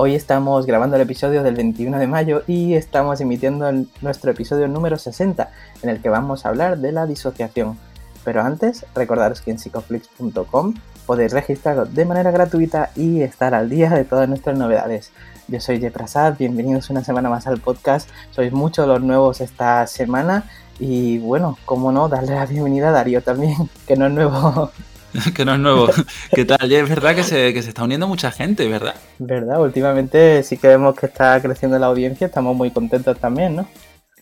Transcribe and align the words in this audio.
Hoy 0.00 0.14
estamos 0.14 0.64
grabando 0.64 0.94
el 0.94 1.02
episodio 1.02 1.42
del 1.42 1.56
21 1.56 1.98
de 1.98 2.06
mayo 2.06 2.44
y 2.46 2.74
estamos 2.74 3.20
emitiendo 3.20 3.68
nuestro 4.00 4.30
episodio 4.30 4.68
número 4.68 4.96
60, 4.96 5.50
en 5.82 5.90
el 5.90 6.00
que 6.00 6.08
vamos 6.08 6.46
a 6.46 6.50
hablar 6.50 6.78
de 6.78 6.92
la 6.92 7.04
disociación. 7.04 7.76
Pero 8.24 8.42
antes, 8.42 8.86
recordaros 8.94 9.40
que 9.40 9.50
en 9.50 9.58
psicoflix.com 9.58 10.74
podéis 11.04 11.32
registraros 11.32 11.92
de 11.92 12.04
manera 12.04 12.30
gratuita 12.30 12.92
y 12.94 13.22
estar 13.22 13.54
al 13.54 13.68
día 13.68 13.90
de 13.90 14.04
todas 14.04 14.28
nuestras 14.28 14.56
novedades. 14.56 15.10
Yo 15.48 15.58
soy 15.58 15.80
Jeprasad, 15.80 16.36
bienvenidos 16.38 16.90
una 16.90 17.02
semana 17.02 17.28
más 17.28 17.48
al 17.48 17.58
podcast. 17.58 18.08
Sois 18.30 18.52
muchos 18.52 18.86
los 18.86 19.02
nuevos 19.02 19.40
esta 19.40 19.84
semana 19.88 20.44
y 20.78 21.18
bueno, 21.18 21.58
cómo 21.64 21.90
no, 21.90 22.08
darle 22.08 22.36
la 22.36 22.46
bienvenida 22.46 22.90
a 22.90 22.92
Darío 22.92 23.20
también, 23.20 23.68
que 23.88 23.96
no 23.96 24.06
es 24.06 24.12
nuevo. 24.12 24.70
que 25.34 25.44
no 25.44 25.54
es 25.54 25.60
nuevo. 25.60 25.88
¿Qué 26.32 26.44
tal? 26.44 26.70
Es 26.70 26.88
verdad 26.88 27.14
que 27.14 27.22
se, 27.22 27.52
que 27.52 27.62
se 27.62 27.70
está 27.70 27.84
uniendo 27.84 28.06
mucha 28.06 28.30
gente, 28.30 28.68
¿verdad? 28.68 28.94
¿Verdad? 29.18 29.60
Últimamente 29.60 30.42
sí 30.42 30.56
que 30.56 30.68
vemos 30.68 30.94
que 30.96 31.06
está 31.06 31.40
creciendo 31.40 31.78
la 31.78 31.86
audiencia, 31.86 32.26
estamos 32.26 32.56
muy 32.56 32.70
contentos 32.70 33.18
también, 33.18 33.56
¿no? 33.56 33.68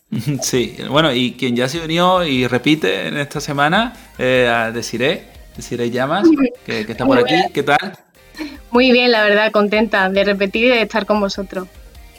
Sí, 0.41 0.77
bueno, 0.89 1.11
y 1.13 1.33
quien 1.33 1.55
ya 1.55 1.67
se 1.67 1.83
unió 1.83 2.23
y 2.23 2.47
repite 2.47 3.07
en 3.07 3.17
esta 3.17 3.41
semana, 3.41 3.93
eh, 4.17 4.47
a 4.47 4.71
Desiree, 4.71 5.23
Desiree 5.55 5.91
Llamas, 5.91 6.27
que, 6.65 6.85
que 6.85 6.91
está 6.93 7.05
por 7.05 7.17
aquí, 7.17 7.35
¿qué 7.53 7.63
tal? 7.63 7.97
Muy 8.71 8.91
bien, 8.91 9.11
la 9.11 9.23
verdad, 9.23 9.51
contenta 9.51 10.09
de 10.09 10.23
repetir 10.23 10.65
y 10.65 10.69
de 10.69 10.81
estar 10.83 11.05
con 11.05 11.19
vosotros. 11.19 11.67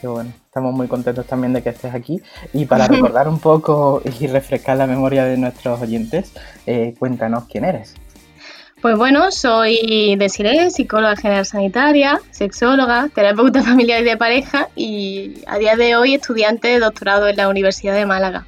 Qué 0.00 0.06
bueno, 0.06 0.32
estamos 0.44 0.75
muy 0.75 0.86
contentos 0.86 1.27
también 1.27 1.53
de 1.53 1.62
que 1.62 1.70
estés 1.70 1.92
aquí. 1.92 2.22
Y 2.53 2.66
para 2.66 2.86
recordar 2.86 3.28
un 3.28 3.41
poco 3.41 4.00
y 4.20 4.27
refrescar 4.28 4.77
la 4.77 4.86
memoria 4.86 5.25
de 5.25 5.36
nuestros 5.36 5.80
oyentes, 5.80 6.32
eh, 6.66 6.94
cuéntanos 6.98 7.44
quién 7.50 7.64
eres. 7.64 7.94
Pues 8.80 8.96
bueno, 8.96 9.32
soy 9.32 10.14
Desiree, 10.16 10.70
psicóloga 10.70 11.16
general 11.16 11.44
sanitaria, 11.44 12.20
sexóloga, 12.30 13.08
terapeuta 13.12 13.62
familiar 13.64 14.02
y 14.02 14.04
de 14.04 14.16
pareja 14.16 14.68
y 14.76 15.42
a 15.46 15.58
día 15.58 15.76
de 15.76 15.96
hoy 15.96 16.14
estudiante 16.14 16.68
de 16.68 16.78
doctorado 16.78 17.28
en 17.28 17.36
la 17.36 17.48
Universidad 17.48 17.94
de 17.94 18.06
Málaga. 18.06 18.46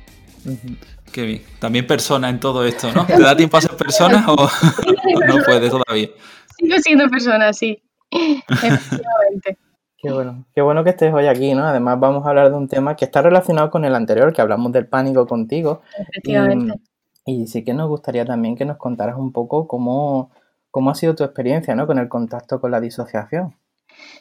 Qué 1.12 1.22
bien. 1.22 1.42
También 1.58 1.86
persona 1.86 2.28
en 2.28 2.38
todo 2.38 2.64
esto, 2.64 2.92
¿no? 2.92 3.06
¿Te 3.06 3.20
da 3.20 3.36
tiempo 3.36 3.56
a 3.56 3.60
ser 3.60 3.76
persona 3.76 4.24
o 4.28 4.36
no 5.26 5.44
puedes 5.44 5.70
todavía? 5.70 6.08
Sigo 6.56 6.76
siendo 6.78 7.08
persona, 7.08 7.52
sí. 7.52 7.82
Efectivamente. 8.10 9.58
Qué 10.02 10.10
bueno, 10.10 10.46
qué 10.54 10.62
bueno 10.62 10.82
que 10.82 10.90
estés 10.90 11.12
hoy 11.12 11.26
aquí, 11.26 11.52
¿no? 11.52 11.66
Además 11.66 12.00
vamos 12.00 12.24
a 12.24 12.30
hablar 12.30 12.50
de 12.50 12.56
un 12.56 12.68
tema 12.68 12.96
que 12.96 13.04
está 13.04 13.20
relacionado 13.20 13.70
con 13.70 13.84
el 13.84 13.94
anterior, 13.94 14.32
que 14.32 14.40
hablamos 14.40 14.72
del 14.72 14.86
pánico 14.86 15.26
contigo. 15.26 15.82
Efectivamente. 15.98 16.80
Y 17.24 17.46
sí 17.46 17.64
que 17.64 17.74
nos 17.74 17.88
gustaría 17.88 18.24
también 18.24 18.56
que 18.56 18.64
nos 18.64 18.78
contaras 18.78 19.16
un 19.16 19.32
poco 19.32 19.68
cómo, 19.68 20.30
cómo 20.70 20.90
ha 20.90 20.94
sido 20.94 21.14
tu 21.14 21.24
experiencia 21.24 21.74
¿no? 21.74 21.86
con 21.86 21.98
el 21.98 22.08
contacto 22.08 22.60
con 22.60 22.70
la 22.70 22.80
disociación. 22.80 23.54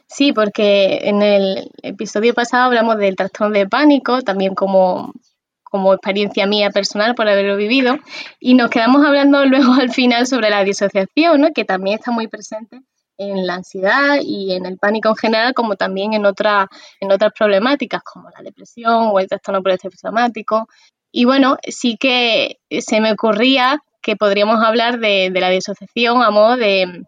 Sí, 0.07 0.33
porque 0.33 0.99
en 1.03 1.21
el 1.21 1.71
episodio 1.83 2.33
pasado 2.33 2.65
hablamos 2.65 2.97
del 2.97 3.15
trastorno 3.15 3.53
de 3.53 3.67
pánico, 3.67 4.21
también 4.21 4.55
como, 4.55 5.13
como 5.63 5.93
experiencia 5.93 6.47
mía 6.47 6.71
personal 6.71 7.15
por 7.15 7.27
haberlo 7.29 7.55
vivido, 7.55 7.97
y 8.39 8.55
nos 8.55 8.69
quedamos 8.69 9.05
hablando 9.05 9.45
luego 9.45 9.73
al 9.73 9.91
final 9.91 10.27
sobre 10.27 10.49
la 10.49 10.63
disociación, 10.63 11.41
¿no? 11.41 11.49
que 11.53 11.65
también 11.65 11.99
está 11.99 12.11
muy 12.11 12.27
presente 12.27 12.81
en 13.19 13.45
la 13.45 13.55
ansiedad 13.55 14.19
y 14.21 14.53
en 14.53 14.65
el 14.65 14.77
pánico 14.77 15.09
en 15.09 15.15
general, 15.15 15.53
como 15.53 15.75
también 15.75 16.13
en, 16.13 16.25
otra, 16.25 16.67
en 17.01 17.11
otras 17.11 17.33
problemáticas 17.37 18.01
como 18.01 18.29
la 18.29 18.41
depresión 18.41 19.09
o 19.11 19.19
el 19.19 19.27
trastorno 19.27 19.61
por 19.61 19.73
estrés 19.73 19.97
traumático. 19.97 20.67
Y 21.11 21.25
bueno, 21.25 21.57
sí 21.67 21.97
que 21.99 22.57
se 22.69 23.01
me 23.01 23.11
ocurría 23.11 23.79
que 24.01 24.15
podríamos 24.15 24.63
hablar 24.63 24.99
de, 24.99 25.31
la 25.33 25.49
disociación 25.49 26.21
a 26.21 26.29
modo 26.29 26.57
de 26.57 27.03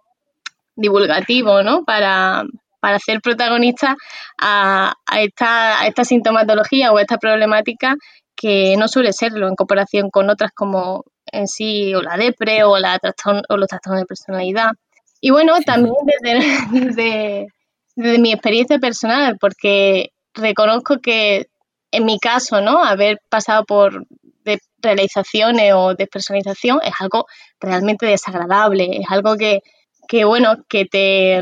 divulgativo, 0.76 1.64
¿no? 1.64 1.84
Para, 1.84 2.44
para 2.80 2.98
hacer 2.98 3.22
protagonista 3.22 3.96
a, 4.40 4.94
esta, 5.20 5.82
a 5.82 5.88
esta 5.88 6.04
sintomatología 6.04 6.92
o 6.92 7.00
esta 7.00 7.18
problemática 7.18 7.96
que 8.36 8.76
no 8.78 8.88
suele 8.88 9.14
serlo 9.14 9.48
en 9.48 9.56
comparación 9.56 10.10
con 10.10 10.30
otras 10.30 10.52
como 10.52 11.04
en 11.28 11.48
sí 11.48 11.94
o 11.94 12.02
la 12.02 12.18
depre 12.18 12.64
o, 12.64 12.78
la 12.80 13.00
o 13.50 13.58
los 13.58 13.68
trastornos 13.68 14.02
de 14.02 14.08
personalidad. 14.08 14.72
Y 15.22 15.30
bueno, 15.30 15.54
también 15.64 15.94
desde, 16.72 17.48
desde 17.96 18.20
mi 18.20 18.34
experiencia 18.34 18.80
personal, 18.80 19.38
porque 19.40 20.10
reconozco 20.34 21.00
que 21.00 21.51
en 21.92 22.06
mi 22.06 22.20
caso, 22.20 22.62
¿no? 22.62 22.84
Haber 22.84 23.20
pasado 23.30 23.66
por 23.66 24.06
realizaciones 24.82 25.74
o 25.76 25.94
despersonalización 25.94 26.80
es 26.84 26.94
algo 27.00 27.28
realmente 27.60 28.06
desagradable, 28.06 28.98
es 29.00 29.06
algo 29.10 29.38
que, 29.38 29.60
que, 30.08 30.26
bueno, 30.26 30.56
que 30.68 30.86
te 30.86 31.40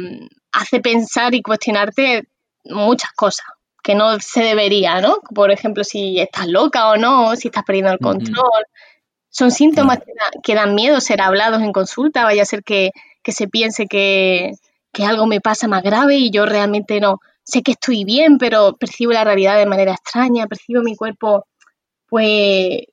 hace 0.52 0.80
pensar 0.82 1.34
y 1.34 1.42
cuestionarte 1.42 2.28
muchas 2.66 3.12
cosas 3.14 3.46
que 3.82 3.96
no 3.96 4.20
se 4.20 4.42
debería, 4.42 5.00
¿no? 5.02 5.18
Por 5.34 5.52
ejemplo, 5.52 5.84
si 5.84 6.20
estás 6.20 6.48
loca 6.48 6.90
o 6.90 6.98
no, 6.98 7.36
si 7.36 7.48
estás 7.48 7.64
perdiendo 7.64 7.92
el 7.92 8.00
control. 8.00 8.66
Son 9.30 9.52
síntomas 9.52 10.00
que, 10.44 10.56
dan 10.56 10.76
miedo 10.76 11.00
ser 11.00 11.22
hablados 11.22 11.62
en 11.62 11.72
consulta, 11.72 12.24
vaya 12.24 12.42
a 12.42 12.46
ser 12.46 12.64
que, 12.64 12.92
que 13.24 13.32
se 13.32 13.48
piense 13.48 13.86
que, 13.86 14.52
que 14.92 15.06
algo 15.06 15.28
me 15.28 15.40
pasa 15.40 15.68
más 15.68 15.84
grave 15.84 16.18
y 16.18 16.30
yo 16.30 16.46
realmente 16.46 17.00
no, 17.00 17.20
sé 17.50 17.62
que 17.64 17.72
estoy 17.72 18.04
bien, 18.06 18.38
pero 18.38 18.78
percibo 18.78 19.12
la 19.12 19.24
realidad 19.24 19.58
de 19.58 19.66
manera 19.66 19.94
extraña, 19.94 20.48
percibo 20.48 20.82
mi 20.82 20.96
cuerpo 20.96 21.46
pues 22.08 22.84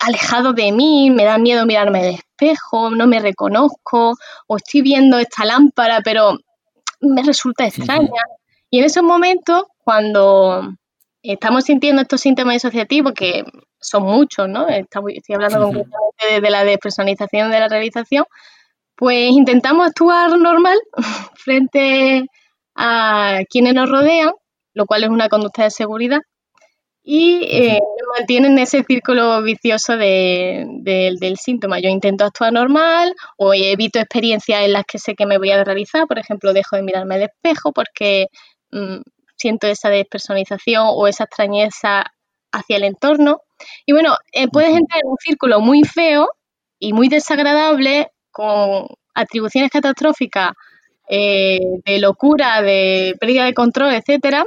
alejado 0.00 0.52
de 0.52 0.72
mí, 0.72 1.10
me 1.10 1.24
da 1.24 1.38
miedo 1.38 1.66
mirarme 1.66 2.00
al 2.00 2.14
espejo, 2.14 2.90
no 2.90 3.06
me 3.06 3.20
reconozco, 3.20 4.14
o 4.46 4.56
estoy 4.56 4.82
viendo 4.82 5.18
esta 5.18 5.44
lámpara, 5.44 6.00
pero 6.02 6.38
me 7.00 7.22
resulta 7.22 7.66
extraña. 7.66 8.22
Y 8.70 8.78
en 8.78 8.84
esos 8.84 9.02
momentos, 9.02 9.64
cuando 9.84 10.74
estamos 11.22 11.64
sintiendo 11.64 12.02
estos 12.02 12.20
síntomas 12.20 12.54
disociativos, 12.54 13.12
que 13.12 13.44
son 13.80 14.04
muchos, 14.04 14.48
¿no? 14.48 14.66
Estoy 14.68 15.34
hablando 15.34 15.60
concretamente 15.60 16.40
de 16.40 16.50
la 16.50 16.64
despersonalización 16.64 17.50
de 17.50 17.60
la 17.60 17.68
realización, 17.68 18.24
pues 18.96 19.30
intentamos 19.30 19.88
actuar 19.88 20.38
normal 20.38 20.78
frente 21.34 22.26
a 22.74 23.40
quienes 23.48 23.74
nos 23.74 23.90
rodean, 23.90 24.32
lo 24.74 24.86
cual 24.86 25.04
es 25.04 25.10
una 25.10 25.28
conducta 25.28 25.64
de 25.64 25.70
seguridad, 25.70 26.20
y 27.04 27.42
eh, 27.50 27.80
mantienen 28.16 28.58
ese 28.58 28.84
círculo 28.84 29.42
vicioso 29.42 29.96
del 29.96 31.36
síntoma. 31.36 31.80
Yo 31.80 31.88
intento 31.88 32.24
actuar 32.24 32.52
normal 32.52 33.12
o 33.36 33.52
evito 33.54 33.98
experiencias 33.98 34.62
en 34.64 34.72
las 34.72 34.84
que 34.84 34.98
sé 34.98 35.14
que 35.14 35.26
me 35.26 35.38
voy 35.38 35.50
a 35.50 35.64
realizar, 35.64 36.06
por 36.06 36.18
ejemplo, 36.18 36.52
dejo 36.52 36.76
de 36.76 36.82
mirarme 36.82 37.16
al 37.16 37.22
espejo 37.22 37.72
porque 37.72 38.26
mm, 38.70 39.00
siento 39.36 39.66
esa 39.66 39.88
despersonalización 39.88 40.84
o 40.88 41.08
esa 41.08 41.24
extrañeza 41.24 42.04
hacia 42.52 42.76
el 42.76 42.84
entorno. 42.84 43.40
Y 43.84 43.92
bueno, 43.92 44.16
eh, 44.32 44.46
puedes 44.48 44.70
entrar 44.70 45.00
en 45.02 45.10
un 45.10 45.16
círculo 45.18 45.60
muy 45.60 45.82
feo 45.82 46.28
y 46.78 46.92
muy 46.92 47.08
desagradable 47.08 48.12
con 48.30 48.86
atribuciones 49.14 49.70
catastróficas 49.70 50.52
eh, 51.14 51.60
de 51.84 51.98
locura, 51.98 52.62
de 52.62 53.14
pérdida 53.20 53.44
de 53.44 53.52
control, 53.52 53.92
etcétera, 53.92 54.46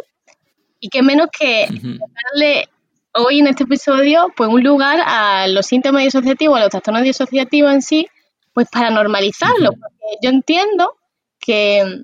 y 0.80 0.90
que 0.90 1.04
menos 1.04 1.28
que 1.32 1.68
darle 1.70 2.68
hoy 3.14 3.40
en 3.40 3.46
este 3.46 3.66
episodio 3.66 4.34
pues 4.36 4.50
un 4.50 4.64
lugar 4.64 5.00
a 5.06 5.48
los 5.48 5.68
síntomas 5.68 6.04
disociativos, 6.04 6.58
a 6.58 6.62
los 6.62 6.70
trastornos 6.72 7.04
disociativos 7.04 7.72
en 7.72 7.84
sí, 7.84 8.08
pues 8.52 8.68
para 8.72 8.90
normalizarlo, 8.90 9.74
porque 9.74 10.18
yo 10.24 10.32
entiendo 10.32 10.96
que, 11.40 12.02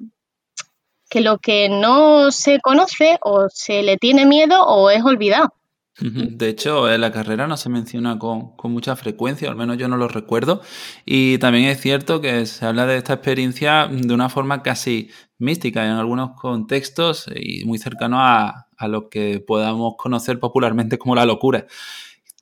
que 1.09 1.21
lo 1.21 1.39
que 1.39 1.67
no 1.67 2.29
se 2.29 2.59
conoce 2.59 3.17
o 3.23 3.47
se 3.49 3.81
le 3.81 3.97
tiene 3.97 4.27
miedo 4.27 4.63
o 4.63 4.91
es 4.91 5.03
olvidado. 5.03 5.55
De 5.99 6.47
hecho, 6.47 6.91
en 6.91 7.01
la 7.01 7.11
carrera 7.11 7.47
no 7.47 7.57
se 7.57 7.69
menciona 7.69 8.17
con, 8.17 8.53
mucha 8.63 8.95
frecuencia, 8.95 9.49
al 9.49 9.55
menos 9.55 9.77
yo 9.77 9.87
no 9.87 9.97
lo 9.97 10.07
recuerdo. 10.07 10.61
Y 11.05 11.37
también 11.37 11.65
es 11.65 11.81
cierto 11.81 12.21
que 12.21 12.45
se 12.45 12.65
habla 12.65 12.85
de 12.85 12.97
esta 12.97 13.13
experiencia 13.13 13.87
de 13.87 14.13
una 14.13 14.29
forma 14.29 14.63
casi 14.63 15.09
mística 15.37 15.85
en 15.85 15.91
algunos 15.91 16.31
contextos 16.39 17.29
y 17.35 17.65
muy 17.65 17.77
cercano 17.77 18.19
a, 18.21 18.69
a 18.77 18.87
lo 18.87 19.09
que 19.09 19.43
podamos 19.45 19.95
conocer 19.97 20.39
popularmente 20.39 20.97
como 20.97 21.13
la 21.15 21.25
locura. 21.25 21.67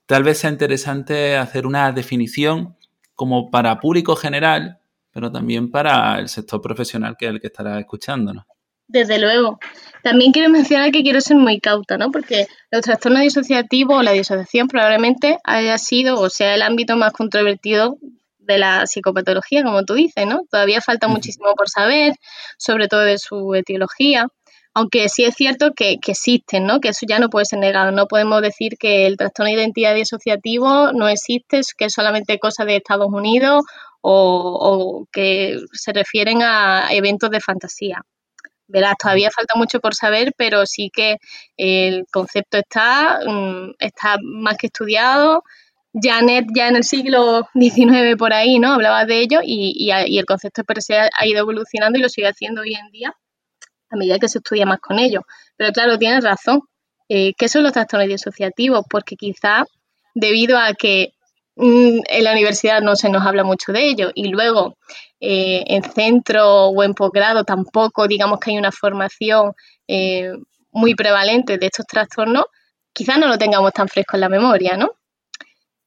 Tal 0.06 0.22
vez 0.22 0.38
sea 0.38 0.50
interesante 0.50 1.36
hacer 1.36 1.66
una 1.66 1.92
definición 1.92 2.76
como 3.14 3.50
para 3.50 3.80
público 3.80 4.16
general, 4.16 4.80
pero 5.10 5.30
también 5.30 5.70
para 5.70 6.18
el 6.18 6.28
sector 6.28 6.60
profesional 6.62 7.16
que 7.18 7.26
es 7.26 7.32
el 7.32 7.40
que 7.40 7.48
estará 7.48 7.78
escuchándonos. 7.78 8.44
Desde 8.90 9.20
luego. 9.20 9.60
También 10.02 10.32
quiero 10.32 10.50
mencionar 10.50 10.90
que 10.90 11.02
quiero 11.02 11.20
ser 11.20 11.36
muy 11.36 11.60
cauta, 11.60 11.96
¿no? 11.96 12.10
Porque 12.10 12.48
los 12.72 12.82
trastornos 12.82 13.22
disociativos 13.22 13.98
o 13.98 14.02
la 14.02 14.10
disociación 14.10 14.66
probablemente 14.66 15.38
haya 15.44 15.78
sido 15.78 16.18
o 16.18 16.28
sea 16.28 16.54
el 16.54 16.62
ámbito 16.62 16.96
más 16.96 17.12
controvertido 17.12 17.98
de 18.38 18.58
la 18.58 18.86
psicopatología, 18.86 19.62
como 19.62 19.84
tú 19.84 19.94
dices, 19.94 20.26
¿no? 20.26 20.42
Todavía 20.50 20.80
falta 20.80 21.06
muchísimo 21.06 21.54
por 21.54 21.68
saber, 21.68 22.14
sobre 22.58 22.88
todo 22.88 23.02
de 23.02 23.18
su 23.18 23.54
etiología, 23.54 24.26
aunque 24.74 25.08
sí 25.08 25.22
es 25.24 25.36
cierto 25.36 25.72
que, 25.72 25.98
existen, 26.04 26.66
¿no? 26.66 26.80
Que 26.80 26.88
eso 26.88 27.06
ya 27.08 27.20
no 27.20 27.30
puede 27.30 27.44
ser 27.44 27.60
negado. 27.60 27.92
No 27.92 28.08
podemos 28.08 28.42
decir 28.42 28.76
que 28.76 29.06
el 29.06 29.16
trastorno 29.16 29.50
de 29.50 29.60
identidad 29.60 29.94
disociativo 29.94 30.92
no 30.92 31.06
existe, 31.08 31.60
que 31.78 31.84
es 31.84 31.92
solamente 31.92 32.40
cosa 32.40 32.64
de 32.64 32.76
Estados 32.76 33.12
Unidos 33.12 33.62
o, 34.00 35.06
que 35.12 35.60
se 35.72 35.92
refieren 35.92 36.42
a 36.42 36.88
eventos 36.90 37.30
de 37.30 37.40
fantasía. 37.40 38.02
Verás, 38.70 38.94
todavía 38.98 39.30
falta 39.30 39.54
mucho 39.56 39.80
por 39.80 39.94
saber, 39.94 40.32
pero 40.36 40.66
sí 40.66 40.90
que 40.94 41.16
el 41.56 42.06
concepto 42.10 42.58
está, 42.58 43.20
mm, 43.26 43.74
está 43.78 44.16
más 44.22 44.56
que 44.56 44.68
estudiado. 44.68 45.42
Janet 45.92 46.46
ya 46.54 46.68
en 46.68 46.76
el 46.76 46.84
siglo 46.84 47.48
XIX 47.54 48.16
por 48.16 48.32
ahí, 48.32 48.58
¿no? 48.58 48.74
Hablaba 48.74 49.04
de 49.06 49.20
ello 49.20 49.40
y, 49.42 49.74
y, 49.76 50.18
el 50.18 50.24
concepto 50.24 50.62
se 50.80 50.98
ha 50.98 51.26
ido 51.26 51.40
evolucionando 51.40 51.98
y 51.98 52.02
lo 52.02 52.08
sigue 52.08 52.28
haciendo 52.28 52.62
hoy 52.62 52.74
en 52.74 52.90
día 52.90 53.14
a 53.90 53.96
medida 53.96 54.18
que 54.18 54.28
se 54.28 54.38
estudia 54.38 54.66
más 54.66 54.80
con 54.80 54.98
ello. 54.98 55.22
Pero 55.56 55.72
claro, 55.72 55.98
tienes 55.98 56.24
razón. 56.24 56.62
Eh, 57.08 57.34
¿Qué 57.36 57.48
son 57.48 57.64
los 57.64 57.72
trastornos 57.72 58.08
disociativos? 58.08 58.84
Porque 58.88 59.16
quizá 59.16 59.64
debido 60.14 60.58
a 60.58 60.74
que 60.74 61.12
mm, 61.56 62.00
en 62.08 62.24
la 62.24 62.32
universidad 62.32 62.80
no 62.80 62.96
se 62.96 63.08
nos 63.08 63.26
habla 63.26 63.44
mucho 63.44 63.72
de 63.72 63.88
ello 63.88 64.10
y 64.14 64.28
luego 64.28 64.76
eh, 65.20 65.64
en 65.66 65.82
centro 65.82 66.66
o 66.68 66.82
en 66.82 66.94
posgrado 66.94 67.44
tampoco 67.44 68.08
digamos 68.08 68.40
que 68.40 68.52
hay 68.52 68.58
una 68.58 68.72
formación 68.72 69.52
eh, 69.86 70.32
muy 70.72 70.94
prevalente 70.94 71.58
de 71.58 71.66
estos 71.66 71.86
trastornos, 71.86 72.44
quizás 72.92 73.18
no 73.18 73.28
lo 73.28 73.38
tengamos 73.38 73.72
tan 73.72 73.88
fresco 73.88 74.16
en 74.16 74.20
la 74.20 74.28
memoria, 74.28 74.76
¿no? 74.76 74.92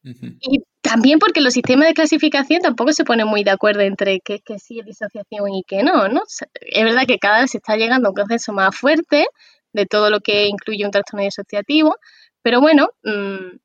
Y 0.04 0.62
también 0.82 1.18
porque 1.18 1.40
los 1.40 1.54
sistemas 1.54 1.88
de 1.88 1.94
clasificación 1.94 2.62
tampoco 2.62 2.92
se 2.92 3.06
ponen 3.06 3.26
muy 3.26 3.46
de 3.46 3.52
acuerdo 3.52 3.82
entre 3.82 4.20
qué, 4.20 4.40
qué 4.44 4.60
sí 4.60 4.80
es 4.80 4.86
disociación 4.86 5.54
y 5.54 5.64
qué 5.66 5.82
no, 5.82 6.10
¿no? 6.10 6.24
Es 6.60 6.84
verdad 6.84 7.06
que 7.08 7.20
cada 7.20 7.40
vez 7.40 7.52
se 7.52 7.58
está 7.58 7.78
llegando 7.78 8.08
a 8.08 8.12
un 8.12 8.16
proceso 8.16 8.52
más 8.52 8.76
fuerte 8.76 9.26
de 9.72 9.86
todo 9.86 10.10
lo 10.10 10.20
que 10.20 10.48
incluye 10.48 10.86
un 10.86 10.92
trastorno 10.92 11.24
disociativo, 11.24 11.96
pero 12.42 12.60
bueno, 12.60 12.90
mm, 13.04 13.58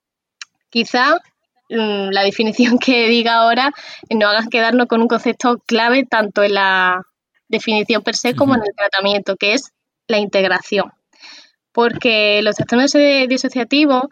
quizá 0.71 1.21
la 1.69 2.23
definición 2.23 2.79
que 2.79 3.09
diga 3.09 3.35
ahora 3.35 3.73
nos 4.11 4.35
haga 4.35 4.49
quedarnos 4.51 4.87
con 4.87 5.03
un 5.03 5.09
concepto 5.09 5.59
clave 5.67 6.05
tanto 6.07 6.43
en 6.43 6.55
la 6.55 7.03
definición 7.49 8.03
per 8.03 8.17
se 8.17 8.35
como 8.35 8.55
en 8.55 8.63
el 8.63 8.75
tratamiento, 8.77 9.37
que 9.37 9.55
es 9.55 9.73
la 10.07 10.19
integración. 10.19 10.93
Porque 11.73 12.41
los 12.43 12.57
trastornos 12.57 12.93
disociativos 13.29 14.05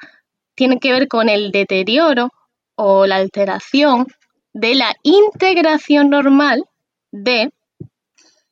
tienen 0.55 0.79
que 0.79 0.93
ver 0.93 1.09
con 1.09 1.29
el 1.29 1.51
deterioro 1.51 2.31
o 2.77 3.07
la 3.07 3.17
alteración 3.17 4.07
de 4.53 4.75
la 4.75 4.95
integración 5.03 6.11
normal 6.11 6.65
de, 7.11 7.51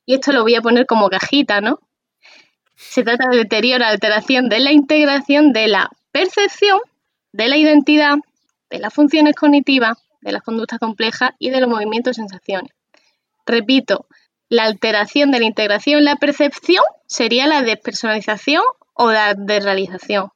y 0.06 0.14
esto 0.14 0.32
lo 0.32 0.42
voy 0.42 0.54
a 0.54 0.62
poner 0.62 0.86
como 0.86 1.08
cajita, 1.08 1.60
¿no? 1.60 1.80
Se 2.76 3.02
trata 3.02 3.28
de 3.30 3.38
deterioro, 3.38 3.84
alteración 3.84 4.48
de 4.48 4.60
la 4.60 4.72
integración 4.72 5.52
de 5.52 5.68
la 5.68 5.88
percepción, 6.12 6.80
de 7.32 7.48
la 7.48 7.56
identidad, 7.56 8.16
de 8.74 8.80
las 8.80 8.92
funciones 8.92 9.36
cognitivas, 9.36 9.96
de 10.20 10.32
las 10.32 10.42
conductas 10.42 10.80
complejas 10.80 11.30
y 11.38 11.50
de 11.50 11.60
los 11.60 11.70
movimientos 11.70 12.18
y 12.18 12.20
sensaciones. 12.20 12.72
Repito, 13.46 14.06
la 14.48 14.64
alteración 14.64 15.30
de 15.30 15.38
la 15.38 15.44
integración, 15.44 16.04
la 16.04 16.16
percepción 16.16 16.82
sería 17.06 17.46
la 17.46 17.62
despersonalización 17.62 18.62
o 18.94 19.12
la 19.12 19.34
desrealización. 19.34 20.30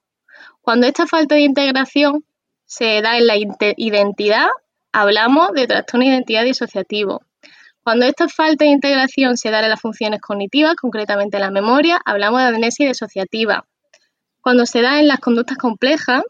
Cuando 0.61 0.87
esta 0.87 1.07
falta 1.07 1.35
de 1.35 1.41
integración 1.41 2.25
se 2.65 3.03
da 3.03 3.19
en 3.19 3.27
la 3.27 3.35
identidad, 3.77 4.47
hablamos 4.93 5.53
de 5.53 5.67
trastorno 5.67 6.07
de 6.07 6.13
identidad 6.13 6.45
disociativo. 6.45 7.23
Cuando 7.83 8.07
esta 8.07 8.29
falta 8.29 8.67
de 8.67 8.71
integración 8.71 9.37
se 9.37 9.51
da 9.51 9.61
en 9.61 9.71
las 9.71 9.81
funciones 9.81 10.21
cognitivas, 10.21 10.77
concretamente 10.77 11.39
en 11.39 11.43
la 11.43 11.51
memoria, 11.51 12.01
hablamos 12.05 12.41
de 12.41 12.49
amnesia 12.49 12.87
disociativa. 12.87 13.65
Cuando 14.43 14.65
se 14.65 14.81
da 14.81 15.01
en 15.01 15.09
las 15.09 15.19
conductas 15.19 15.59
complejas, 15.59 16.23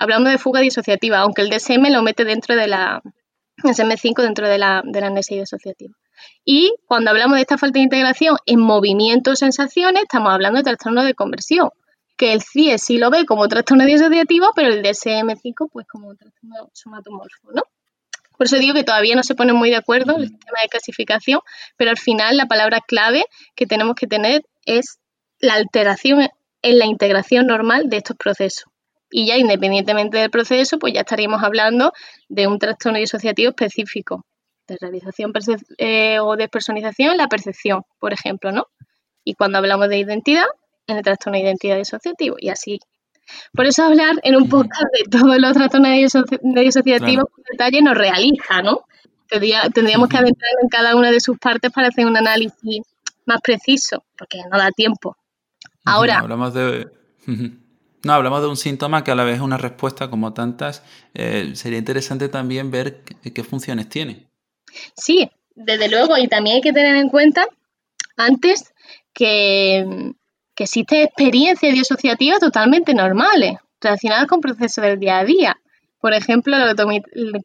hablamos 0.00 0.30
de 0.30 0.38
fuga 0.38 0.60
disociativa, 0.60 1.18
aunque 1.18 1.42
el 1.42 1.50
DSM 1.50 1.92
lo 1.92 2.02
mete 2.02 2.24
dentro 2.24 2.56
de 2.56 2.66
la 2.66 3.02
DSM5 3.62 4.22
dentro 4.22 4.48
de 4.48 4.58
la, 4.58 4.82
de 4.84 5.00
la 5.00 5.08
amnesia 5.08 5.38
disociativa. 5.38 5.94
Y 6.44 6.74
cuando 6.86 7.10
hablamos 7.10 7.36
de 7.36 7.42
esta 7.42 7.58
falta 7.58 7.78
de 7.78 7.84
integración 7.84 8.36
en 8.46 8.60
movimientos 8.60 9.34
o 9.34 9.36
sensaciones, 9.36 10.02
estamos 10.02 10.32
hablando 10.32 10.58
de 10.58 10.64
trastorno 10.64 11.04
de 11.04 11.14
conversión 11.14 11.70
que 12.16 12.34
el 12.34 12.42
CIE 12.42 12.76
sí 12.76 12.98
lo 12.98 13.10
ve 13.10 13.24
como 13.24 13.48
trastorno 13.48 13.86
disociativo, 13.86 14.52
pero 14.54 14.68
el 14.68 14.82
DSM-5 14.82 15.70
pues 15.72 15.86
como 15.86 16.14
trastorno 16.14 16.68
somatomorfo, 16.74 17.50
¿no? 17.54 17.62
Por 18.36 18.46
eso 18.46 18.58
digo 18.58 18.74
que 18.74 18.84
todavía 18.84 19.16
no 19.16 19.22
se 19.22 19.34
pone 19.34 19.54
muy 19.54 19.70
de 19.70 19.76
acuerdo 19.76 20.16
el 20.16 20.28
sistema 20.28 20.60
de 20.62 20.68
clasificación, 20.68 21.40
pero 21.78 21.90
al 21.90 21.98
final 21.98 22.36
la 22.36 22.46
palabra 22.46 22.80
clave 22.86 23.24
que 23.54 23.66
tenemos 23.66 23.94
que 23.94 24.06
tener 24.06 24.42
es 24.66 24.98
la 25.38 25.54
alteración 25.54 26.28
en 26.62 26.78
la 26.78 26.86
integración 26.86 27.46
normal 27.46 27.88
de 27.88 27.98
estos 27.98 28.16
procesos. 28.16 28.69
Y 29.10 29.26
ya 29.26 29.36
independientemente 29.36 30.18
del 30.18 30.30
proceso, 30.30 30.78
pues 30.78 30.94
ya 30.94 31.00
estaríamos 31.00 31.42
hablando 31.42 31.92
de 32.28 32.46
un 32.46 32.58
trastorno 32.58 32.98
disociativo 32.98 33.50
específico, 33.50 34.24
de 34.68 34.76
realización 34.80 35.32
eh, 35.78 36.20
o 36.20 36.36
despersonalización, 36.36 37.16
la 37.16 37.28
percepción, 37.28 37.82
por 37.98 38.12
ejemplo, 38.12 38.52
¿no? 38.52 38.66
Y 39.24 39.34
cuando 39.34 39.58
hablamos 39.58 39.88
de 39.88 39.98
identidad, 39.98 40.46
en 40.86 40.98
el 40.98 41.02
trastorno 41.02 41.38
de 41.38 41.44
identidad 41.44 41.76
disociativo 41.76 42.36
y 42.38 42.48
así. 42.48 42.80
Por 43.52 43.66
eso 43.66 43.84
hablar 43.84 44.16
en 44.22 44.36
un 44.36 44.48
podcast 44.48 44.86
de 44.92 45.04
todos 45.10 45.38
los 45.38 45.52
trastornos 45.52 46.12
disociativos 46.42 47.24
con 47.30 47.44
detalle 47.50 47.82
nos 47.82 47.96
realiza, 47.96 48.62
¿no? 48.62 48.84
tendríamos 49.72 50.08
que 50.08 50.16
adentrar 50.16 50.50
en 50.60 50.68
cada 50.68 50.96
una 50.96 51.12
de 51.12 51.20
sus 51.20 51.38
partes 51.38 51.70
para 51.70 51.88
hacer 51.88 52.04
un 52.04 52.16
análisis 52.16 52.82
más 53.26 53.40
preciso, 53.40 54.04
porque 54.18 54.38
no 54.50 54.58
da 54.58 54.72
tiempo. 54.72 55.16
Ahora. 55.84 56.18
Hablamos 56.18 56.52
de. 56.52 56.88
No, 58.02 58.14
hablamos 58.14 58.40
de 58.40 58.48
un 58.48 58.56
síntoma 58.56 59.04
que 59.04 59.10
a 59.10 59.14
la 59.14 59.24
vez 59.24 59.36
es 59.36 59.40
una 59.42 59.58
respuesta 59.58 60.08
como 60.08 60.32
tantas. 60.32 60.82
Eh, 61.14 61.52
sería 61.54 61.78
interesante 61.78 62.28
también 62.28 62.70
ver 62.70 63.02
qué 63.02 63.44
funciones 63.44 63.88
tiene. 63.88 64.26
Sí, 64.96 65.30
desde 65.54 65.88
luego, 65.88 66.16
y 66.16 66.28
también 66.28 66.56
hay 66.56 66.62
que 66.62 66.72
tener 66.72 66.96
en 66.96 67.08
cuenta 67.08 67.46
antes 68.16 68.72
que 69.12 70.14
que 70.60 70.64
existen 70.64 71.04
experiencias 71.04 71.72
disociativas 71.72 72.38
totalmente 72.38 72.92
normales, 72.92 73.56
relacionadas 73.80 74.26
con 74.26 74.42
procesos 74.42 74.84
del 74.84 74.98
día 74.98 75.18
a 75.18 75.24
día. 75.24 75.56
Por 76.02 76.12
ejemplo, 76.12 76.54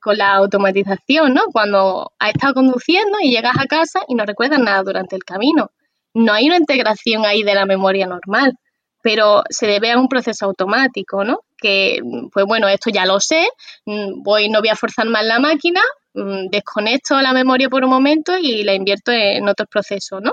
con 0.02 0.18
la 0.18 0.34
automatización, 0.34 1.34
¿no? 1.34 1.44
Cuando 1.54 2.12
has 2.20 2.32
estado 2.32 2.56
conduciendo 2.56 3.18
y 3.22 3.32
llegas 3.32 3.56
a 3.58 3.68
casa 3.68 4.02
y 4.10 4.16
no 4.16 4.26
recuerdas 4.26 4.60
nada 4.60 4.84
durante 4.84 5.16
el 5.16 5.24
camino. 5.24 5.72
No 6.14 6.34
hay 6.34 6.48
una 6.48 6.58
integración 6.58 7.26
ahí 7.26 7.44
de 7.44 7.56
la 7.56 7.66
memoria 7.66 8.06
normal, 8.06 8.58
pero 9.06 9.44
se 9.52 9.68
debe 9.68 9.92
a 9.92 10.00
un 10.00 10.08
proceso 10.08 10.46
automático, 10.46 11.24
¿no? 11.24 11.42
Que, 11.56 12.00
pues 12.34 12.46
bueno, 12.48 12.68
esto 12.68 12.90
ya 12.90 13.06
lo 13.06 13.20
sé, 13.20 13.48
mm, 13.86 14.24
voy, 14.24 14.50
no 14.50 14.62
voy 14.62 14.70
a 14.70 14.76
forzar 14.76 15.08
más 15.08 15.24
la 15.24 15.38
máquina, 15.38 15.82
mm, 16.16 16.48
desconecto 16.50 17.22
la 17.22 17.32
memoria 17.32 17.70
por 17.70 17.84
un 17.84 17.92
momento 17.92 18.36
y 18.36 18.64
la 18.64 18.74
invierto 18.74 19.12
en 19.12 19.48
otros 19.48 19.70
procesos, 19.70 20.22
¿no? 20.24 20.32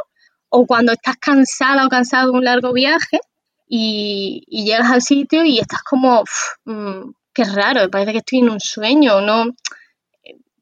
o 0.54 0.66
cuando 0.66 0.92
estás 0.92 1.16
cansada 1.16 1.86
o 1.86 1.88
cansado 1.88 2.30
de 2.30 2.38
un 2.38 2.44
largo 2.44 2.72
viaje 2.72 3.20
y, 3.66 4.44
llegas 4.48 4.90
al 4.90 5.00
sitio 5.02 5.44
y 5.44 5.58
estás 5.58 5.82
como, 5.82 6.24
mm, 6.66 7.10
qué 7.32 7.44
raro, 7.44 7.90
parece 7.90 8.12
que 8.12 8.18
estoy 8.18 8.40
en 8.40 8.50
un 8.50 8.60
sueño, 8.60 9.22
¿no? 9.22 9.46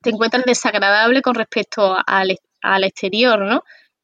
Te 0.01 0.11
encuentras 0.11 0.45
desagradable 0.45 1.23
con 1.23 1.35
respecto 1.35 1.97
al, 2.07 2.31
exterior, 2.85 3.41
¿no? 3.41 3.63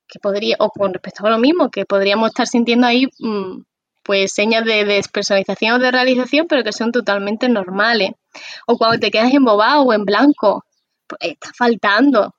Que 0.09 0.19
podría, 0.19 0.57
o 0.59 0.71
con 0.71 0.93
respecto 0.93 1.25
a 1.27 1.31
lo 1.31 1.39
mismo, 1.39 1.71
que 1.71 1.87
podríamos 1.87 2.29
estar 2.31 2.49
sintiendo 2.49 2.89
ahí 2.89 3.07
pues 4.07 4.33
señas 4.33 4.65
de 4.65 4.85
despersonalización 4.85 5.75
o 5.75 5.79
de 5.81 5.91
realización, 5.91 6.47
pero 6.47 6.63
que 6.63 6.73
son 6.73 6.93
totalmente 6.93 7.49
normales. 7.49 8.13
O 8.67 8.79
cuando 8.79 9.01
te 9.01 9.11
quedas 9.11 9.35
embobado 9.35 9.83
o 9.83 9.93
en 9.93 10.05
blanco, 10.05 10.65
pues 11.09 11.33
está 11.33 11.51
faltando 11.59 12.33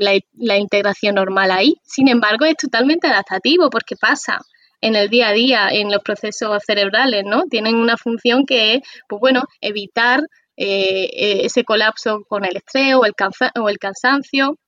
la, 0.00 0.56
integración 0.56 1.14
normal 1.14 1.52
ahí. 1.52 1.76
Sin 1.84 2.08
embargo, 2.08 2.44
es 2.44 2.56
totalmente 2.56 3.06
adaptativo 3.06 3.70
porque 3.70 3.94
pasa 3.94 4.40
en 4.80 4.96
el 4.96 5.08
día 5.08 5.28
a 5.28 5.32
día, 5.32 5.68
en 5.70 5.92
los 5.92 6.02
procesos 6.02 6.60
cerebrales, 6.66 7.22
¿no? 7.24 7.44
Tienen 7.44 7.76
una 7.76 7.96
función 7.96 8.44
que 8.44 8.74
es, 8.74 8.80
pues 9.08 9.20
bueno, 9.20 9.44
evitar 9.60 10.20
eh, 10.56 11.08
e, 11.12 11.46
ese 11.46 11.62
colapso 11.62 12.24
con 12.28 12.44
el 12.44 12.56
estrés 12.56 12.96
o 12.96 13.04
el, 13.04 13.14
o 13.60 13.68
el 13.68 13.78
cansancio. 13.78 14.58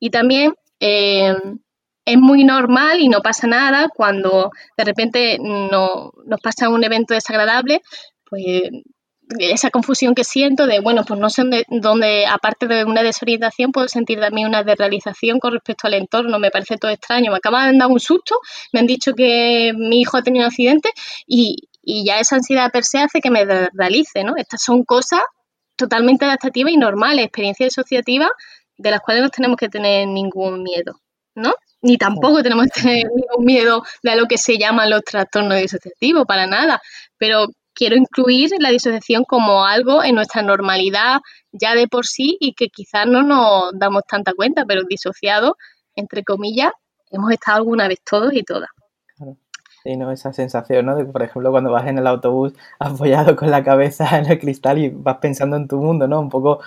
Y 0.00 0.10
también 0.10 0.54
eh, 0.80 1.36
es 2.04 2.18
muy 2.18 2.44
normal 2.44 3.00
y 3.00 3.08
no 3.08 3.20
pasa 3.20 3.46
nada 3.46 3.88
cuando 3.94 4.50
de 4.76 4.84
repente 4.84 5.38
no, 5.40 6.12
nos 6.26 6.40
pasa 6.40 6.68
un 6.68 6.84
evento 6.84 7.14
desagradable, 7.14 7.80
pues 8.28 8.44
esa 9.38 9.70
confusión 9.70 10.14
que 10.14 10.24
siento 10.24 10.66
de, 10.66 10.80
bueno, 10.80 11.04
pues 11.04 11.18
no 11.18 11.30
sé 11.30 11.44
dónde, 11.68 12.26
aparte 12.26 12.66
de 12.66 12.84
una 12.84 13.02
desorientación, 13.02 13.72
puedo 13.72 13.88
sentir 13.88 14.20
también 14.20 14.48
una 14.48 14.62
desrealización 14.62 15.38
con 15.38 15.52
respecto 15.52 15.86
al 15.86 15.94
entorno. 15.94 16.38
Me 16.38 16.50
parece 16.50 16.76
todo 16.76 16.90
extraño. 16.90 17.30
Me 17.30 17.38
acaban 17.38 17.72
de 17.72 17.78
dar 17.78 17.88
un 17.88 18.00
susto, 18.00 18.36
me 18.72 18.80
han 18.80 18.86
dicho 18.86 19.14
que 19.14 19.72
mi 19.74 20.00
hijo 20.00 20.16
ha 20.16 20.22
tenido 20.22 20.44
un 20.44 20.50
accidente 20.50 20.90
y, 21.26 21.68
y 21.82 22.04
ya 22.04 22.18
esa 22.20 22.36
ansiedad 22.36 22.70
per 22.70 22.84
se 22.84 22.98
hace 22.98 23.20
que 23.20 23.30
me 23.30 23.44
realice, 23.72 24.24
¿no? 24.24 24.34
Estas 24.36 24.62
son 24.62 24.84
cosas 24.84 25.22
totalmente 25.76 26.24
adaptativas 26.24 26.72
y 26.72 26.76
normales, 26.76 27.24
experiencias 27.24 27.68
asociativas 27.76 28.30
de 28.76 28.90
las 28.90 29.00
cuales 29.00 29.22
no 29.22 29.30
tenemos 29.30 29.56
que 29.56 29.68
tener 29.68 30.08
ningún 30.08 30.62
miedo, 30.62 31.00
¿no? 31.34 31.52
Ni 31.82 31.98
tampoco 31.98 32.42
tenemos 32.42 32.66
que 32.66 32.80
tener 32.82 33.06
ningún 33.06 33.44
miedo 33.44 33.82
de 34.02 34.16
lo 34.16 34.26
que 34.26 34.38
se 34.38 34.58
llaman 34.58 34.90
los 34.90 35.02
trastornos 35.02 35.58
disociativos, 35.58 36.24
para 36.26 36.46
nada. 36.46 36.80
Pero 37.18 37.48
quiero 37.74 37.96
incluir 37.96 38.50
la 38.58 38.70
disociación 38.70 39.24
como 39.24 39.64
algo 39.64 40.04
en 40.04 40.14
nuestra 40.14 40.42
normalidad 40.42 41.20
ya 41.52 41.74
de 41.74 41.88
por 41.88 42.06
sí 42.06 42.36
y 42.40 42.54
que 42.54 42.68
quizás 42.68 43.06
no 43.06 43.22
nos 43.22 43.72
damos 43.74 44.02
tanta 44.06 44.32
cuenta, 44.32 44.64
pero 44.66 44.82
disociado, 44.88 45.56
entre 45.94 46.24
comillas, 46.24 46.72
hemos 47.10 47.30
estado 47.30 47.58
alguna 47.58 47.88
vez 47.88 47.98
todos 48.08 48.32
y 48.32 48.42
todas. 48.42 48.70
Sí, 49.82 49.96
¿no? 49.96 50.12
Esa 50.12 50.32
sensación, 50.32 50.86
¿no? 50.86 50.94
De, 50.94 51.04
por 51.04 51.22
ejemplo, 51.22 51.50
cuando 51.50 51.72
vas 51.72 51.88
en 51.88 51.98
el 51.98 52.06
autobús 52.06 52.52
apoyado 52.78 53.34
con 53.34 53.50
la 53.50 53.64
cabeza 53.64 54.16
en 54.18 54.26
el 54.26 54.38
cristal 54.38 54.78
y 54.78 54.90
vas 54.90 55.18
pensando 55.18 55.56
en 55.56 55.66
tu 55.66 55.78
mundo, 55.78 56.06
¿no? 56.06 56.20
Un 56.20 56.28
poco 56.28 56.60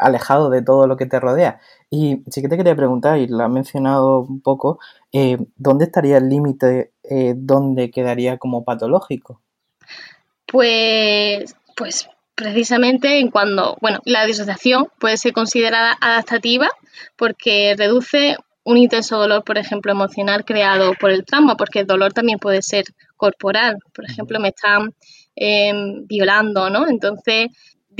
alejado 0.00 0.50
de 0.50 0.62
todo 0.62 0.86
lo 0.86 0.96
que 0.96 1.06
te 1.06 1.20
rodea. 1.20 1.60
Y 1.90 2.22
sí 2.30 2.42
que 2.42 2.48
te 2.48 2.56
quería 2.56 2.74
preguntar, 2.74 3.18
y 3.18 3.28
lo 3.28 3.44
has 3.44 3.50
mencionado 3.50 4.20
un 4.20 4.40
poco, 4.40 4.78
eh, 5.12 5.38
¿dónde 5.56 5.84
estaría 5.84 6.18
el 6.18 6.28
límite 6.28 6.92
eh, 7.04 7.34
dónde 7.36 7.90
quedaría 7.90 8.38
como 8.38 8.64
patológico? 8.64 9.40
Pues, 10.46 11.54
pues 11.76 12.08
precisamente 12.34 13.18
en 13.18 13.30
cuando, 13.30 13.76
bueno, 13.80 14.00
la 14.04 14.24
disociación 14.24 14.88
puede 14.98 15.16
ser 15.16 15.32
considerada 15.32 15.96
adaptativa 16.00 16.68
porque 17.16 17.74
reduce 17.76 18.36
un 18.64 18.76
intenso 18.76 19.18
dolor, 19.18 19.44
por 19.44 19.58
ejemplo, 19.58 19.92
emocional 19.92 20.44
creado 20.44 20.92
por 21.00 21.10
el 21.10 21.24
trauma, 21.24 21.56
porque 21.56 21.80
el 21.80 21.86
dolor 21.86 22.12
también 22.12 22.38
puede 22.38 22.62
ser 22.62 22.84
corporal. 23.16 23.78
Por 23.94 24.04
ejemplo, 24.04 24.38
me 24.38 24.48
están 24.48 24.94
em, 25.34 26.06
violando, 26.06 26.70
¿no? 26.70 26.86
Entonces, 26.88 27.48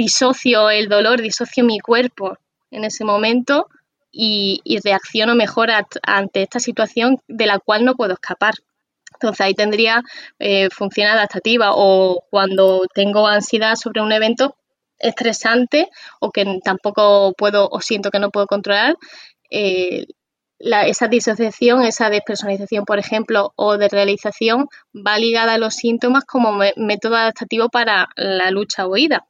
disocio 0.01 0.71
el 0.71 0.89
dolor, 0.89 1.21
disocio 1.21 1.63
mi 1.63 1.79
cuerpo 1.79 2.39
en 2.71 2.85
ese 2.85 3.05
momento 3.05 3.69
y, 4.11 4.79
reacciono 4.83 5.35
mejor 5.35 5.69
ante 6.03 6.43
esta 6.43 6.59
situación 6.59 7.19
de 7.29 7.47
la 7.47 7.59
cual 7.59 7.85
no 7.85 7.95
puedo 7.95 8.15
escapar. 8.15 8.55
Entonces 9.15 9.41
ahí 9.43 9.55
tendría 9.55 10.03
eh, 10.39 10.71
función 10.71 11.09
adaptativa 11.09 11.73
o 11.75 12.23
cuando 12.31 12.87
tengo 12.95 13.27
ansiedad 13.27 13.75
sobre 13.75 14.01
un 14.01 14.13
evento 14.13 14.57
estresante 14.99 15.89
o 16.21 16.31
que 16.31 16.45
tampoco 16.65 17.35
puedo 17.37 17.69
o 17.71 17.81
siento 17.81 18.11
que 18.11 18.21
no 18.21 18.31
puedo 18.31 18.47
controlar, 18.47 18.97
eh, 19.51 20.07
esa 20.59 21.09
disociación, 21.09 21.83
esa 21.83 22.11
despersonalización, 22.11 22.85
por 22.85 22.99
ejemplo, 22.99 23.53
o 23.57 23.79
de 23.79 23.89
realización, 23.89 24.69
va 24.95 25.19
ligada 25.19 25.55
a 25.55 25.59
los 25.59 25.75
síntomas 25.75 26.25
como 26.25 26.53
método 26.77 27.17
adaptativo 27.17 27.69
para 27.69 28.09
la 28.17 28.51
lucha 28.51 28.87
o. 28.87 29.25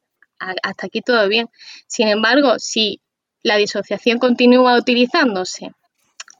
Hasta 0.63 0.87
aquí 0.87 1.01
todo 1.01 1.27
bien. 1.27 1.49
Sin 1.87 2.07
embargo, 2.07 2.57
si 2.59 3.01
la 3.43 3.57
disociación 3.57 4.19
continúa 4.19 4.77
utilizándose 4.77 5.71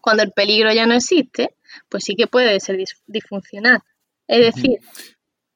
cuando 0.01 0.23
el 0.23 0.31
peligro 0.31 0.73
ya 0.73 0.85
no 0.85 0.93
existe, 0.93 1.55
pues 1.89 2.03
sí 2.03 2.15
que 2.15 2.27
puede 2.27 2.59
ser 2.59 2.77
disfuncional. 3.07 3.79
Es 4.27 4.55
decir, 4.55 4.79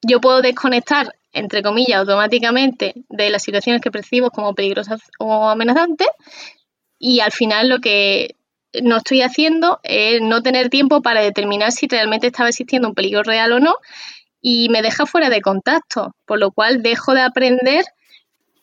yo 0.02 0.20
puedo 0.20 0.42
desconectar, 0.42 1.14
entre 1.32 1.62
comillas, 1.62 2.00
automáticamente 2.00 2.94
de 3.08 3.30
las 3.30 3.42
situaciones 3.42 3.82
que 3.82 3.90
percibo 3.90 4.30
como 4.30 4.54
peligrosas 4.54 5.00
o 5.18 5.48
amenazantes 5.48 6.08
y 6.98 7.20
al 7.20 7.32
final 7.32 7.68
lo 7.68 7.80
que 7.80 8.36
no 8.82 8.98
estoy 8.98 9.22
haciendo 9.22 9.80
es 9.82 10.20
no 10.20 10.42
tener 10.42 10.68
tiempo 10.68 11.02
para 11.02 11.22
determinar 11.22 11.72
si 11.72 11.86
realmente 11.88 12.28
estaba 12.28 12.48
existiendo 12.48 12.88
un 12.88 12.94
peligro 12.94 13.22
real 13.22 13.52
o 13.52 13.60
no 13.60 13.76
y 14.40 14.68
me 14.68 14.82
deja 14.82 15.06
fuera 15.06 15.30
de 15.30 15.40
contacto, 15.40 16.14
por 16.24 16.38
lo 16.38 16.52
cual 16.52 16.82
dejo 16.82 17.14
de 17.14 17.22
aprender 17.22 17.84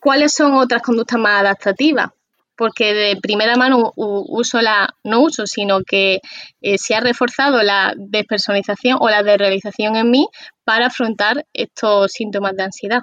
cuáles 0.03 0.33
son 0.33 0.53
otras 0.53 0.81
conductas 0.81 1.19
más 1.19 1.41
adaptativas 1.41 2.09
porque 2.55 2.93
de 2.93 3.17
primera 3.21 3.55
mano 3.55 3.91
uso 3.95 4.61
la, 4.61 4.95
no 5.03 5.21
uso, 5.21 5.47
sino 5.47 5.81
que 5.81 6.19
eh, 6.61 6.77
se 6.77 6.95
ha 6.95 6.99
reforzado 6.99 7.63
la 7.63 7.93
despersonalización 7.97 8.97
o 8.99 9.09
la 9.09 9.23
desrealización 9.23 9.95
en 9.95 10.11
mí 10.11 10.27
para 10.63 10.87
afrontar 10.87 11.45
estos 11.53 12.11
síntomas 12.11 12.55
de 12.55 12.63
ansiedad. 12.63 13.01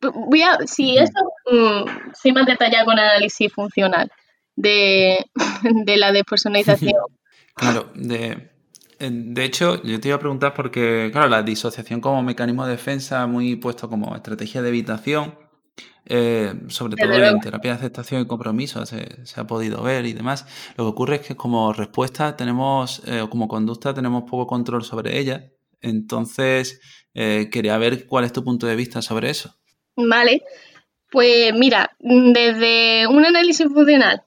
Voy 0.00 0.42
a, 0.42 0.58
si 0.66 0.98
eso, 0.98 1.12
mm, 1.50 2.12
soy 2.20 2.32
más 2.32 2.46
detallada 2.46 2.84
con 2.84 2.98
análisis 2.98 3.52
funcional 3.52 4.10
de, 4.56 5.26
la 5.96 6.12
despersonalización. 6.12 6.94
Claro, 7.54 7.90
de, 7.94 8.48
de 8.98 9.44
hecho, 9.44 9.82
yo 9.82 10.00
te 10.00 10.08
iba 10.08 10.16
a 10.16 10.18
preguntar 10.18 10.54
porque, 10.54 11.10
claro, 11.12 11.28
la 11.28 11.42
disociación 11.42 12.00
como 12.00 12.22
mecanismo 12.22 12.64
de 12.64 12.72
defensa 12.72 13.26
muy 13.26 13.56
puesto 13.56 13.90
como 13.90 14.16
estrategia 14.16 14.62
de 14.62 14.70
evitación, 14.70 15.34
eh, 16.04 16.52
sobre 16.68 16.96
todo 16.96 17.12
en 17.14 17.40
terapia 17.40 17.72
de 17.72 17.76
aceptación 17.78 18.22
y 18.22 18.26
compromiso 18.26 18.84
se, 18.86 19.24
ha 19.36 19.46
podido 19.46 19.82
ver 19.82 20.04
y 20.04 20.12
demás. 20.12 20.46
Lo 20.76 20.84
que 20.84 20.90
ocurre 20.90 21.16
es 21.16 21.20
que 21.22 21.36
como 21.36 21.72
respuesta 21.72 22.36
tenemos, 22.36 23.02
eh, 23.06 23.20
o 23.20 23.30
como 23.30 23.46
conducta, 23.46 23.94
tenemos 23.94 24.24
poco 24.24 24.46
control 24.46 24.84
sobre 24.84 25.18
ella. 25.18 25.50
Entonces, 25.80 26.80
eh, 27.14 27.48
quería 27.50 27.78
ver 27.78 28.06
cuál 28.06 28.24
es 28.24 28.32
tu 28.32 28.42
punto 28.42 28.66
de 28.66 28.76
vista 28.76 29.00
sobre 29.00 29.30
eso. 29.30 29.54
Vale, 29.96 30.42
pues 31.10 31.54
mira, 31.54 31.96
desde 32.00 33.06
un 33.06 33.24
análisis 33.24 33.66
funcional 33.68 34.22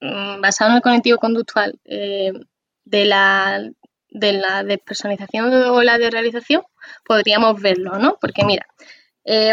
mm, 0.00 0.40
basado 0.40 0.70
en 0.70 0.76
el 0.76 0.82
cognitivo 0.82 1.18
conductual 1.18 1.78
de 1.84 3.04
la 3.04 3.62
de 4.10 4.32
la 4.32 4.64
despersonalización 4.64 5.52
o 5.52 5.82
la 5.82 5.98
desrealización, 5.98 6.62
podríamos 7.04 7.60
verlo, 7.60 7.98
¿no? 7.98 8.16
Porque 8.20 8.44
mira, 8.44 8.66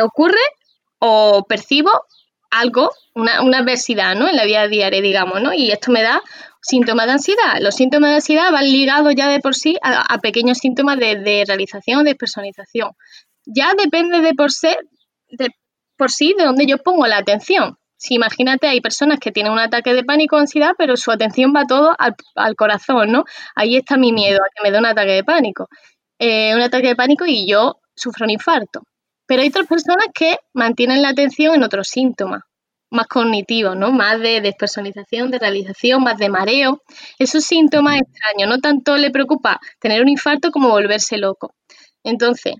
ocurre 0.01 0.39
o 1.05 1.45
percibo 1.47 1.91
algo, 2.49 2.89
una, 3.13 3.37
adversidad, 3.59 4.15
¿no? 4.15 4.27
En 4.27 4.35
la 4.35 4.45
vida 4.45 4.67
diaria, 4.67 5.01
digamos, 5.01 5.41
¿no? 5.41 5.53
Y 5.53 5.71
esto 5.71 5.91
me 5.91 6.01
da 6.01 6.21
síntomas 6.61 7.05
de 7.05 7.11
ansiedad. 7.13 7.59
Los 7.59 7.75
síntomas 7.75 8.09
de 8.09 8.15
ansiedad 8.15 8.51
van 8.51 8.65
ligados 8.65 9.13
ya 9.15 9.29
de 9.29 9.39
por 9.39 9.55
sí 9.55 9.77
a, 9.83 10.17
pequeños 10.19 10.57
síntomas 10.57 10.97
de, 10.97 11.43
realización, 11.45 12.03
de 12.05 12.15
personalización. 12.15 12.91
Ya 13.45 13.73
depende 13.77 14.21
de 14.21 14.33
por, 14.33 14.51
sí, 14.51 14.75
de 15.29 15.49
por 15.97 16.11
sí 16.11 16.33
de 16.37 16.45
dónde 16.45 16.65
yo 16.65 16.77
pongo 16.79 17.05
la 17.05 17.17
atención. 17.17 17.77
Si 17.97 18.15
imagínate, 18.15 18.67
hay 18.67 18.81
personas 18.81 19.19
que 19.19 19.31
tienen 19.31 19.51
un 19.51 19.59
ataque 19.59 19.93
de 19.93 20.03
pánico 20.03 20.35
o 20.35 20.39
ansiedad, 20.39 20.71
pero 20.77 20.97
su 20.97 21.11
atención 21.11 21.53
va 21.55 21.65
todo 21.65 21.95
al, 21.97 22.55
corazón, 22.55 23.11
¿no? 23.11 23.25
Ahí 23.55 23.75
está 23.77 23.97
mi 23.97 24.11
miedo 24.11 24.39
a 24.39 24.49
que 24.53 24.63
me 24.63 24.71
dé 24.71 24.79
un 24.79 24.85
ataque 24.85 25.11
de 25.11 25.23
pánico. 25.23 25.67
Eh, 26.19 26.55
un 26.55 26.61
ataque 26.61 26.87
de 26.87 26.95
pánico 26.95 27.25
y 27.27 27.47
yo 27.47 27.79
sufro 27.95 28.25
un 28.25 28.31
infarto. 28.31 28.81
Pero 29.27 29.41
hay 29.41 29.49
otras 29.49 29.67
personas 29.67 30.07
que 30.13 30.37
mantienen 30.53 31.01
la 31.01 31.09
atención 31.09 31.55
en 31.55 31.63
otros 31.63 31.87
síntomas, 31.87 32.43
más 32.91 33.07
cognitivos, 33.07 33.75
¿no? 33.75 33.91
Más 33.91 34.19
de 34.19 34.41
despersonalización, 34.41 35.31
de 35.31 35.39
realización, 35.39 36.03
más 36.03 36.17
de 36.17 36.29
mareo. 36.29 36.81
Esos 37.19 37.43
síntomas 37.43 38.01
extraños, 38.01 38.49
no 38.49 38.59
tanto 38.59 38.97
le 38.97 39.11
preocupa 39.11 39.59
tener 39.79 40.01
un 40.01 40.09
infarto 40.09 40.51
como 40.51 40.69
volverse 40.69 41.17
loco. 41.17 41.55
Entonces, 42.03 42.53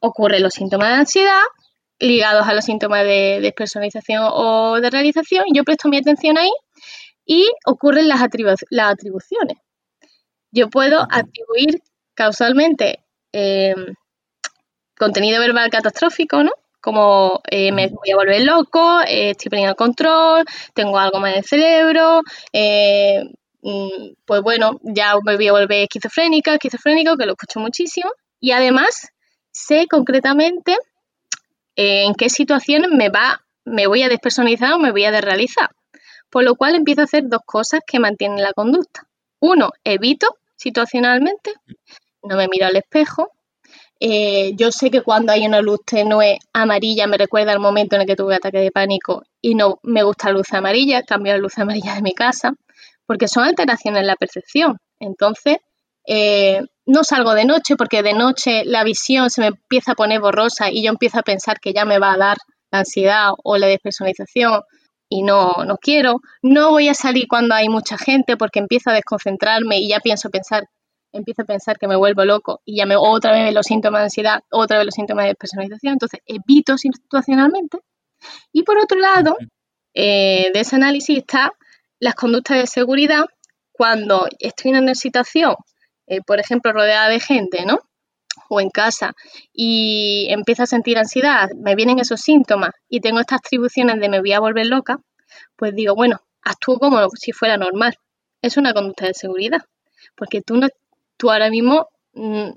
ocurren 0.00 0.42
los 0.42 0.54
síntomas 0.54 0.88
de 0.88 0.94
ansiedad 0.94 1.42
ligados 2.00 2.48
a 2.48 2.54
los 2.54 2.64
síntomas 2.64 3.04
de 3.04 3.38
despersonalización 3.42 4.24
o 4.32 4.80
de 4.80 4.90
realización, 4.90 5.44
yo 5.54 5.64
presto 5.64 5.88
mi 5.88 5.98
atención 5.98 6.38
ahí 6.38 6.50
y 7.26 7.48
ocurren 7.66 8.08
las, 8.08 8.20
las 8.70 8.92
atribuciones. 8.92 9.58
Yo 10.50 10.68
puedo 10.68 11.06
atribuir 11.10 11.82
causalmente 12.14 13.04
eh, 13.32 13.74
contenido 15.00 15.40
verbal 15.40 15.70
catastrófico, 15.70 16.44
¿no? 16.44 16.52
Como 16.82 17.40
eh, 17.50 17.72
me 17.72 17.88
voy 17.88 18.10
a 18.10 18.16
volver 18.16 18.42
loco, 18.42 19.00
eh, 19.00 19.30
estoy 19.30 19.48
perdiendo 19.48 19.70
el 19.70 19.76
control, 19.76 20.44
tengo 20.74 20.98
algo 20.98 21.20
más 21.20 21.32
en 21.32 21.38
el 21.38 21.44
cerebro, 21.44 22.20
eh, 22.52 23.22
mm, 23.62 24.12
pues 24.26 24.42
bueno, 24.42 24.78
ya 24.82 25.14
me 25.24 25.36
voy 25.36 25.48
a 25.48 25.52
volver 25.52 25.84
esquizofrénica, 25.84 26.54
esquizofrénico, 26.54 27.16
que 27.16 27.24
lo 27.24 27.32
escucho 27.32 27.60
muchísimo. 27.60 28.10
Y 28.40 28.52
además 28.52 29.08
sé 29.52 29.86
concretamente 29.88 30.76
en 31.76 32.14
qué 32.14 32.28
situaciones 32.28 32.90
me 32.90 33.08
va, 33.08 33.40
me 33.64 33.86
voy 33.86 34.02
a 34.02 34.08
despersonalizar 34.10 34.74
o 34.74 34.78
me 34.78 34.92
voy 34.92 35.04
a 35.04 35.12
desrealizar. 35.12 35.70
Por 36.28 36.44
lo 36.44 36.56
cual 36.56 36.74
empiezo 36.74 37.00
a 37.00 37.04
hacer 37.04 37.24
dos 37.26 37.40
cosas 37.46 37.80
que 37.86 37.98
mantienen 37.98 38.42
la 38.42 38.52
conducta. 38.52 39.06
Uno, 39.40 39.70
evito 39.82 40.36
situacionalmente, 40.56 41.54
no 42.22 42.36
me 42.36 42.48
miro 42.48 42.66
al 42.66 42.76
espejo, 42.76 43.32
eh, 44.00 44.52
yo 44.56 44.72
sé 44.72 44.90
que 44.90 45.02
cuando 45.02 45.32
hay 45.32 45.46
una 45.46 45.60
luz 45.60 45.80
tenue 45.84 46.38
amarilla 46.54 47.06
me 47.06 47.18
recuerda 47.18 47.52
al 47.52 47.60
momento 47.60 47.96
en 47.96 48.02
el 48.02 48.06
que 48.06 48.16
tuve 48.16 48.34
ataque 48.34 48.58
de 48.58 48.70
pánico 48.70 49.22
y 49.42 49.54
no 49.54 49.78
me 49.82 50.02
gusta 50.02 50.28
la 50.28 50.38
luz 50.38 50.52
amarilla, 50.52 51.02
cambio 51.02 51.34
la 51.34 51.38
luz 51.38 51.58
amarilla 51.58 51.94
de 51.94 52.02
mi 52.02 52.14
casa, 52.14 52.54
porque 53.06 53.28
son 53.28 53.44
alteraciones 53.44 54.00
en 54.00 54.06
la 54.06 54.16
percepción. 54.16 54.78
Entonces, 54.98 55.58
eh, 56.06 56.62
no 56.86 57.04
salgo 57.04 57.34
de 57.34 57.44
noche 57.44 57.76
porque 57.76 58.02
de 58.02 58.14
noche 58.14 58.64
la 58.64 58.84
visión 58.84 59.28
se 59.28 59.42
me 59.42 59.46
empieza 59.48 59.92
a 59.92 59.94
poner 59.94 60.20
borrosa 60.20 60.70
y 60.70 60.82
yo 60.82 60.90
empiezo 60.90 61.18
a 61.18 61.22
pensar 61.22 61.60
que 61.60 61.72
ya 61.74 61.84
me 61.84 61.98
va 61.98 62.14
a 62.14 62.16
dar 62.16 62.38
la 62.72 62.80
ansiedad 62.80 63.32
o 63.44 63.58
la 63.58 63.66
despersonalización 63.66 64.62
y 65.10 65.22
no, 65.22 65.52
no 65.66 65.76
quiero. 65.76 66.20
No 66.42 66.70
voy 66.70 66.88
a 66.88 66.94
salir 66.94 67.26
cuando 67.28 67.54
hay 67.54 67.68
mucha 67.68 67.98
gente 67.98 68.36
porque 68.38 68.60
empiezo 68.60 68.90
a 68.90 68.94
desconcentrarme 68.94 69.78
y 69.78 69.88
ya 69.88 70.00
pienso 70.00 70.30
pensar, 70.30 70.64
empiezo 71.12 71.42
a 71.42 71.44
pensar 71.44 71.78
que 71.78 71.88
me 71.88 71.96
vuelvo 71.96 72.24
loco 72.24 72.60
y 72.64 72.76
ya 72.76 72.86
me 72.86 72.96
otra 72.96 73.32
vez 73.32 73.52
los 73.52 73.66
síntomas 73.66 74.00
de 74.00 74.04
ansiedad, 74.04 74.40
otra 74.50 74.78
vez 74.78 74.86
los 74.86 74.94
síntomas 74.94 75.24
de 75.24 75.30
despersonalización. 75.30 75.94
Entonces 75.94 76.20
evito 76.26 76.76
situacionalmente. 76.78 77.78
Y 78.52 78.62
por 78.62 78.78
otro 78.78 78.98
lado, 78.98 79.36
eh, 79.94 80.50
de 80.52 80.60
ese 80.60 80.76
análisis 80.76 81.18
está 81.18 81.52
las 81.98 82.14
conductas 82.14 82.58
de 82.58 82.66
seguridad 82.66 83.26
cuando 83.72 84.26
estoy 84.38 84.72
en 84.72 84.84
una 84.84 84.94
situación, 84.94 85.54
eh, 86.06 86.20
por 86.26 86.38
ejemplo, 86.38 86.72
rodeada 86.72 87.08
de 87.08 87.20
gente, 87.20 87.64
¿no? 87.64 87.78
O 88.48 88.60
en 88.60 88.70
casa 88.70 89.14
y 89.52 90.26
empiezo 90.30 90.64
a 90.64 90.66
sentir 90.66 90.98
ansiedad, 90.98 91.50
me 91.56 91.74
vienen 91.74 91.98
esos 91.98 92.20
síntomas 92.20 92.70
y 92.88 93.00
tengo 93.00 93.20
estas 93.20 93.38
atribuciones 93.38 94.00
de 94.00 94.08
me 94.08 94.20
voy 94.20 94.32
a 94.32 94.40
volver 94.40 94.66
loca, 94.66 94.98
pues 95.56 95.74
digo, 95.74 95.94
bueno, 95.94 96.20
actúo 96.42 96.78
como 96.78 97.08
si 97.10 97.32
fuera 97.32 97.56
normal. 97.56 97.96
Es 98.42 98.56
una 98.56 98.72
conducta 98.72 99.06
de 99.06 99.14
seguridad, 99.14 99.60
porque 100.16 100.40
tú, 100.42 100.56
no, 100.56 100.68
tú 101.20 101.30
ahora 101.30 101.50
mismo 101.50 101.88
mm, 102.14 102.48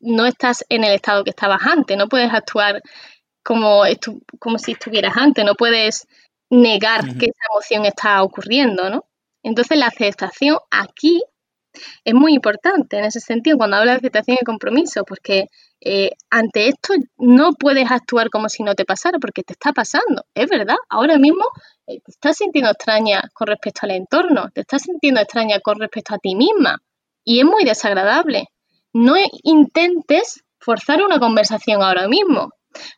no 0.00 0.26
estás 0.26 0.64
en 0.68 0.82
el 0.82 0.94
estado 0.94 1.22
que 1.22 1.30
estabas 1.30 1.60
antes, 1.62 1.96
no 1.96 2.08
puedes 2.08 2.32
actuar 2.32 2.82
como, 3.44 3.82
como 4.40 4.58
si 4.58 4.72
estuvieras 4.72 5.16
antes, 5.16 5.44
no 5.44 5.54
puedes 5.54 6.06
negar 6.50 7.02
que 7.02 7.26
esa 7.26 7.44
emoción 7.50 7.84
está 7.84 8.22
ocurriendo, 8.22 8.88
¿no? 8.90 9.04
Entonces 9.42 9.78
la 9.78 9.86
aceptación 9.86 10.56
aquí 10.70 11.22
es 12.04 12.14
muy 12.14 12.34
importante 12.34 12.98
en 12.98 13.04
ese 13.04 13.20
sentido 13.20 13.58
cuando 13.58 13.76
habla 13.76 13.92
de 13.92 13.98
aceptación 13.98 14.38
y 14.40 14.44
compromiso, 14.44 15.04
porque 15.04 15.46
eh, 15.80 16.10
ante 16.30 16.68
esto 16.68 16.94
no 17.18 17.52
puedes 17.52 17.90
actuar 17.90 18.30
como 18.30 18.48
si 18.48 18.62
no 18.62 18.74
te 18.74 18.86
pasara, 18.86 19.18
porque 19.18 19.42
te 19.42 19.52
está 19.52 19.72
pasando, 19.72 20.24
es 20.34 20.48
verdad, 20.48 20.76
ahora 20.88 21.18
mismo 21.18 21.44
eh, 21.86 22.00
te 22.04 22.10
estás 22.10 22.38
sintiendo 22.38 22.70
extraña 22.70 23.22
con 23.34 23.48
respecto 23.48 23.80
al 23.82 23.92
entorno, 23.92 24.50
te 24.52 24.62
estás 24.62 24.82
sintiendo 24.82 25.20
extraña 25.20 25.60
con 25.60 25.78
respecto 25.78 26.14
a 26.14 26.18
ti 26.18 26.34
misma 26.34 26.78
y 27.28 27.40
es 27.40 27.44
muy 27.44 27.64
desagradable. 27.64 28.46
No 28.94 29.14
intentes 29.42 30.42
forzar 30.58 31.02
una 31.02 31.18
conversación 31.18 31.82
ahora 31.82 32.08
mismo, 32.08 32.48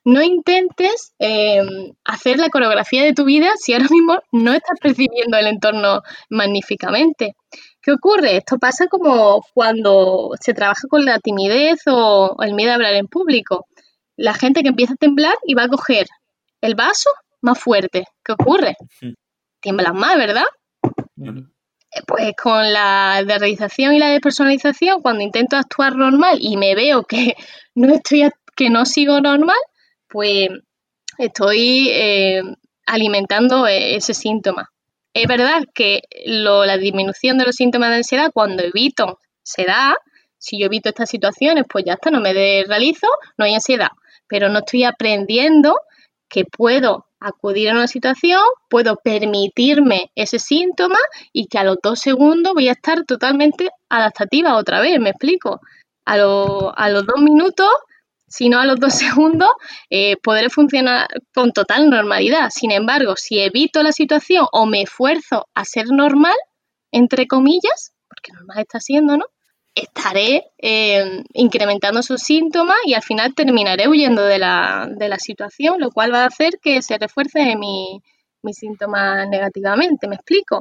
no 0.05 0.23
intentes 0.23 1.15
em, 1.19 1.93
hacer 2.05 2.39
la 2.39 2.49
coreografía 2.49 3.03
de 3.03 3.13
tu 3.13 3.25
vida 3.25 3.51
si 3.57 3.73
ahora 3.73 3.89
mismo 3.91 4.21
no 4.31 4.53
estás 4.53 4.79
percibiendo 4.81 5.37
el 5.37 5.49
entorno 5.49 6.03
magníficamente. 6.29 7.35
¿Qué 7.83 7.91
ocurre? 7.91 8.37
Esto 8.37 8.59
pasa 8.59 8.87
como 8.87 9.43
cuando 9.53 10.31
se 10.41 10.55
trabaja 10.55 10.87
con 10.89 11.05
la 11.05 11.19
timidez 11.19 11.81
o, 11.87 12.37
el 12.41 12.55
miedo 12.55 12.71
a 12.71 12.75
hablar 12.75 12.95
en 12.95 13.09
público. 13.09 13.67
La 14.17 14.35
gente 14.35 14.63
que 14.63 14.69
empieza 14.69 14.95
a 14.95 14.97
temblar 14.97 15.35
y 15.45 15.55
va 15.55 15.65
a 15.65 15.69
coger 15.69 16.07
el 16.61 16.77
vaso 16.77 17.11
más 17.41 17.59
fuerte. 17.59 18.05
¿Qué 18.25 18.33
ocurre? 18.33 18.77
Tiemblas 19.61 19.95
más, 19.95 20.17
¿verdad? 20.17 20.47
Pues 22.07 22.35
con 22.41 22.73
la 22.73 23.21
realización 23.27 23.95
y 23.95 23.99
la 23.99 24.11
despersonalización, 24.11 25.03
cuando 25.03 25.25
intento 25.25 25.57
actuar 25.57 25.97
normal 25.97 26.39
y 26.41 26.57
me 26.57 26.75
veo 26.75 27.03
que 27.05 27.35
no 27.75 27.95
estoy 27.95 28.31
que 28.55 28.71
no 28.71 28.85
sigo 28.85 29.21
normal, 29.21 29.59
pues 30.09 30.49
estoy 31.19 31.89
eh, 31.91 32.43
alimentando 32.87 33.67
e-, 33.67 33.97
ese 33.97 34.15
síntoma. 34.15 34.71
Es 35.15 35.27
verdad 35.27 35.65
que 35.75 36.03
la 36.25 36.77
disminución 36.77 37.39
de 37.39 37.47
los 37.47 37.57
síntomas 37.57 37.91
de 37.91 37.97
ansiedad 37.97 38.31
cuando 38.33 38.63
evito 38.63 39.19
se 39.43 39.65
da, 39.65 39.97
si 40.39 40.61
yo 40.61 40.67
evito 40.67 40.89
estas 40.89 41.11
situaciones, 41.11 41.65
pues 41.69 41.85
ya 41.85 41.95
está, 41.95 42.11
no 42.11 42.21
me 42.21 42.33
realizo, 42.33 43.09
no 43.37 43.45
hay 43.45 43.55
ansiedad, 43.55 43.91
pero 44.29 44.49
no 44.49 44.61
estoy 44.61 44.85
aprendiendo 44.85 45.77
que 46.29 46.45
puedo 46.45 47.07
acudir 47.21 47.71
a 47.71 47.73
una 47.73 47.87
situación, 47.87 48.43
puedo 48.69 48.97
permitirme 48.97 50.11
ese 50.15 50.39
síntoma 50.39 50.99
y 51.33 51.47
que 51.47 51.59
a 51.59 51.65
los 51.65 51.77
dos 51.83 52.01
segundos 52.01 52.55
voy 52.55 52.69
a 52.69 52.73
estar 52.73 53.05
totalmente 53.05 53.71
adaptativa 53.89 54.57
otra 54.57 54.81
vez, 54.81 54.99
me 54.99 55.11
explico. 55.11 55.61
A, 56.07 56.15
a 56.15 56.89
los 56.91 57.07
dos 57.07 57.21
minutos 57.21 57.69
si 58.31 58.49
no 58.49 58.61
a 58.61 58.65
los 58.65 58.79
dos 58.79 58.95
segundos, 58.95 59.51
eh, 59.91 60.17
podré 60.23 60.49
funcionar 60.49 61.09
con 61.35 61.53
total 61.53 61.91
normalidad. 61.91 62.51
Sin 62.51 62.71
embargo, 62.71 63.15
si 63.17 63.41
evito 63.41 63.83
la 63.83 63.93
situación 63.93 64.47
o 64.53 64.67
me 64.67 64.83
esfuerzo 64.83 65.49
a 65.55 65.65
ser 65.65 65.87
normal, 65.91 66.37
entre 66.93 67.27
comillas, 67.27 67.93
porque 68.09 68.33
normal 68.33 68.61
está 68.61 68.81
siendo, 68.81 69.17
¿no? 69.17 69.27
Estaré 69.75 70.45
eh, 70.59 71.23
incrementando 71.33 72.03
sus 72.03 72.21
síntomas 72.23 72.77
y 72.85 72.95
al 72.95 73.03
final 73.03 73.35
terminaré 73.35 73.89
huyendo 73.89 74.25
de 74.25 74.39
la, 74.39 74.89
de 74.91 75.09
la 75.09 75.19
situación, 75.19 75.77
lo 75.79 75.91
cual 75.91 76.13
va 76.13 76.25
a 76.25 76.27
hacer 76.27 76.59
que 76.61 76.83
se 76.83 76.99
refuerce 76.99 77.57
mi, 77.57 78.03
mis 78.43 78.57
síntomas 78.57 79.29
negativamente, 79.29 80.09
¿me 80.09 80.17
explico? 80.17 80.61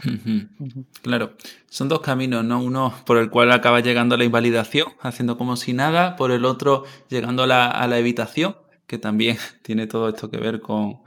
Claro, 1.01 1.33
son 1.69 1.87
dos 1.89 2.01
caminos, 2.01 2.43
¿no? 2.43 2.61
Uno 2.61 2.93
por 3.05 3.17
el 3.17 3.29
cual 3.29 3.51
acaba 3.51 3.79
llegando 3.79 4.15
a 4.15 4.17
la 4.17 4.25
invalidación, 4.25 4.87
haciendo 5.01 5.37
como 5.37 5.55
si 5.55 5.73
nada, 5.73 6.15
por 6.15 6.31
el 6.31 6.45
otro 6.45 6.83
llegando 7.09 7.43
a 7.43 7.47
la, 7.47 7.99
evitación, 7.99 8.57
que 8.87 8.97
también 8.97 9.37
tiene 9.63 9.87
todo 9.87 10.09
esto 10.09 10.29
que 10.29 10.37
ver 10.37 10.61
con, 10.61 11.01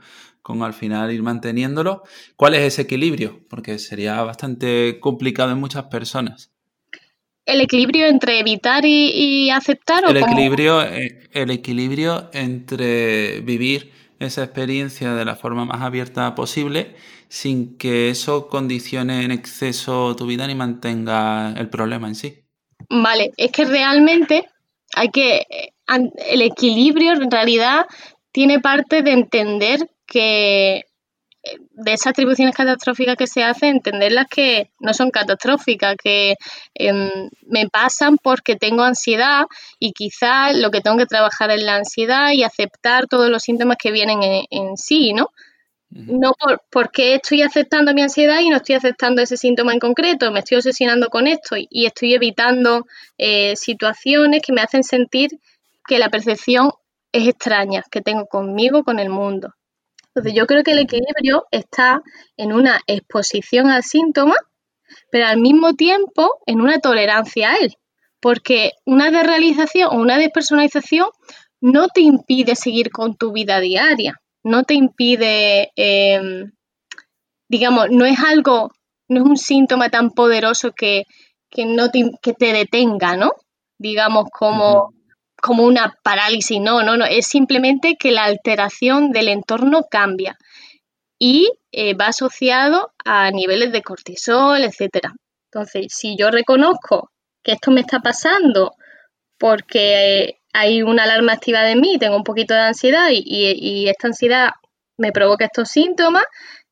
al 0.61 0.73
final 0.73 1.11
ir 1.11 1.21
manteniéndolo. 1.21 2.03
¿Cuál 2.35 2.55
es 2.55 2.61
ese 2.61 2.83
equilibrio? 2.83 3.41
Porque 3.49 3.77
sería 3.77 4.21
bastante 4.23 4.99
complicado 4.99 5.51
en 5.51 5.59
muchas 5.59 5.85
personas. 5.85 6.52
¿El 7.45 7.61
equilibrio 7.61 8.07
entre 8.07 8.39
evitar 8.39 8.85
y, 8.85 9.49
aceptar? 9.49 10.03
El, 10.07 10.17
equilibrio, 10.17 10.81
eh, 10.81 11.27
el 11.33 11.51
equilibrio 11.51 12.29
entre 12.33 13.41
vivir 13.41 13.91
esa 14.19 14.43
experiencia 14.43 15.13
de 15.13 15.25
la 15.25 15.35
forma 15.35 15.65
más 15.65 15.81
abierta 15.81 16.35
posible 16.35 16.95
sin 17.27 17.77
que 17.77 18.09
eso 18.09 18.47
condicione 18.47 19.23
en 19.23 19.31
exceso 19.31 20.15
tu 20.15 20.25
vida 20.25 20.47
ni 20.47 20.55
mantenga 20.55 21.53
el 21.57 21.69
problema 21.69 22.07
en 22.07 22.15
sí. 22.15 22.43
Vale, 22.89 23.31
es 23.37 23.51
que 23.51 23.65
realmente 23.65 24.45
hay 24.95 25.09
que, 25.09 25.45
el 26.29 26.41
equilibrio 26.41 27.13
en 27.13 27.31
realidad 27.31 27.87
tiene 28.31 28.59
parte 28.59 29.01
de 29.01 29.11
entender 29.11 29.79
que 30.05 30.83
de 31.71 31.93
esas 31.93 32.07
atribuciones 32.07 32.55
catastróficas 32.55 33.17
que 33.17 33.27
se 33.27 33.43
hacen, 33.43 33.75
entenderlas 33.75 34.27
que 34.29 34.71
no 34.79 34.93
son 34.93 35.11
catastróficas, 35.11 35.95
que 36.01 36.35
em, 36.73 37.29
me 37.45 37.67
pasan 37.69 38.17
porque 38.17 38.55
tengo 38.55 38.83
ansiedad 38.83 39.45
y 39.77 39.91
quizás 39.91 40.55
lo 40.57 40.71
que 40.71 40.81
tengo 40.81 40.97
que 40.97 41.05
trabajar 41.05 41.51
es 41.51 41.61
la 41.61 41.75
ansiedad 41.75 42.31
y 42.31 42.43
aceptar 42.43 43.07
todos 43.07 43.29
los 43.29 43.43
síntomas 43.43 43.77
que 43.77 43.91
vienen 43.91 44.45
en, 44.49 44.77
sí, 44.77 45.13
¿no? 45.13 45.31
No 45.89 46.33
por, 46.33 46.63
porque 46.71 47.15
estoy 47.15 47.43
aceptando 47.43 47.93
mi 47.93 48.01
ansiedad 48.01 48.39
y 48.39 48.49
no 48.49 48.57
estoy 48.57 48.75
aceptando 48.75 49.21
ese 49.21 49.37
síntoma 49.37 49.73
en 49.73 49.79
concreto, 49.79 50.31
me 50.31 50.39
estoy 50.39 50.57
obsesionando 50.57 51.09
con 51.09 51.27
esto 51.27 51.55
y, 51.57 51.85
estoy 51.85 52.15
evitando 52.15 52.87
eh, 53.17 53.55
situaciones 53.55 54.41
que 54.41 54.53
me 54.53 54.61
hacen 54.61 54.83
sentir 54.83 55.29
que 55.85 55.99
la 55.99 56.09
percepción 56.09 56.71
es 57.11 57.27
extraña 57.27 57.83
que 57.91 58.01
tengo 58.01 58.25
conmigo, 58.25 58.83
con 58.83 58.97
el 58.97 59.09
mundo. 59.09 59.53
Entonces 60.15 60.37
yo 60.37 60.45
creo 60.45 60.63
que 60.63 60.71
el 60.71 60.79
equilibrio 60.79 61.45
está 61.49 62.03
en 62.37 62.53
una 62.53 62.79
exposición 62.85 63.71
al 63.71 63.83
síntoma, 63.83 64.35
pero 65.11 65.25
al 65.25 65.37
mismo 65.37 65.73
tiempo 65.73 66.39
en 66.45 66.61
una 66.61 66.79
tolerancia 66.79 67.51
a 67.51 67.57
él, 67.57 67.75
porque 68.19 68.73
una 68.85 69.09
desrealización 69.09 69.89
o 69.91 69.99
una 69.99 70.19
despersonalización 70.19 71.07
no 71.61 71.87
te 71.87 72.01
impide 72.01 72.55
seguir 72.55 72.91
con 72.91 73.15
tu 73.15 73.31
vida 73.31 73.59
diaria, 73.59 74.21
no 74.43 74.63
te 74.63 74.75
impide, 74.75 75.71
em, 75.75 76.51
digamos, 77.49 77.89
no 77.89 78.05
es 78.05 78.19
algo, 78.19 78.71
no 79.07 79.21
es 79.21 79.25
un 79.25 79.37
síntoma 79.37 79.89
tan 79.89 80.11
poderoso 80.11 80.73
que, 80.73 81.05
no 81.57 81.89
te, 81.89 82.11
que 82.21 82.33
te 82.33 82.53
detenga, 82.53 83.15
¿no? 83.15 83.31
Digamos, 83.79 84.25
como 84.31 84.93
como 85.43 85.63
una 85.63 85.93
parálisis, 86.03 86.61
no, 86.61 86.83
no, 86.83 86.95
no, 86.95 87.03
es 87.03 87.27
simplemente 87.27 87.97
que 87.99 88.11
la 88.11 88.23
alteración 88.23 89.11
del 89.11 89.27
entorno 89.27 89.83
cambia 89.91 90.37
y 91.19 91.51
eh, 91.73 91.95
va 91.95 92.07
asociado 92.07 92.93
a 93.03 93.29
niveles 93.29 93.73
de 93.73 93.81
cortisol, 93.81 94.63
etcétera. 94.63 95.13
Entonces, 95.51 95.87
si 95.89 96.15
yo 96.17 96.31
reconozco 96.31 97.11
que 97.43 97.51
esto 97.51 97.71
me 97.71 97.81
está 97.81 97.99
pasando 97.99 98.71
porque 99.37 100.39
hay 100.53 100.81
una 100.81 101.03
alarma 101.03 101.33
activa 101.33 101.63
de 101.63 101.75
mí, 101.75 101.97
tengo 101.99 102.15
un 102.15 102.23
poquito 102.23 102.53
de 102.53 102.61
ansiedad 102.61 103.09
y, 103.11 103.89
esta 103.89 104.07
ansiedad 104.07 104.51
me 104.97 105.11
provoca 105.11 105.43
estos 105.43 105.67
síntomas, 105.67 106.23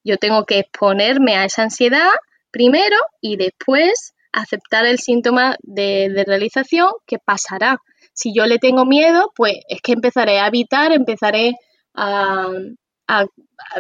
yo 0.06 0.16
tengo 0.16 0.46
que 0.46 0.60
exponerme 0.60 1.36
a 1.36 1.44
esa 1.44 1.64
ansiedad 1.64 2.12
primero 2.52 2.96
y 3.20 3.36
después 3.36 4.14
aceptar 4.32 4.86
el 4.86 5.00
síntoma 5.00 5.58
de, 5.62 6.08
de 6.08 6.24
realización 6.24 6.90
que 7.06 7.18
pasará 7.20 7.78
si 8.14 8.34
yo 8.34 8.46
le 8.46 8.60
tengo 8.60 8.86
miedo, 8.86 9.32
pues 9.36 9.56
es 9.68 9.82
que 9.82 9.94
empezaré 9.94 10.40
a 10.40 10.48
evitar, 10.48 10.92
empezaré 10.92 11.56
a, 11.96 12.48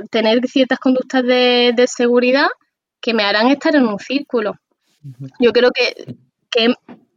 tener 0.10 0.46
ciertas 0.48 0.80
conductas 0.80 1.24
de, 1.24 1.86
seguridad 1.88 2.48
que 3.00 3.14
me 3.14 3.24
harán 3.24 3.48
estar 3.48 3.76
en 3.76 3.88
un 3.88 4.00
círculo. 4.00 4.56
Yo 5.40 5.52
creo 5.52 5.72
que, 5.72 6.16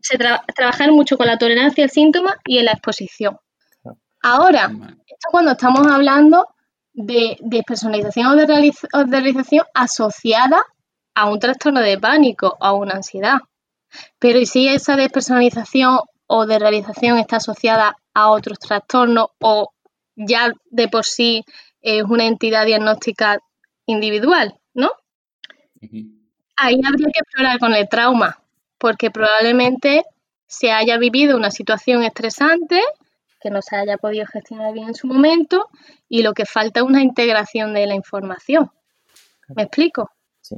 se 0.01 0.19
trabajar 0.55 0.93
mucho 0.93 1.17
con 1.17 1.27
la 1.27 1.39
tolerancia 1.39 1.85
al 1.85 1.91
síntoma 1.91 2.37
y 2.47 2.59
en 2.59 2.67
la 2.67 2.73
exposición. 2.73 3.39
Ahora, 4.23 4.71
esto 5.07 5.29
cuando 5.31 5.53
estamos 5.53 5.87
hablando 5.87 6.47
de 6.93 7.37
despersonalización 7.41 8.27
o 8.27 8.37
de, 8.37 8.47
realización 8.47 9.65
asociada 9.75 10.63
a 11.15 11.29
un 11.29 11.39
trastorno 11.39 11.81
de 11.81 11.99
pánico 11.99 12.57
o 12.61 12.65
a 12.65 12.73
una 12.75 12.95
ansiedad. 12.95 13.39
Pero 14.19 14.39
¿y 14.39 14.47
si 14.47 14.69
esa 14.69 14.97
despersonalización 14.97 16.01
o 16.37 16.47
de 16.47 16.59
realización 16.59 17.17
está 17.19 17.37
asociada 17.37 17.97
a 18.13 18.31
otros 18.31 18.59
trastornos 18.59 19.29
o 19.41 19.71
ya 20.17 20.53
de 20.65 20.89
por 20.89 21.05
sí 21.05 21.45
es 21.81 22.03
una 22.03 22.25
entidad 22.27 22.67
diagnóstica 22.67 23.39
individual, 23.87 24.59
¿no? 24.75 24.91
Ahí 26.57 26.81
habría 26.85 27.09
que 27.13 27.21
explorar 27.21 27.61
con 27.61 27.73
el 27.75 27.89
trauma, 27.89 28.41
porque 28.79 29.13
probablemente 29.13 30.03
se 30.49 30.73
haya 30.73 30.99
vivido 30.99 31.37
una 31.37 31.53
situación 31.53 32.03
estresante 32.03 32.81
que 33.41 33.51
no 33.51 33.63
se 33.63 33.77
haya 33.77 33.97
podido 33.97 34.27
gestionar 34.27 34.73
bien 34.73 34.89
en 34.89 34.95
su 34.97 35.07
momento 35.07 35.69
y 36.09 36.25
lo 36.25 36.33
que 36.33 36.47
falta 36.47 36.81
es 36.81 36.87
una 36.87 37.03
integración 37.03 37.75
de 37.75 37.87
la 37.87 37.95
información. 37.95 38.73
¿Me 39.55 39.63
explico? 39.63 40.11
Sí. 40.41 40.57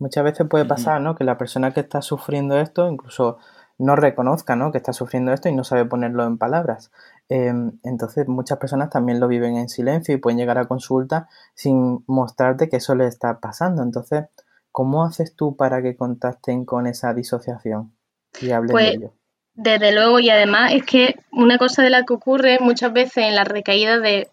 Muchas 0.00 0.24
veces 0.24 0.48
puede 0.50 0.64
pasar, 0.64 1.00
¿no? 1.00 1.14
Que 1.14 1.22
la 1.22 1.38
persona 1.38 1.72
que 1.72 1.80
está 1.80 2.02
sufriendo 2.02 2.58
esto 2.58 2.88
incluso 2.88 3.38
no 3.78 3.94
reconozca, 3.94 4.56
¿no? 4.56 4.72
Que 4.72 4.78
está 4.78 4.92
sufriendo 4.92 5.32
esto 5.32 5.48
y 5.48 5.54
no 5.54 5.64
sabe 5.64 5.84
ponerlo 5.84 6.24
en 6.24 6.36
palabras. 6.36 6.90
Em, 7.28 7.78
entonces 7.84 8.26
muchas 8.26 8.58
personas 8.58 8.90
también 8.90 9.20
lo 9.20 9.28
viven 9.28 9.56
en 9.56 9.68
silencio 9.68 10.14
y 10.14 10.18
pueden 10.18 10.38
llegar 10.38 10.58
a 10.58 10.66
consulta 10.66 11.28
sin 11.54 12.04
mostrarte 12.06 12.68
que 12.68 12.76
eso 12.76 12.94
le 12.94 13.06
está 13.06 13.38
pasando. 13.38 13.82
Entonces, 13.82 14.26
¿cómo 14.72 15.04
haces 15.04 15.36
tú 15.36 15.56
para 15.56 15.80
que 15.80 15.96
contacten 15.96 16.64
con 16.64 16.86
esa 16.86 17.14
disociación 17.14 17.94
y 18.40 18.50
hablen 18.50 18.68
de 18.68 18.72
pues, 18.72 18.94
ello? 18.94 19.12
Desde 19.54 19.92
luego, 19.92 20.18
y 20.20 20.30
además 20.30 20.72
es 20.72 20.84
que 20.84 21.16
una 21.32 21.58
cosa 21.58 21.82
de 21.82 21.90
la 21.90 22.04
que 22.04 22.14
ocurre 22.14 22.58
muchas 22.60 22.92
veces 22.92 23.28
en 23.28 23.34
la 23.34 23.44
recaída 23.44 23.98
de 23.98 24.28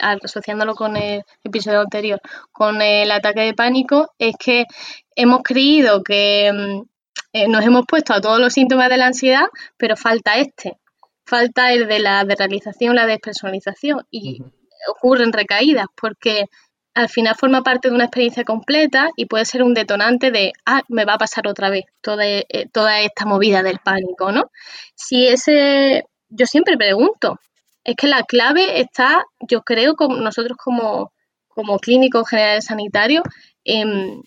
asociándolo 0.00 0.74
con 0.74 0.96
el 0.96 1.22
episodio 1.44 1.80
anterior, 1.80 2.20
con 2.52 2.82
el 2.82 3.10
ataque 3.10 3.40
de 3.40 3.54
pánico, 3.54 4.10
es 4.18 4.34
que 4.38 4.66
hemos 5.14 5.42
creído 5.42 6.02
que 6.02 6.50
mm, 6.52 6.88
eh, 7.32 7.48
nos 7.48 7.64
hemos 7.64 7.84
puesto 7.86 8.14
a 8.14 8.20
todos 8.20 8.40
los 8.40 8.52
síntomas 8.52 8.88
de 8.88 8.96
la 8.96 9.06
ansiedad, 9.06 9.46
pero 9.76 9.96
falta 9.96 10.36
este, 10.36 10.78
falta 11.24 11.72
el 11.72 11.86
de 11.86 11.98
la 12.00 12.24
desrealización, 12.24 12.96
la 12.96 13.06
despersonalización, 13.06 14.06
y 14.10 14.42
ocurren 14.88 15.32
recaídas, 15.32 15.86
porque 16.00 16.46
al 16.94 17.08
final 17.08 17.36
forma 17.36 17.62
parte 17.62 17.88
de 17.88 17.94
una 17.94 18.04
experiencia 18.04 18.44
completa 18.44 19.10
y 19.16 19.26
puede 19.26 19.44
ser 19.44 19.62
un 19.62 19.74
detonante 19.74 20.30
de, 20.30 20.52
ah, 20.66 20.82
me 20.88 21.04
va 21.04 21.14
a 21.14 21.18
pasar 21.18 21.46
otra 21.46 21.70
vez 21.70 21.84
toda, 22.00 22.26
eh, 22.26 22.44
toda 22.72 23.00
esta 23.00 23.24
movida 23.24 23.62
del 23.62 23.78
pánico, 23.78 24.32
¿no? 24.32 24.50
Si 24.96 25.28
ese, 25.28 26.04
yo 26.28 26.46
siempre 26.46 26.76
pregunto, 26.76 27.38
es 27.84 27.94
que 27.94 28.08
la 28.08 28.24
clave 28.24 28.80
está, 28.80 29.24
yo 29.40 29.62
creo, 29.62 29.94
con 29.94 30.24
nosotros 30.24 30.56
como, 30.56 31.12
como 31.46 31.78
clínicos 31.78 32.28
generales 32.28 32.64
sanitarios, 32.64 33.22
en, 33.64 34.22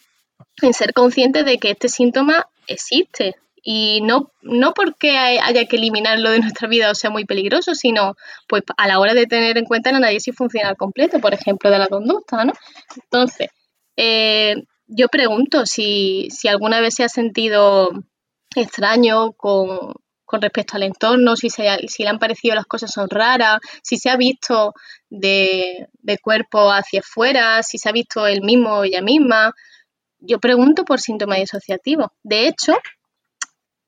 en 0.62 0.74
ser 0.74 0.94
conscientes 0.94 1.46
de 1.46 1.58
que 1.58 1.72
este 1.72 1.90
síntoma 1.90 2.48
existe, 2.72 3.36
y 3.64 4.02
no, 4.02 4.32
no 4.42 4.74
porque 4.74 5.18
haya 5.18 5.66
que 5.66 5.76
eliminarlo 5.78 6.32
de 6.32 6.40
nuestra 6.40 6.68
vida 6.68 6.92
o 6.92 6.96
sea 6.96 7.10
muy 7.10 7.26
peligroso, 7.26 7.76
sino 7.76 8.16
pues 8.48 8.64
a 8.76 8.88
la 8.88 9.00
hora 9.00 9.14
de 9.14 9.28
tener 9.28 9.58
en 9.58 9.66
cuenta 9.66 9.92
el 9.92 9.98
análisis 9.98 10.36
funcional 10.36 10.76
completo, 10.78 11.20
por 11.20 11.34
ejemplo, 11.34 11.70
de 11.70 11.78
la 11.78 11.88
conducta, 11.88 12.44
¿no? 12.44 12.54
Entonces, 12.96 13.50
eh, 13.96 14.56
yo 14.88 15.08
pregunto 15.10 15.66
si, 15.66 16.28
si, 16.32 16.48
alguna 16.48 16.82
vez 16.82 16.96
se 16.96 17.04
ha 17.04 17.10
sentido 17.10 17.90
extraño 18.56 19.34
con, 19.34 19.94
respecto 20.34 20.78
al 20.78 20.84
entorno, 20.84 21.36
si, 21.36 21.50
se, 21.50 21.88
si 21.88 22.04
le 22.04 22.10
han 22.10 22.20
parecido 22.20 22.56
las 22.56 22.66
cosas 22.66 22.92
son 22.92 23.10
raras, 23.10 23.60
si 23.84 23.98
se 23.98 24.10
ha 24.10 24.18
visto 24.18 24.74
de, 25.10 25.88
de 26.00 26.18
cuerpo 26.18 26.72
hacia 26.72 27.02
afuera, 27.02 27.62
si 27.64 27.78
se 27.78 27.90
ha 27.90 27.92
visto 27.92 28.26
él 28.26 28.42
mismo 28.42 28.78
o 28.78 28.84
ella 28.86 29.02
misma. 29.02 29.54
Yo 30.22 30.40
pregunto 30.40 30.86
por 30.86 31.00
síntomas 31.00 31.40
disociativos. 31.40 32.08
De 32.24 32.48
hecho, 32.48 32.74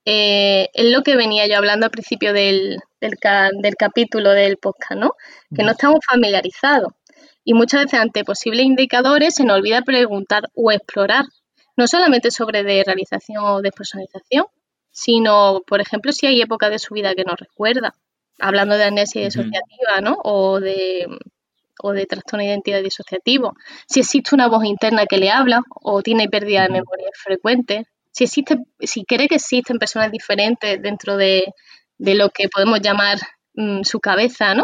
eh, 0.05 0.69
es 0.73 0.91
lo 0.91 1.01
que 1.03 1.15
venía 1.15 1.47
yo 1.47 1.57
hablando 1.57 1.85
al 1.85 1.91
principio 1.91 2.33
del, 2.33 2.79
del, 2.99 3.75
capítulo 3.77 4.31
del 4.31 4.57
podcast, 4.57 4.99
¿no? 4.99 5.13
Que 5.55 5.63
no 5.63 5.71
estamos 5.71 5.99
familiarizados. 6.05 6.91
Y 7.45 7.53
muchas 7.53 7.85
veces 7.85 7.99
ante 7.99 8.23
posibles 8.23 8.65
indicadores 8.65 9.35
se 9.35 9.45
nos 9.45 9.57
olvida 9.57 9.81
preguntar 9.83 10.49
o 10.55 10.71
explorar, 10.71 11.25
no 11.77 11.87
solamente 11.87 12.31
sobre 12.31 12.63
de 12.63 12.83
realización 12.85 13.43
o 13.43 13.61
despersonalización, 13.61 14.45
sino, 14.91 15.61
por 15.67 15.81
ejemplo, 15.81 16.11
si 16.11 16.27
hay 16.27 16.41
épocas 16.41 16.69
de 16.69 16.79
su 16.79 16.93
vida 16.93 17.15
que 17.15 17.23
no 17.23 17.35
recuerda, 17.35 17.93
hablando 18.39 18.75
de 18.75 18.85
amnesia 18.85 19.23
disociativa, 19.23 20.01
¿no? 20.01 20.17
O 20.23 20.59
de, 20.59 21.07
o 21.83 21.91
de 21.91 22.05
trastorno 22.05 22.43
de 22.43 22.49
identidad 22.51 22.81
disociativo. 22.81 23.55
Si 23.87 23.99
existe 23.99 24.33
una 24.33 24.47
voz 24.47 24.63
interna 24.63 25.05
que 25.05 25.17
le 25.17 25.29
habla 25.29 25.61
o 25.81 26.01
tiene 26.01 26.29
pérdida 26.29 26.63
de 26.63 26.69
memoria 26.69 27.09
frecuente, 27.21 27.87
si 28.09 28.23
existe, 28.23 28.57
si 28.79 29.03
cree 29.03 29.27
que 29.27 29.35
existen 29.35 29.79
personas 29.79 30.09
diferentes 30.09 30.81
dentro 30.81 31.17
de, 31.17 31.53
lo 31.97 32.29
que 32.29 32.47
podemos 32.47 32.79
llamar 32.79 33.19
mm, 33.55 33.81
su 33.83 33.99
cabeza, 33.99 34.53
¿no? 34.55 34.63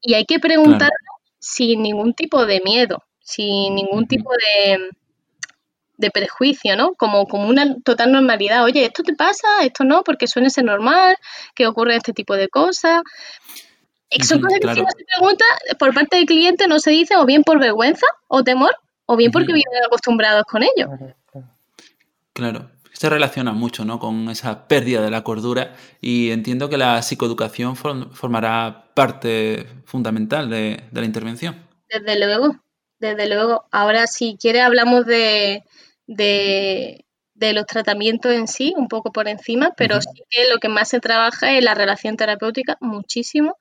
Y 0.00 0.14
hay 0.14 0.24
que 0.24 0.38
preguntar 0.38 0.90
sin 1.38 1.82
ningún 1.82 2.14
tipo 2.14 2.46
de 2.46 2.62
miedo, 2.64 3.02
sin 3.20 3.74
ningún 3.74 4.06
tipo 4.06 4.30
de, 4.32 4.78
de 5.98 6.10
prejuicio, 6.10 6.74
¿no? 6.76 6.94
Como, 6.94 7.26
como 7.26 7.48
una 7.48 7.76
total 7.82 8.12
normalidad. 8.12 8.64
Oye, 8.64 8.86
¿esto 8.86 9.02
te 9.02 9.14
pasa? 9.14 9.46
¿Esto 9.62 9.84
no? 9.84 10.04
Porque 10.04 10.26
suele 10.26 10.48
ser 10.48 10.64
normal, 10.64 11.16
que 11.54 11.66
ocurre 11.66 11.96
este 11.96 12.14
tipo 12.14 12.34
de 12.34 12.48
cosas. 12.48 13.02
Son 14.22 14.40
cosas 14.40 14.60
que 14.60 14.74
si 14.74 14.80
no 14.80 14.88
se 14.88 15.04
pregunta, 15.04 15.44
por 15.78 15.94
parte 15.94 16.16
del 16.16 16.26
cliente 16.26 16.68
no 16.68 16.78
se 16.78 16.90
dice 16.90 17.16
o 17.16 17.26
bien 17.26 17.42
por 17.42 17.58
vergüenza 17.58 18.06
o 18.28 18.44
temor, 18.44 18.76
o 19.06 19.16
bien 19.16 19.32
porque 19.32 19.52
viven 19.52 19.84
acostumbrados 19.84 20.44
con 20.44 20.62
ello. 20.62 20.88
Claro, 22.32 22.70
se 22.92 23.10
relaciona 23.10 23.52
mucho 23.52 23.84
¿no? 23.84 23.98
con 23.98 24.28
esa 24.30 24.68
pérdida 24.68 25.02
de 25.02 25.10
la 25.10 25.22
cordura 25.22 25.74
y 26.00 26.30
entiendo 26.30 26.68
que 26.68 26.76
la 26.76 27.02
psicoeducación 27.02 27.76
formará 27.76 28.90
parte 28.94 29.66
fundamental 29.84 30.50
de, 30.50 30.82
la 30.92 31.04
intervención. 31.04 31.66
Desde 31.88 32.18
luego, 32.18 32.56
desde 32.98 33.28
luego. 33.28 33.66
Ahora, 33.70 34.06
si 34.06 34.36
quiere, 34.40 34.60
hablamos 34.60 35.04
de, 35.06 35.64
los 37.36 37.66
tratamientos 37.66 38.32
en 38.32 38.48
sí, 38.48 38.72
un 38.76 38.88
poco 38.88 39.12
por 39.12 39.28
encima, 39.28 39.72
pero 39.76 40.00
sí 40.00 40.22
que 40.30 40.48
lo 40.48 40.58
que 40.58 40.68
más 40.68 40.88
se 40.88 41.00
trabaja 41.00 41.56
es 41.56 41.62
la 41.62 41.74
relación 41.74 42.16
terapéutica, 42.16 42.76
muchísimo 42.80 43.56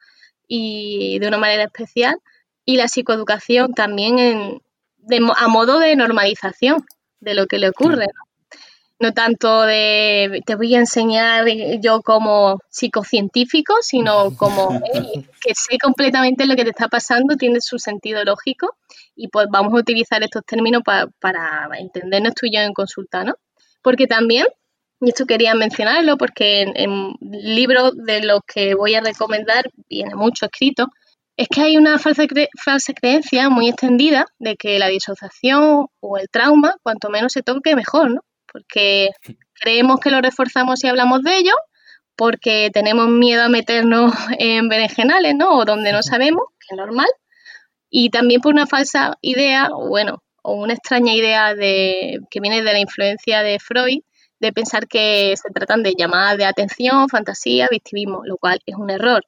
y 0.48 1.20
de 1.20 1.28
una 1.28 1.38
manera 1.38 1.64
especial, 1.64 2.18
y 2.66 2.78
la 2.78 2.88
psicoeducación 2.88 3.74
también 3.74 4.20
en, 4.20 4.62
a 5.36 5.48
modo 5.48 5.80
de 5.80 5.96
normalización 5.96 6.86
de 7.20 7.36
lo 7.36 7.48
que 7.48 7.60
le 7.60 7.70
ocurre. 7.70 8.06
¿no? 8.08 8.26
no 9.00 9.14
tanto 9.14 9.64
de 9.64 10.42
te 10.46 10.56
voy 10.56 10.76
a 10.76 10.80
enseñar 10.80 11.46
yo 11.82 12.02
como 12.02 12.60
psicocientífico, 12.70 13.76
sino 13.82 14.36
como 14.36 14.70
que 15.42 15.54
sé 15.54 15.78
completamente 15.82 16.46
lo 16.46 16.56
que 16.56 16.64
te 16.64 16.70
está 16.70 16.88
pasando, 16.88 17.36
tiene 17.36 17.60
su 17.62 17.78
sentido 17.78 18.24
lógico 18.24 18.76
y 19.16 19.28
pues 19.28 19.48
vamos 19.50 19.74
a 19.74 19.78
utilizar 19.78 20.24
estos 20.24 20.44
términos 20.46 20.82
para 21.20 21.70
entendernos 21.78 22.34
tú 22.36 22.46
y 22.46 22.56
yo 22.56 22.62
en 22.62 22.74
consulta, 22.74 23.24
¿no? 23.24 23.36
Porque 23.82 24.08
también, 24.08 24.48
y 25.06 25.10
esto 25.10 25.26
quería 25.26 25.56
mencionarlo 25.56 26.18
porque 26.18 26.64
en, 26.64 26.76
en 26.76 27.14
libros 27.22 27.94
de 27.96 28.24
los 28.24 28.42
que 28.46 28.76
voy 28.76 28.96
a 28.96 29.02
recomendar 29.02 29.70
viene 29.88 30.16
mucho 30.16 30.46
escrito, 30.46 30.88
es 31.38 31.48
que 31.48 31.62
hay 31.62 31.78
una 31.78 32.00
falsa, 32.00 32.24
falsa 32.64 32.94
creencia 32.94 33.50
muy 33.50 33.70
extendida 33.70 34.26
de 34.40 34.56
que 34.56 34.80
la 34.80 34.88
disociación 34.88 35.88
o 36.00 36.18
el 36.18 36.28
trauma, 36.30 36.76
cuanto 36.82 37.10
menos 37.10 37.34
se 37.34 37.44
toque, 37.44 37.76
mejor, 37.76 38.12
¿no? 38.12 38.22
porque 38.56 39.10
creemos 39.60 40.00
que 40.00 40.12
lo 40.12 40.22
reforzamos 40.22 40.80
si 40.80 40.88
hablamos 40.88 41.22
de 41.24 41.38
ello, 41.38 41.54
porque 42.16 42.70
tenemos 42.74 43.10
miedo 43.10 43.44
a 43.44 43.50
meternos 43.50 44.14
en 44.40 44.70
berenjenales, 44.70 45.36
¿no? 45.36 45.58
O 45.58 45.66
donde 45.66 45.92
no 45.92 46.02
sabemos, 46.02 46.44
que 46.60 46.76
es 46.76 46.78
normal, 46.78 47.10
y 47.90 48.10
también 48.10 48.40
por 48.40 48.54
una 48.54 48.66
falsa 48.66 49.18
idea, 49.22 49.70
bueno, 49.70 50.24
o 50.42 50.54
una 50.54 50.74
extraña 50.74 51.14
idea 51.14 51.54
de, 51.54 52.20
que 52.30 52.40
viene 52.40 52.62
de 52.62 52.72
la 52.72 52.80
influencia 52.80 53.44
de 53.44 53.60
Freud, 53.60 54.00
de 54.46 54.54
pensar 54.54 54.88
que 54.88 55.34
se 55.36 55.50
tratan 55.50 55.84
de 55.84 55.94
llamadas 55.98 56.38
de 56.38 56.46
atención, 56.46 57.10
fantasía, 57.10 57.68
victimismo, 57.70 58.22
lo 58.26 58.38
cual 58.38 58.60
es 58.66 58.76
un 58.76 58.90
error. 58.90 59.26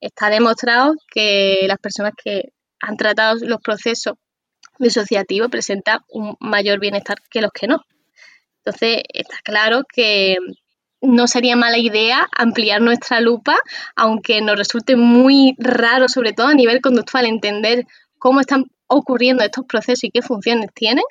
Está 0.00 0.30
demostrado 0.30 0.94
que 1.10 1.64
las 1.68 1.78
personas 1.78 2.12
que 2.22 2.52
han 2.80 2.96
tratado 2.96 3.36
los 3.42 3.60
procesos 3.60 4.14
disociativos 4.78 5.50
presentan 5.50 6.00
un 6.08 6.36
mayor 6.40 6.80
bienestar 6.80 7.18
que 7.30 7.40
los 7.40 7.52
que 7.52 7.66
no. 7.66 7.80
Entonces, 8.64 9.02
está 9.12 9.36
claro 9.44 9.82
que 9.92 10.36
no 11.00 11.26
sería 11.26 11.54
mala 11.54 11.78
idea 11.78 12.26
ampliar 12.36 12.80
nuestra 12.80 13.20
lupa, 13.20 13.56
aunque 13.94 14.40
nos 14.40 14.56
resulte 14.56 14.96
muy 14.96 15.54
raro, 15.58 16.08
sobre 16.08 16.32
todo 16.32 16.48
a 16.48 16.54
nivel 16.54 16.80
conductual, 16.80 17.26
entender 17.26 17.86
cómo 18.18 18.40
están 18.40 18.64
ocurriendo 18.86 19.44
estos 19.44 19.66
procesos 19.66 20.04
y 20.04 20.10
qué 20.10 20.22
funciones 20.22 20.70
tienen, 20.74 21.04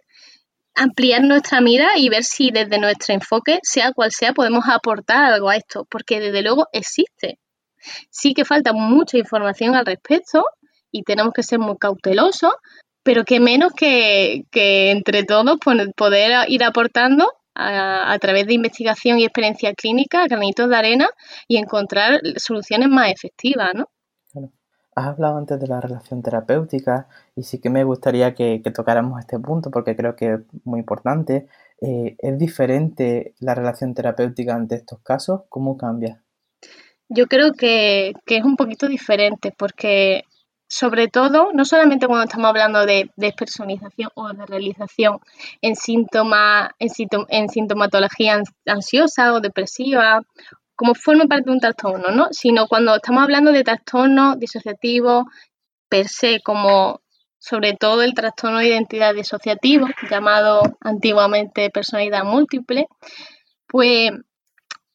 ampliar 0.75 1.23
nuestra 1.23 1.61
mira 1.61 1.97
y 1.97 2.09
ver 2.09 2.23
si 2.23 2.51
desde 2.51 2.79
nuestro 2.79 3.13
enfoque, 3.13 3.59
sea 3.63 3.93
cual 3.93 4.11
sea, 4.11 4.33
podemos 4.33 4.65
aportar 4.67 5.33
algo 5.33 5.49
a 5.49 5.55
esto, 5.55 5.85
porque 5.89 6.19
desde 6.19 6.41
luego 6.41 6.67
existe. 6.71 7.39
Sí 8.09 8.33
que 8.33 8.45
falta 8.45 8.73
mucha 8.73 9.17
información 9.17 9.75
al 9.75 9.85
respecto 9.85 10.45
y 10.91 11.03
tenemos 11.03 11.33
que 11.33 11.43
ser 11.43 11.59
muy 11.59 11.77
cautelosos, 11.77 12.53
pero 13.03 13.25
que 13.25 13.39
menos 13.39 13.73
que, 13.73 14.45
entre 14.53 15.23
todos 15.23 15.57
poder 15.95 16.49
ir 16.49 16.63
aportando 16.63 17.31
a, 17.55 18.17
través 18.19 18.47
de 18.47 18.53
investigación 18.53 19.19
y 19.19 19.25
experiencia 19.25 19.73
clínica, 19.73 20.25
granitos 20.27 20.69
de 20.69 20.75
arena 20.75 21.09
y 21.47 21.57
encontrar 21.57 22.21
soluciones 22.37 22.89
más 22.89 23.11
efectivas, 23.11 23.71
¿no? 23.75 23.89
Has 24.95 25.07
hablado 25.07 25.37
antes 25.37 25.59
de 25.59 25.67
la 25.67 25.81
relación 25.81 26.21
terapéutica 26.21 27.07
y 27.35 27.43
sí 27.43 27.59
que 27.59 27.69
me 27.69 27.83
gustaría 27.83 28.33
que, 28.35 28.61
tocáramos 28.73 29.19
este 29.19 29.39
punto 29.39 29.71
porque 29.71 29.95
creo 29.95 30.15
que 30.15 30.33
es 30.33 30.39
muy 30.63 30.79
importante. 30.79 31.47
Eh, 31.81 32.15
¿Es 32.19 32.37
diferente 32.37 33.33
la 33.39 33.55
relación 33.55 33.93
terapéutica 33.93 34.55
ante 34.55 34.75
estos 34.75 34.99
casos? 34.99 35.41
¿Cómo 35.49 35.77
cambia? 35.77 36.21
Yo 37.09 37.27
creo 37.27 37.53
que, 37.53 38.13
es 38.25 38.43
un 38.43 38.55
poquito 38.55 38.87
diferente 38.87 39.53
porque 39.57 40.23
sobre 40.67 41.07
todo, 41.07 41.51
no 41.53 41.65
solamente 41.65 42.07
cuando 42.07 42.23
estamos 42.23 42.49
hablando 42.49 42.85
de 42.85 43.11
despersonalización 43.15 44.09
o 44.15 44.33
de 44.33 44.45
realización 44.47 45.19
en, 45.61 45.75
síntomas, 45.75 46.71
en, 46.79 46.89
en 47.29 47.49
sintomatología 47.49 48.41
ansiosa 48.65 49.33
o 49.33 49.39
depresiva 49.39 50.21
como 50.75 50.95
forma 50.95 51.25
parte 51.25 51.45
de 51.45 51.51
un 51.51 51.59
trastorno, 51.59 52.09
¿no? 52.11 52.27
Sino 52.31 52.67
cuando 52.67 52.95
estamos 52.95 53.23
hablando 53.23 53.51
de 53.51 53.63
trastornos 53.63 54.39
disociativos 54.39 55.25
per 55.89 56.07
se, 56.07 56.41
como 56.41 57.01
sobre 57.37 57.73
todo 57.73 58.03
el 58.03 58.13
trastorno 58.13 58.59
de 58.59 58.69
identidad 58.69 59.13
disociativo, 59.13 59.87
llamado 60.09 60.61
antiguamente 60.79 61.69
personalidad 61.69 62.23
múltiple, 62.23 62.87
pues 63.67 64.11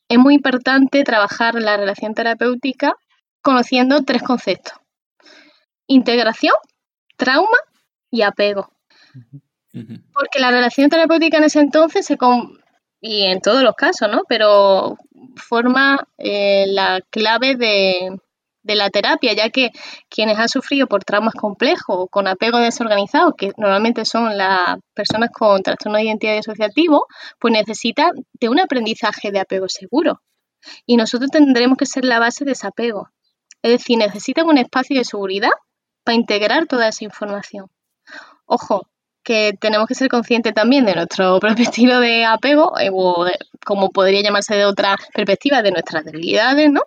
es 0.09 0.19
muy 0.19 0.35
importante 0.35 1.05
trabajar 1.05 1.55
la 1.57 1.77
relación 1.77 2.15
terapéutica 2.15 2.95
conociendo 3.43 4.03
tres 4.05 4.23
conceptos. 4.23 4.73
Integración, 5.87 6.55
trauma 7.17 7.59
y 8.11 8.23
apego. 8.23 8.73
Porque 10.15 10.41
la 10.41 10.51
relación 10.51 10.89
terapéutica 10.89 11.37
en 11.37 11.45
ese 11.45 11.61
entonces 11.61 12.07
se, 12.07 12.17
y 13.01 13.25
en 13.25 13.41
todos 13.41 13.63
los 13.63 13.75
casos, 13.75 14.11
¿no? 14.11 14.23
Pero 14.29 14.97
forma 15.39 16.07
eh, 16.19 16.67
la 16.69 17.01
clave 17.11 17.57
de, 17.57 18.21
la 18.65 18.91
terapia, 18.91 19.33
ya 19.33 19.49
que 19.51 19.71
quienes 20.11 20.39
han 20.39 20.49
sufrido 20.49 20.87
por 20.87 21.05
traumas 21.05 21.35
complejos 21.35 21.97
o 21.99 22.09
con 22.09 22.29
apego 22.29 22.59
desorganizado, 22.59 23.35
que 23.35 23.53
normalmente 23.57 24.05
son 24.05 24.37
las 24.37 24.79
personas 24.95 25.31
con 25.33 25.63
trastorno 25.63 25.97
de 25.97 26.05
identidad 26.05 26.37
disociativo, 26.37 27.07
pues 27.39 27.53
necesitan 27.53 28.11
de 28.35 28.49
un 28.49 28.61
aprendizaje 28.61 29.31
de 29.33 29.41
apego 29.41 29.69
seguro. 29.69 30.21
Y 30.85 30.97
nosotros 30.97 31.31
tendremos 31.31 31.79
que 31.79 31.87
ser 31.87 32.05
la 32.05 32.19
base 32.19 32.45
de 32.45 32.53
ese 32.53 32.67
apego. 32.67 33.09
Es 33.63 33.73
decir, 33.73 33.99
necesitan 33.99 34.47
un 34.47 34.59
espacio 34.59 34.99
de 34.99 35.05
seguridad 35.05 35.51
para 36.05 36.17
integrar 36.17 36.67
toda 36.67 36.89
esa 36.89 37.05
información. 37.05 37.69
Ojo, 38.47 38.83
que 39.29 39.53
tenemos 39.61 39.87
que 39.87 39.95
ser 39.95 40.09
conscientes 40.09 40.55
también 40.55 40.87
de 40.87 40.95
nuestro 40.95 41.39
propio 41.41 41.65
estilo 41.65 42.01
de 42.01 42.25
apego, 42.25 42.79
eh, 42.81 42.89
o 42.91 43.27
como 43.63 43.91
podría 43.91 44.23
llamarse 44.23 44.55
de 44.55 44.65
otra 44.65 44.97
perspectiva, 45.13 45.61
de 45.61 45.71
nuestras 45.71 46.03
debilidades, 46.07 46.71
¿no? 46.73 46.81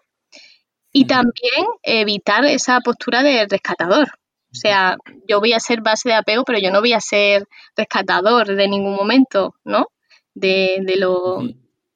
Y 0.91 1.05
también 1.05 1.67
evitar 1.83 2.43
esa 2.45 2.81
postura 2.81 3.21
de 3.21 3.45
rescatador. 3.47 4.07
O 4.51 4.55
sea, 4.55 4.97
yo 5.29 5.39
voy 5.39 5.53
a 5.53 5.59
ser 5.59 5.81
base 5.81 6.09
de 6.09 6.15
apego, 6.15 6.43
pero 6.43 6.57
yo 6.57 6.71
no 6.71 6.81
voy 6.81 6.93
a 6.93 6.99
ser 6.99 7.47
rescatador 7.77 8.47
de 8.47 8.67
ningún 8.67 8.95
momento, 8.95 9.53
¿no? 9.63 9.85
De, 10.33 10.79
de 10.81 10.95
lo, 10.97 11.43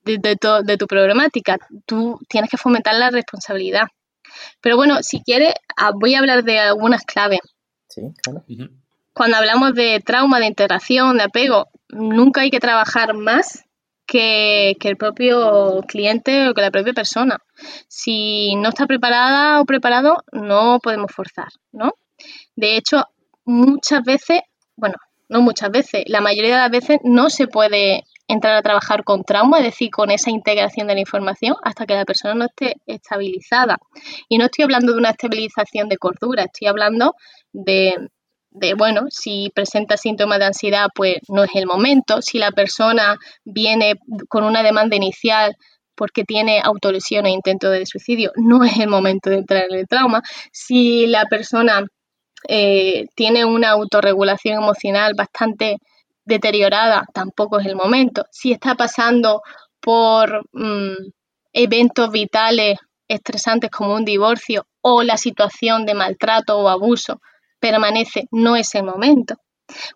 de, 0.03 0.19
de, 0.19 0.77
tu 0.77 0.87
problemática. 0.87 1.57
Tú 1.85 2.19
tienes 2.29 2.51
que 2.51 2.57
fomentar 2.57 2.95
la 2.95 3.09
responsabilidad. 3.09 3.87
Pero 4.61 4.77
bueno, 4.77 5.01
si 5.01 5.21
quieres, 5.23 5.55
ah, 5.75 5.91
voy 5.93 6.13
a 6.13 6.19
hablar 6.19 6.43
de 6.43 6.59
algunas 6.59 7.03
claves. 7.03 7.41
Sí, 7.89 8.01
claro 8.23 8.45
cuando 9.15 9.37
hablamos 9.37 9.73
de 9.73 10.01
trauma, 10.05 10.39
de 10.39 10.47
integración, 10.47 11.17
de 11.17 11.23
apego, 11.23 11.69
nunca 11.87 12.41
hay 12.41 12.49
que 12.49 12.59
trabajar 12.59 13.13
más 13.13 13.63
que, 14.05 14.75
el 14.77 14.97
propio 14.97 15.83
cliente 15.87 16.49
o 16.49 16.53
que 16.53 16.61
la 16.61 16.69
propia 16.69 16.91
persona. 16.91 17.37
Si 17.87 18.55
no 18.57 18.69
está 18.69 18.85
preparada 18.85 19.61
o 19.61 19.65
preparado, 19.65 20.17
no 20.33 20.79
podemos 20.83 21.13
forzar, 21.13 21.47
¿no? 21.71 21.93
De 22.57 22.75
hecho, 22.75 23.05
muchas 23.45 24.03
veces, 24.03 24.41
bueno, 24.75 24.95
no 25.29 25.41
muchas 25.41 25.71
veces, 25.71 26.03
la 26.07 26.19
mayoría 26.19 26.55
de 26.55 26.61
las 26.61 26.71
veces 26.71 26.97
no 27.05 27.29
se 27.29 27.47
puede 27.47 28.03
entrar 28.27 28.55
a 28.55 28.61
trabajar 28.61 29.05
con 29.05 29.23
trauma, 29.23 29.59
es 29.59 29.63
decir, 29.63 29.91
con 29.91 30.11
esa 30.11 30.29
integración 30.29 30.87
de 30.87 30.95
la 30.95 30.99
información 30.99 31.55
hasta 31.63 31.85
que 31.85 31.93
la 31.93 32.03
persona 32.03 32.33
no 32.33 32.45
esté 32.45 32.75
estabilizada. 32.85 33.77
Y 34.27 34.39
no 34.39 34.45
estoy 34.45 34.63
hablando 34.63 34.91
de 34.91 34.97
una 34.97 35.11
estabilización 35.11 35.87
de 35.87 35.97
cordura, 35.97 36.43
estoy 36.43 36.67
hablando 36.67 37.15
de 37.53 37.93
de, 38.55 38.73
bueno, 38.73 39.07
si 39.09 39.51
presenta 39.53 39.97
síntomas 39.97 40.39
de 40.39 40.45
ansiedad, 40.45 40.87
pues 40.95 41.17
no 41.27 41.43
es 41.43 41.51
el 41.55 41.67
momento. 41.67 42.21
Si 42.21 42.37
la 42.37 42.51
persona 42.51 43.17
viene 43.43 43.95
con 44.29 44.43
una 44.43 44.63
demanda 44.63 44.95
inicial 44.95 45.55
porque 45.95 46.23
tiene 46.23 46.61
autolesión 46.63 47.25
e 47.25 47.31
intento 47.31 47.69
de 47.69 47.85
suicidio, 47.85 48.31
no 48.35 48.63
es 48.63 48.77
el 48.79 48.89
momento 48.89 49.29
de 49.29 49.37
entrar 49.37 49.65
en 49.69 49.77
el 49.77 49.87
trauma. 49.87 50.21
Si 50.51 51.07
la 51.07 51.25
persona 51.25 51.85
eh, 52.47 53.05
tiene 53.15 53.45
una 53.45 53.71
autorregulación 53.71 54.61
emocional 54.61 55.13
bastante 55.15 55.77
deteriorada, 56.25 57.05
tampoco 57.13 57.59
es 57.59 57.65
el 57.65 57.75
momento. 57.75 58.25
Si 58.31 58.51
está 58.51 58.75
pasando 58.75 59.41
por 59.81 60.43
mm, 60.53 61.11
eventos 61.53 62.09
vitales 62.11 62.77
estresantes 63.07 63.69
como 63.69 63.93
un 63.93 64.05
divorcio 64.05 64.65
o 64.81 65.03
la 65.03 65.17
situación 65.17 65.85
de 65.85 65.93
maltrato 65.93 66.57
o 66.57 66.69
abuso, 66.69 67.19
permanece, 67.59 68.27
no 68.31 68.55
es 68.55 68.75
el 68.75 68.83
momento. 68.83 69.35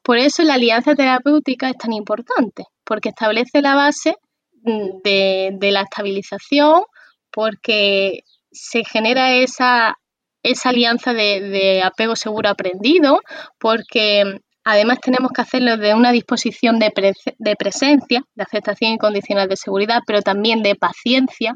Por 0.03 0.17
eso 0.17 0.43
la 0.43 0.55
alianza 0.55 0.95
terapéutica 0.95 1.69
es 1.69 1.77
tan 1.77 1.93
importante, 1.93 2.65
porque 2.83 3.09
establece 3.09 3.61
la 3.61 3.75
base 3.75 4.15
mm, 4.63 5.01
de, 5.03 5.71
la 5.71 5.81
estabilización, 5.81 6.83
porque 7.31 8.21
se 8.51 8.83
genera 8.83 9.33
esa, 9.33 9.95
esa 10.43 10.69
alianza 10.69 11.13
de, 11.13 11.81
apego 11.83 12.15
seguro 12.15 12.49
aprendido, 12.49 13.21
porque 13.59 14.39
además 14.63 14.99
tenemos 15.01 15.31
que 15.31 15.41
hacerlo 15.41 15.77
de 15.77 15.93
una 15.93 16.11
disposición 16.11 16.79
de, 16.79 16.91
de 17.37 17.55
presencia, 17.55 18.23
de 18.33 18.43
aceptación 18.43 18.93
incondicional 18.93 19.47
de 19.47 19.57
seguridad, 19.57 20.01
pero 20.05 20.21
también 20.21 20.63
de 20.63 20.75
paciencia, 20.75 21.53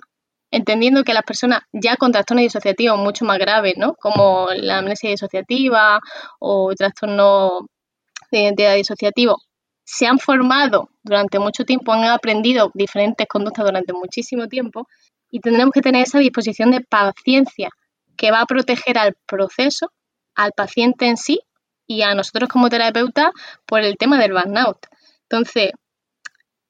entendiendo 0.53 1.03
que 1.03 1.15
las 1.15 1.23
personas 1.23 1.61
ya 1.71 1.97
con 1.97 2.11
trastornos 2.11 2.43
disociativos 2.43 2.99
mucho 2.99 3.25
más 3.25 3.39
graves, 3.39 3.73
¿no? 3.75 3.95
Como 3.95 4.47
la 4.55 4.77
amnesia 4.77 5.09
disociativa 5.09 5.99
o 6.39 6.75
trastorno 6.75 7.65
de 8.31 8.43
identidad 8.43 8.75
disociativo, 8.75 9.37
se 9.83 10.05
han 10.05 10.19
formado 10.19 10.89
durante 11.01 11.39
mucho 11.39 11.65
tiempo, 11.65 11.91
han 11.91 12.03
aprendido 12.03 12.69
diferentes 12.75 13.27
conductas 13.27 13.65
durante 13.65 13.93
muchísimo 13.93 14.47
tiempo 14.47 14.87
y 15.31 15.39
tendremos 15.39 15.73
que 15.73 15.81
tener 15.81 16.03
esa 16.03 16.19
disposición 16.19 16.69
de 16.69 16.81
paciencia 16.81 17.69
que 18.15 18.29
va 18.29 18.41
a 18.41 18.45
proteger 18.45 18.99
al 18.99 19.15
proceso, 19.25 19.91
al 20.35 20.51
paciente 20.51 21.07
en 21.07 21.17
sí 21.17 21.41
y 21.87 22.03
a 22.03 22.13
nosotros 22.13 22.47
como 22.47 22.69
terapeuta 22.69 23.31
por 23.65 23.81
el 23.81 23.97
tema 23.97 24.19
del 24.19 24.33
burnout. 24.33 24.77
Entonces, 25.23 25.71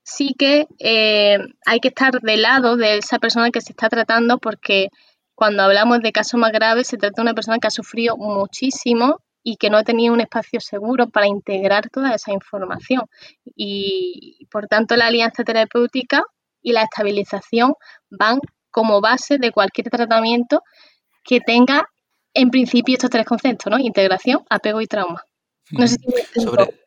sí 0.03 0.35
que 0.37 0.67
eh, 0.79 1.37
hay 1.65 1.79
que 1.79 1.87
estar 1.89 2.19
de 2.21 2.37
lado 2.37 2.77
de 2.77 2.97
esa 2.97 3.19
persona 3.19 3.51
que 3.51 3.61
se 3.61 3.71
está 3.71 3.89
tratando 3.89 4.37
porque 4.37 4.89
cuando 5.35 5.63
hablamos 5.63 6.01
de 6.01 6.11
casos 6.11 6.39
más 6.39 6.51
graves 6.51 6.87
se 6.87 6.97
trata 6.97 7.15
de 7.15 7.21
una 7.23 7.33
persona 7.33 7.57
que 7.59 7.67
ha 7.67 7.71
sufrido 7.71 8.17
muchísimo 8.17 9.19
y 9.43 9.57
que 9.57 9.69
no 9.69 9.77
ha 9.77 9.83
tenido 9.83 10.13
un 10.13 10.21
espacio 10.21 10.59
seguro 10.59 11.09
para 11.09 11.27
integrar 11.27 11.89
toda 11.89 12.15
esa 12.15 12.31
información. 12.31 13.03
Y 13.55 14.47
por 14.51 14.67
tanto 14.67 14.95
la 14.95 15.07
alianza 15.07 15.43
terapéutica 15.43 16.23
y 16.61 16.71
la 16.71 16.83
estabilización 16.83 17.73
van 18.09 18.39
como 18.71 19.01
base 19.01 19.37
de 19.37 19.51
cualquier 19.51 19.89
tratamiento 19.89 20.61
que 21.23 21.39
tenga 21.41 21.87
en 22.33 22.49
principio 22.49 22.95
estos 22.95 23.09
tres 23.09 23.25
conceptos, 23.25 23.69
¿no? 23.69 23.77
Integración, 23.77 24.43
apego 24.49 24.81
y 24.81 24.87
trauma. 24.87 25.21
No 25.71 25.87
sé 25.87 25.97
si 26.33 26.41
sobre 26.41 26.82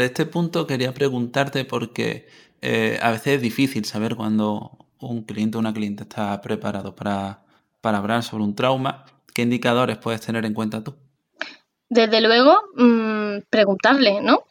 este 0.00 0.26
punto 0.26 0.66
quería 0.66 0.92
preguntarte 0.94 1.64
porque 1.64 2.26
eh, 2.62 2.98
a 3.02 3.10
veces 3.10 3.36
es 3.36 3.42
difícil 3.42 3.84
saber 3.84 4.16
cuando 4.16 4.78
un 5.00 5.22
cliente 5.22 5.56
o 5.56 5.60
una 5.60 5.74
cliente 5.74 6.02
está 6.04 6.40
preparado 6.40 6.94
para, 6.94 7.42
hablar 7.82 8.22
sobre 8.22 8.44
un 8.44 8.54
trauma. 8.54 9.04
¿Qué 9.32 9.42
indicadores 9.42 9.98
puedes 9.98 10.20
tener 10.20 10.44
en 10.44 10.54
cuenta 10.54 10.82
tú? 10.82 10.96
Desde 11.88 12.20
luego, 12.20 12.58
mm, 12.74 13.42
preguntarle, 13.48 14.20
¿no? 14.20 14.42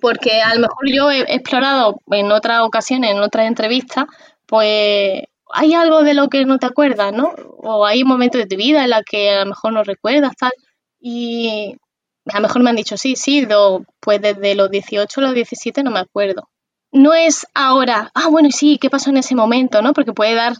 Porque 0.00 0.42
a 0.42 0.54
lo 0.54 0.62
mejor 0.62 0.84
yo 0.92 1.10
he 1.10 1.20
explorado 1.34 2.00
en 2.10 2.30
otras 2.32 2.60
ocasiones, 2.60 3.12
en 3.12 3.20
otras 3.20 3.46
entrevistas, 3.46 4.04
pues 4.44 5.22
hay 5.54 5.74
algo 5.74 6.02
de 6.02 6.14
lo 6.14 6.28
que 6.28 6.44
no 6.44 6.58
te 6.58 6.66
acuerdas, 6.66 7.12
¿no? 7.12 7.32
O 7.58 7.86
hay 7.86 8.04
momentos 8.04 8.40
de 8.40 8.46
tu 8.46 8.56
vida 8.56 8.84
en 8.84 8.90
los 8.90 9.02
que 9.08 9.30
a 9.30 9.44
lo 9.44 9.50
mejor 9.50 9.72
no 9.72 9.84
recuerdas, 9.84 10.36
tal. 10.36 10.52
Y 11.00 11.76
a 12.32 12.36
lo 12.36 12.42
mejor 12.42 12.62
me 12.62 12.70
han 12.70 12.76
dicho, 12.76 12.96
sí, 12.96 13.16
sí, 13.16 13.46
pues 14.00 14.20
desde 14.20 14.54
los 14.54 14.70
18 14.70 15.20
a 15.20 15.24
los 15.24 15.34
17 15.34 15.82
no 15.82 15.90
me 15.90 16.00
acuerdo. 16.00 16.48
No 16.92 17.14
es 17.14 17.46
ahora, 17.54 18.10
ah, 18.14 18.28
bueno, 18.30 18.48
sí, 18.50 18.78
¿qué 18.80 18.90
pasó 18.90 19.10
en 19.10 19.18
ese 19.18 19.34
momento? 19.34 19.82
¿no? 19.82 19.92
Porque 19.92 20.12
puede 20.12 20.34
dar 20.34 20.54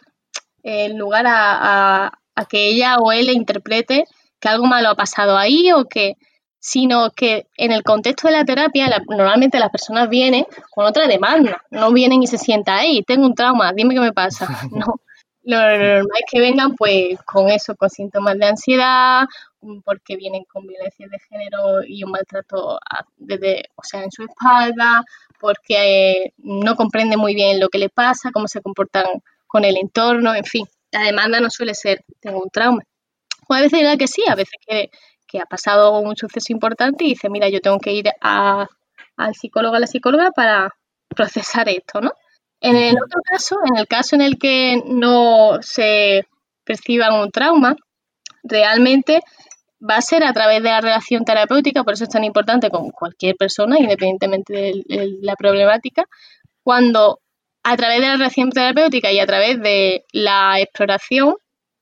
eh, 0.63 0.91
lugar 0.95 1.25
a, 1.29 2.13
que 2.49 2.69
ella 2.69 2.99
o 2.99 3.13
él 3.13 3.31
interprete 3.31 4.05
que 4.39 4.49
algo 4.49 4.67
malo 4.67 4.91
ha 4.91 4.95
pasado 4.95 5.39
ahí 5.39 5.73
o 5.73 5.87
que 5.87 6.17
sino 6.59 7.11
que 7.13 7.47
en 7.57 7.73
el 7.73 7.83
contexto 7.83 8.27
de 8.29 8.35
la 8.35 8.45
terapia 8.45 8.91
normalmente 9.09 9.59
las 9.59 9.71
personas 9.71 10.09
vienen 10.09 10.45
con 10.71 10.85
otra 10.85 11.07
demanda, 11.07 11.63
no 11.71 11.93
vienen 11.93 12.23
y 12.23 12.27
se 12.27 12.39
sientan, 12.39 12.79
ahí, 12.79 13.03
tengo 13.05 13.25
un 13.25 13.35
trauma, 13.35 13.73
dime 13.73 13.95
qué 13.95 14.01
me 14.01 14.13
pasa. 14.13 14.49
No, 14.73 15.01
lo 15.47 15.59
normal 15.59 16.19
es 16.21 16.31
que 16.31 16.41
vengan 16.41 16.77
pues 16.77 17.19
con 17.25 17.49
eso, 17.49 17.75
con 17.77 17.91
síntomas 17.91 18.39
de 18.39 18.47
ansiedad, 18.47 19.27
porque 19.85 20.17
vienen 20.17 20.45
con 20.45 20.67
violencia 20.67 21.07
de 21.09 21.19
género 21.19 21.83
y 21.87 22.05
un 22.05 22.11
maltrato 22.11 22.79
desde, 23.17 23.65
o 23.75 23.83
sea, 23.83 24.03
en 24.03 24.11
su 24.11 24.25
espalda, 24.25 25.03
porque 25.41 25.77
eh, 26.11 26.35
no 26.39 26.77
comprende 26.77 27.17
muy 27.17 27.35
bien 27.35 27.61
lo 27.61 27.69
que 27.69 27.79
le 27.79 27.89
pasa, 27.89 28.31
cómo 28.33 28.49
se 28.49 28.61
comportan 28.63 29.05
con 29.47 29.65
el 29.65 29.77
entorno, 29.77 30.35
en 30.35 30.45
fin, 30.45 30.67
la 30.93 31.03
demanda 31.03 31.41
no 31.41 31.51
suele 31.51 31.75
ser, 31.75 32.05
tengo 32.21 32.43
un 32.43 32.51
trauma. 32.51 32.83
O 33.49 33.55
a 33.55 33.61
veces 33.61 33.79
dirá 33.79 33.97
que 33.97 34.09
sí, 34.09 34.23
a 34.29 34.35
veces 34.35 34.55
que 34.67 34.91
que 35.27 35.41
ha 35.41 35.47
pasado 35.47 35.99
un 36.01 36.17
suceso 36.17 36.53
importante 36.53 37.05
y 37.05 37.11
dice, 37.11 37.29
mira, 37.29 37.49
yo 37.49 37.61
tengo 37.61 37.79
que 37.79 37.93
ir 37.93 38.09
a, 38.21 38.67
al 39.17 39.35
psicólogo, 39.35 39.75
a 39.75 39.81
la 39.81 39.87
psicóloga 39.87 40.31
para 40.31 40.75
procesar 41.09 41.69
esto, 41.69 42.01
¿no? 42.01 42.13
En 42.67 42.77
el 42.77 42.97
otro 42.97 43.21
caso, 43.23 43.59
en 43.65 43.77
el 43.77 43.87
caso 43.87 44.17
en 44.17 44.23
el 44.23 44.39
que 44.39 44.83
no 44.87 45.59
se 45.61 46.27
perciba 46.65 47.23
un 47.23 47.31
trauma, 47.31 47.77
realmente 48.43 49.21
va 49.79 49.97
a 49.97 50.03
ser 50.03 50.25
a 50.25 50.33
través 50.33 50.63
de 50.63 50.71
la 50.71 50.81
relación 50.81 51.25
terapéutica, 51.25 51.85
por 51.85 51.95
eso 51.95 52.05
es 52.05 52.11
tan 52.11 52.25
importante 52.25 52.71
con 52.71 52.91
cualquier 52.91 53.37
persona, 53.37 53.79
independientemente 53.79 54.53
de 54.53 55.19
la 55.23 55.37
problemática, 55.37 56.05
cuando 56.65 57.21
a 57.63 57.77
través 57.77 58.01
de 58.01 58.07
la 58.07 58.17
relación 58.17 58.51
terapéutica 58.51 59.13
y 59.13 59.21
a 59.21 59.27
través 59.27 59.61
de 59.61 60.05
la 60.13 60.59
exploración 60.59 61.35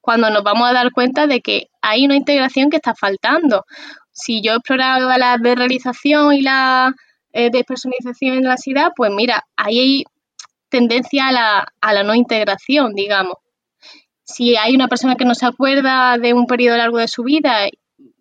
cuando 0.03 0.29
nos 0.29 0.43
vamos 0.43 0.69
a 0.69 0.75
dar 0.75 0.93
cuenta 0.93 1.27
de 1.27 1.41
que 1.41 1.69
hay 1.81 2.05
una 2.05 2.15
integración 2.15 2.69
que 2.69 2.77
está 2.77 2.95
faltando. 2.95 3.65
Si 4.13 4.43
yo 4.43 4.53
he 4.53 4.57
explorado 4.57 5.09
la 5.17 5.39
desrealización 5.39 6.35
y 6.35 6.43
la 6.43 6.93
eh, 7.33 7.49
despersonalización 7.51 8.37
en 8.37 8.45
la 8.45 8.53
ansiedad, 8.53 8.93
pues 8.95 9.11
mira, 9.15 9.45
ahí 9.57 9.79
hay 9.81 10.05
tendencia 10.75 11.29
a 11.29 11.33
la, 11.33 11.73
a 11.81 11.93
la 11.93 12.03
no 12.03 12.15
integración, 12.15 12.95
digamos. 12.95 13.37
Si 14.25 14.57
hay 14.57 14.75
una 14.75 14.89
persona 14.89 15.15
que 15.15 15.25
no 15.25 15.37
se 15.37 15.47
acuerda 15.47 16.19
de 16.19 16.35
un 16.35 16.47
periodo 16.47 16.77
largo 16.77 16.99
de 16.99 17.07
su 17.07 17.23
vida, 17.23 17.69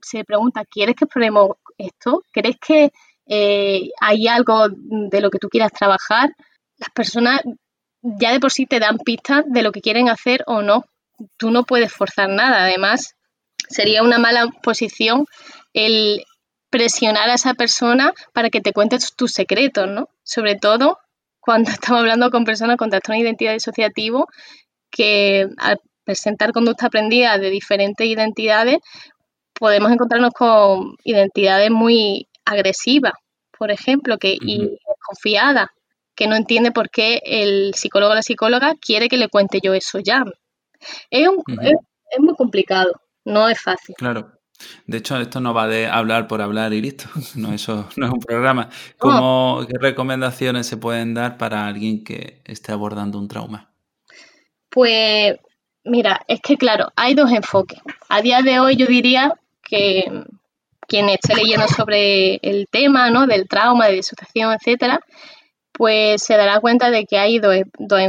se 0.01 0.23
pregunta, 0.23 0.63
¿quieres 0.65 0.95
que 0.95 1.05
exploremos 1.05 1.51
esto? 1.79 2.23
¿Crees 2.31 2.57
que 2.59 2.91
eh, 3.25 3.89
hay 3.99 4.27
algo 4.27 4.67
de 4.69 5.21
lo 5.21 5.31
que 5.31 5.39
tú 5.39 5.49
quieras 5.49 5.71
trabajar? 5.71 6.29
Las 6.77 6.91
personas 6.91 7.41
ya 8.03 8.31
de 8.31 8.39
por 8.39 8.51
sí 8.51 8.67
te 8.67 8.79
dan 8.79 8.99
pistas 8.99 9.45
de 9.47 9.63
lo 9.63 9.71
que 9.71 9.81
quieren 9.81 10.09
hacer 10.09 10.43
o 10.45 10.61
no 10.61 10.85
tú 11.37 11.49
no 11.49 11.63
puedes 11.63 11.91
forzar 11.91 12.29
nada. 12.29 12.65
Además, 12.65 13.15
sería 13.69 14.03
una 14.03 14.19
mala 14.19 14.47
posición 14.61 15.25
el 15.73 16.23
presionar 16.69 17.29
a 17.29 17.35
esa 17.35 17.53
persona 17.53 18.13
para 18.33 18.49
que 18.49 18.61
te 18.61 18.73
cuente 18.73 18.97
tus 19.15 19.31
secretos, 19.31 19.87
¿no? 19.87 20.09
Sobre 20.23 20.55
todo 20.55 20.99
cuando 21.43 21.71
estamos 21.71 22.01
hablando 22.01 22.29
con 22.29 22.45
personas 22.45 22.77
con 22.77 22.89
trastorno 22.89 23.15
de 23.15 23.27
identidad 23.27 23.53
disociativo 23.53 24.27
que 24.89 25.47
al 25.57 25.79
presentar 26.03 26.51
conducta 26.51 26.87
aprendida 26.87 27.37
de 27.37 27.49
diferentes 27.49 28.05
identidades 28.07 28.77
podemos 29.53 29.91
encontrarnos 29.91 30.31
con 30.31 30.95
identidades 31.03 31.71
muy 31.71 32.27
agresivas, 32.45 33.13
por 33.57 33.71
ejemplo, 33.71 34.17
que, 34.17 34.35
y 34.39 34.59
desconfiadas, 34.59 35.67
que 36.15 36.27
no 36.27 36.35
entiende 36.35 36.71
por 36.71 36.89
qué 36.89 37.21
el 37.23 37.73
psicólogo 37.73 38.11
o 38.11 38.15
la 38.15 38.21
psicóloga 38.21 38.73
quiere 38.81 39.07
que 39.07 39.17
le 39.17 39.29
cuente 39.29 39.59
yo 39.63 39.73
eso 39.73 39.99
ya. 39.99 40.23
Es, 41.09 41.29
muy 42.19 42.35
complicado, 42.35 42.91
no 43.25 43.47
es 43.47 43.59
fácil. 43.61 43.95
Claro. 43.95 44.33
De 44.85 44.97
hecho, 44.97 45.17
esto 45.17 45.39
no 45.39 45.53
va 45.53 45.67
de 45.67 45.87
hablar 45.87 46.27
por 46.27 46.41
hablar 46.41 46.73
y 46.73 46.81
listo. 46.81 47.05
No, 47.35 47.53
eso 47.53 47.87
no 47.95 48.05
es 48.05 48.11
un 48.11 48.19
programa. 48.19 48.69
¿Cómo, 48.97 49.65
¿Qué 49.67 49.77
recomendaciones 49.79 50.67
se 50.67 50.77
pueden 50.77 51.13
dar 51.13 51.37
para 51.37 51.67
alguien 51.67 52.03
que 52.03 52.41
esté 52.45 52.71
abordando 52.71 53.17
un 53.17 53.27
trauma? 53.27 53.71
Pues 54.69 55.35
mira, 55.83 56.21
es 56.27 56.41
que 56.41 56.57
claro, 56.57 56.87
hay 56.95 57.13
dos 57.13 57.31
enfoques. 57.31 57.79
A 58.09 58.21
día 58.21 58.41
de 58.41 58.59
hoy 58.59 58.75
yo 58.75 58.85
diría 58.87 59.33
que 59.63 60.03
quien 60.87 61.09
esté 61.09 61.35
leyendo 61.35 61.67
sobre 61.67 62.35
el 62.41 62.67
tema 62.69 63.09
¿no? 63.09 63.25
del 63.25 63.47
trauma, 63.47 63.87
de 63.87 63.95
disociación, 63.95 64.53
etcétera, 64.53 64.99
pues 65.71 66.21
se 66.23 66.37
dará 66.37 66.59
cuenta 66.59 66.91
de 66.91 67.05
que 67.05 67.17
hay 67.17 67.39
dos, 67.39 67.55
dos, 67.79 68.01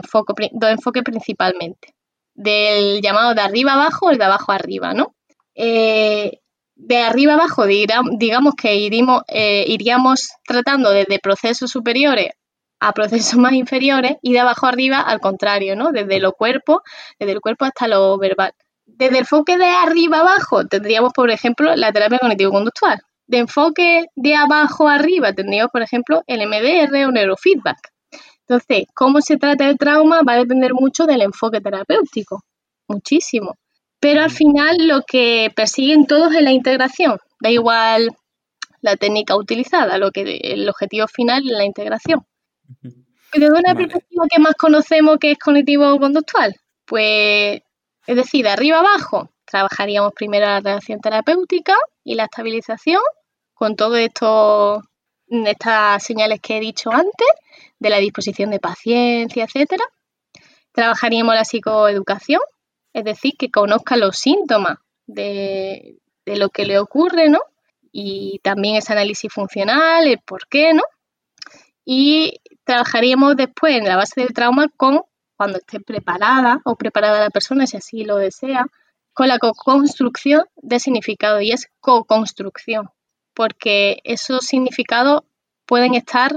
dos 0.53 0.71
enfoques 0.71 1.03
principalmente 1.03 1.95
del 2.35 3.01
llamado 3.01 3.35
de 3.35 3.41
arriba 3.41 3.75
abajo 3.75 4.07
o 4.07 4.11
el 4.11 4.19
de 4.19 4.25
abajo 4.25 4.53
arriba, 4.53 4.93
¿no? 4.93 5.14
Eh, 5.55 6.41
de 6.77 6.99
arriba 6.99 7.35
abajo, 7.35 7.67
digamos 7.67 8.55
que 8.61 8.75
iríamos, 8.77 9.23
eh, 9.29 9.65
iríamos 9.69 10.31
tratando 10.47 10.91
desde 10.91 11.19
procesos 11.21 11.71
superiores 11.71 12.33
a 12.81 12.93
procesos 12.93 13.35
más 13.39 13.53
inferiores 13.53 14.17
y 14.23 14.33
de 14.33 14.41
abajo 14.41 14.67
arriba 14.67 15.01
al 15.01 15.21
contrario, 15.21 15.77
¿no? 15.77 15.93
Desde 15.93 16.21
lo 16.21 16.33
cuerpo, 16.33 16.83
desde 17.19 17.33
el 17.33 17.41
cuerpo 17.41 17.65
hasta 17.65 17.89
lo 17.89 18.19
verbal. 18.19 18.53
Desde 18.87 19.15
el 19.15 19.21
enfoque 19.21 19.57
de 19.57 19.67
arriba 19.67 20.21
abajo 20.21 20.67
tendríamos, 20.67 21.13
por 21.13 21.31
ejemplo, 21.31 21.75
la 21.77 21.93
terapia 21.93 22.19
cognitivo-conductual. 22.19 23.01
De 23.27 23.39
enfoque 23.39 24.07
de 24.15 24.35
abajo 24.35 24.89
arriba 24.89 25.33
tendríamos, 25.33 25.71
por 25.73 25.83
ejemplo, 25.83 26.23
el 26.27 26.47
MDR 26.47 27.07
o 27.07 27.13
neurofeedback. 27.13 27.79
Entonces, 28.47 28.85
cómo 28.95 29.23
se 29.23 29.39
trata 29.39 29.69
el 29.69 29.79
trauma 29.79 30.21
va 30.23 30.35
a 30.35 30.39
depender 30.39 30.75
mucho 30.75 31.07
del 31.07 31.23
enfoque 31.23 31.61
terapéutico, 31.61 32.43
muchísimo. 32.89 33.57
Pero 34.05 34.21
al 34.21 34.31
final 34.31 34.77
lo 34.87 35.01
que 35.07 35.51
persiguen 35.57 36.05
todos 36.05 36.35
es 36.35 36.43
la 36.43 36.53
integración, 36.53 37.17
da 37.41 37.49
igual 37.49 38.11
la 38.83 38.97
técnica 38.97 39.35
utilizada, 39.35 39.97
lo 39.97 40.11
que 40.11 40.41
el 40.43 40.69
objetivo 40.69 41.07
final 41.07 41.43
es 41.47 41.53
la 41.53 41.65
integración. 41.65 42.21
¿Y 43.33 43.41
de 43.41 43.49
una 43.49 43.75
perspectiva 43.75 44.27
que 44.31 44.43
más 44.43 44.57
conocemos 44.57 45.17
que 45.19 45.31
es 45.31 45.39
cognitivo-conductual? 45.39 46.55
Pues, 46.85 47.63
es 48.07 48.17
decir, 48.17 48.45
de 48.45 48.51
arriba 48.51 48.81
abajo, 48.81 49.31
trabajaríamos 49.47 50.13
primero 50.15 50.45
la 50.45 50.61
relación 50.61 51.01
terapéutica 51.01 51.75
y 52.05 52.15
la 52.15 52.25
estabilización 52.25 53.01
con 53.55 53.75
todo 53.75 53.97
esto, 53.97 54.83
estas 55.29 56.05
señales 56.05 56.41
que 56.43 56.59
he 56.59 56.61
dicho 56.61 56.93
antes 56.93 57.29
de 57.79 57.89
la 57.89 58.01
disposición 58.01 58.51
de 58.51 58.61
paciencia, 58.61 59.45
etcétera. 59.45 59.85
Trabajaríamos 60.73 61.35
la 61.35 61.47
psicoeducación, 61.47 62.43
es 62.95 63.05
decir, 63.05 63.35
que 63.37 63.51
conozca 63.51 63.97
los 63.97 64.17
síntomas 64.17 64.79
de, 65.07 65.99
lo 66.25 66.49
que 66.49 66.65
le 66.65 66.79
ocurre, 66.79 67.29
¿no? 67.29 67.41
Y 67.93 68.41
también 68.43 68.77
ese 68.77 68.93
análisis 68.93 69.31
funcional, 69.33 70.07
el 70.07 70.21
por 70.21 70.49
qué, 70.49 70.73
¿no? 70.73 70.83
Y 71.85 72.41
trabajaríamos 72.65 73.37
después 73.37 73.77
en 73.77 73.85
la 73.85 73.97
base 73.97 74.23
del 74.23 74.33
trauma 74.33 74.69
con, 74.77 75.03
cuando 75.37 75.59
esté 75.59 75.81
preparada 75.81 76.61
o 76.65 76.77
preparada 76.77 77.21
la 77.21 77.31
persona, 77.31 77.67
si 77.67 77.77
así 77.77 78.05
lo 78.05 78.17
desea, 78.17 78.67
con 79.13 79.29
la 79.29 79.39
co-construcción 79.39 80.45
de 80.57 80.81
significado 80.81 81.41
y 81.41 81.51
es 81.51 81.69
co-construcción, 81.81 82.91
porque 83.35 83.99
esos 84.05 84.47
significados 84.47 85.23
pueden 85.67 85.95
estar 85.95 86.33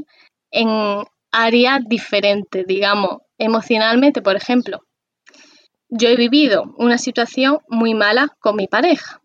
en 0.51 1.03
áreas 1.31 1.81
diferentes, 1.87 2.65
digamos, 2.65 3.19
emocionalmente, 3.37 4.21
por 4.21 4.35
ejemplo. 4.35 4.86
Yo 5.89 6.09
he 6.09 6.15
vivido 6.15 6.73
una 6.77 6.97
situación 6.97 7.59
muy 7.67 7.93
mala 7.93 8.35
con 8.39 8.55
mi 8.55 8.67
pareja. 8.67 9.21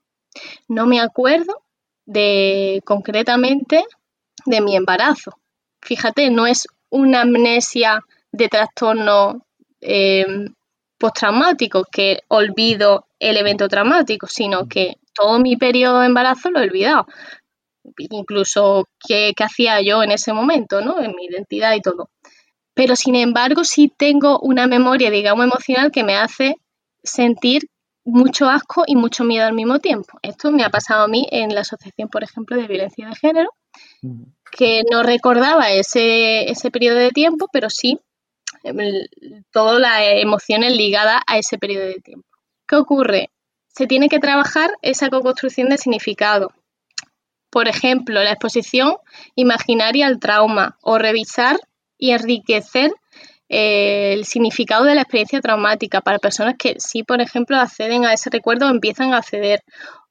No 0.68 0.86
me 0.86 1.00
acuerdo 1.00 1.62
de 2.06 2.82
concretamente 2.84 3.84
de 4.46 4.60
mi 4.60 4.76
embarazo. 4.76 5.38
Fíjate, 5.80 6.30
no 6.30 6.46
es 6.46 6.66
una 6.90 7.22
amnesia 7.22 8.00
de 8.30 8.48
trastorno 8.48 9.44
eh, 9.80 10.24
postraumático 10.98 11.84
que 11.90 12.20
olvido 12.28 13.06
el 13.18 13.36
evento 13.36 13.68
traumático, 13.68 14.26
sino 14.26 14.68
que 14.68 14.98
todo 15.14 15.40
mi 15.40 15.56
periodo 15.56 16.00
de 16.00 16.06
embarazo 16.06 16.50
lo 16.50 16.60
he 16.60 16.64
olvidado 16.64 17.06
incluso 17.96 18.88
qué, 19.06 19.32
hacía 19.38 19.80
yo 19.80 20.02
en 20.02 20.12
ese 20.12 20.32
momento, 20.32 20.80
¿no? 20.80 21.00
En 21.00 21.14
mi 21.14 21.26
identidad 21.26 21.74
y 21.74 21.80
todo. 21.80 22.10
Pero 22.74 22.96
sin 22.96 23.14
embargo, 23.16 23.64
sí 23.64 23.92
tengo 23.94 24.38
una 24.40 24.66
memoria, 24.66 25.10
digamos, 25.10 25.44
emocional 25.44 25.90
que 25.90 26.04
me 26.04 26.16
hace 26.16 26.56
sentir 27.02 27.68
mucho 28.04 28.48
asco 28.48 28.84
y 28.86 28.96
mucho 28.96 29.24
miedo 29.24 29.46
al 29.46 29.52
mismo 29.52 29.78
tiempo. 29.78 30.18
Esto 30.22 30.50
me 30.50 30.64
ha 30.64 30.70
pasado 30.70 31.04
a 31.04 31.08
mí 31.08 31.26
en 31.30 31.54
la 31.54 31.60
Asociación, 31.60 32.08
por 32.08 32.24
ejemplo, 32.24 32.56
de 32.56 32.66
Violencia 32.66 33.08
de 33.08 33.14
Género, 33.14 33.50
que 34.50 34.82
no 34.90 35.02
recordaba 35.02 35.70
ese, 35.70 36.50
ese 36.50 36.70
periodo 36.70 36.98
de 36.98 37.10
tiempo, 37.10 37.48
pero 37.52 37.70
sí 37.70 37.98
todas 39.50 39.80
las 39.80 40.00
emociones 40.20 40.72
ligadas 40.72 41.20
a 41.26 41.38
ese 41.38 41.58
periodo 41.58 41.86
de 41.86 42.00
tiempo. 42.00 42.28
¿Qué 42.66 42.76
ocurre? 42.76 43.30
Se 43.68 43.86
tiene 43.86 44.08
que 44.08 44.18
trabajar 44.18 44.70
esa 44.82 45.08
co-construcción 45.08 45.68
de 45.68 45.78
significado, 45.78 46.52
por 47.52 47.68
ejemplo, 47.68 48.22
la 48.22 48.30
exposición 48.30 48.96
imaginaria 49.34 50.06
al 50.06 50.18
trauma 50.18 50.78
o 50.80 50.96
revisar 50.96 51.58
y 52.02 52.10
enriquecer 52.10 52.90
eh, 53.48 54.14
el 54.14 54.24
significado 54.24 54.84
de 54.84 54.96
la 54.96 55.02
experiencia 55.02 55.40
traumática 55.40 56.00
para 56.00 56.18
personas 56.18 56.56
que 56.58 56.74
sí, 56.78 57.04
por 57.04 57.20
ejemplo, 57.20 57.56
acceden 57.56 58.04
a 58.04 58.12
ese 58.12 58.28
recuerdo 58.28 58.66
o 58.66 58.70
empiezan 58.70 59.14
a 59.14 59.18
acceder 59.18 59.60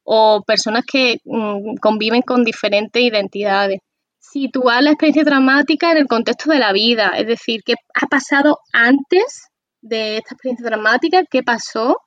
o 0.03 0.41
personas 0.47 0.85
que 0.89 1.17
mm, 1.25 1.75
conviven 1.81 2.21
con 2.21 2.45
diferentes 2.45 3.01
identidades. 3.01 3.79
Situar 4.19 4.83
la 4.83 4.91
experiencia 4.91 5.25
traumática 5.25 5.91
en 5.91 5.97
el 5.97 6.07
contexto 6.07 6.49
de 6.49 6.59
la 6.59 6.71
vida, 6.71 7.11
es 7.17 7.27
decir, 7.27 7.59
qué 7.65 7.73
ha 7.93 8.07
pasado 8.07 8.59
antes 8.71 9.49
de 9.81 10.17
esta 10.19 10.35
experiencia 10.35 10.67
traumática, 10.67 11.25
qué 11.29 11.43
pasó 11.43 11.97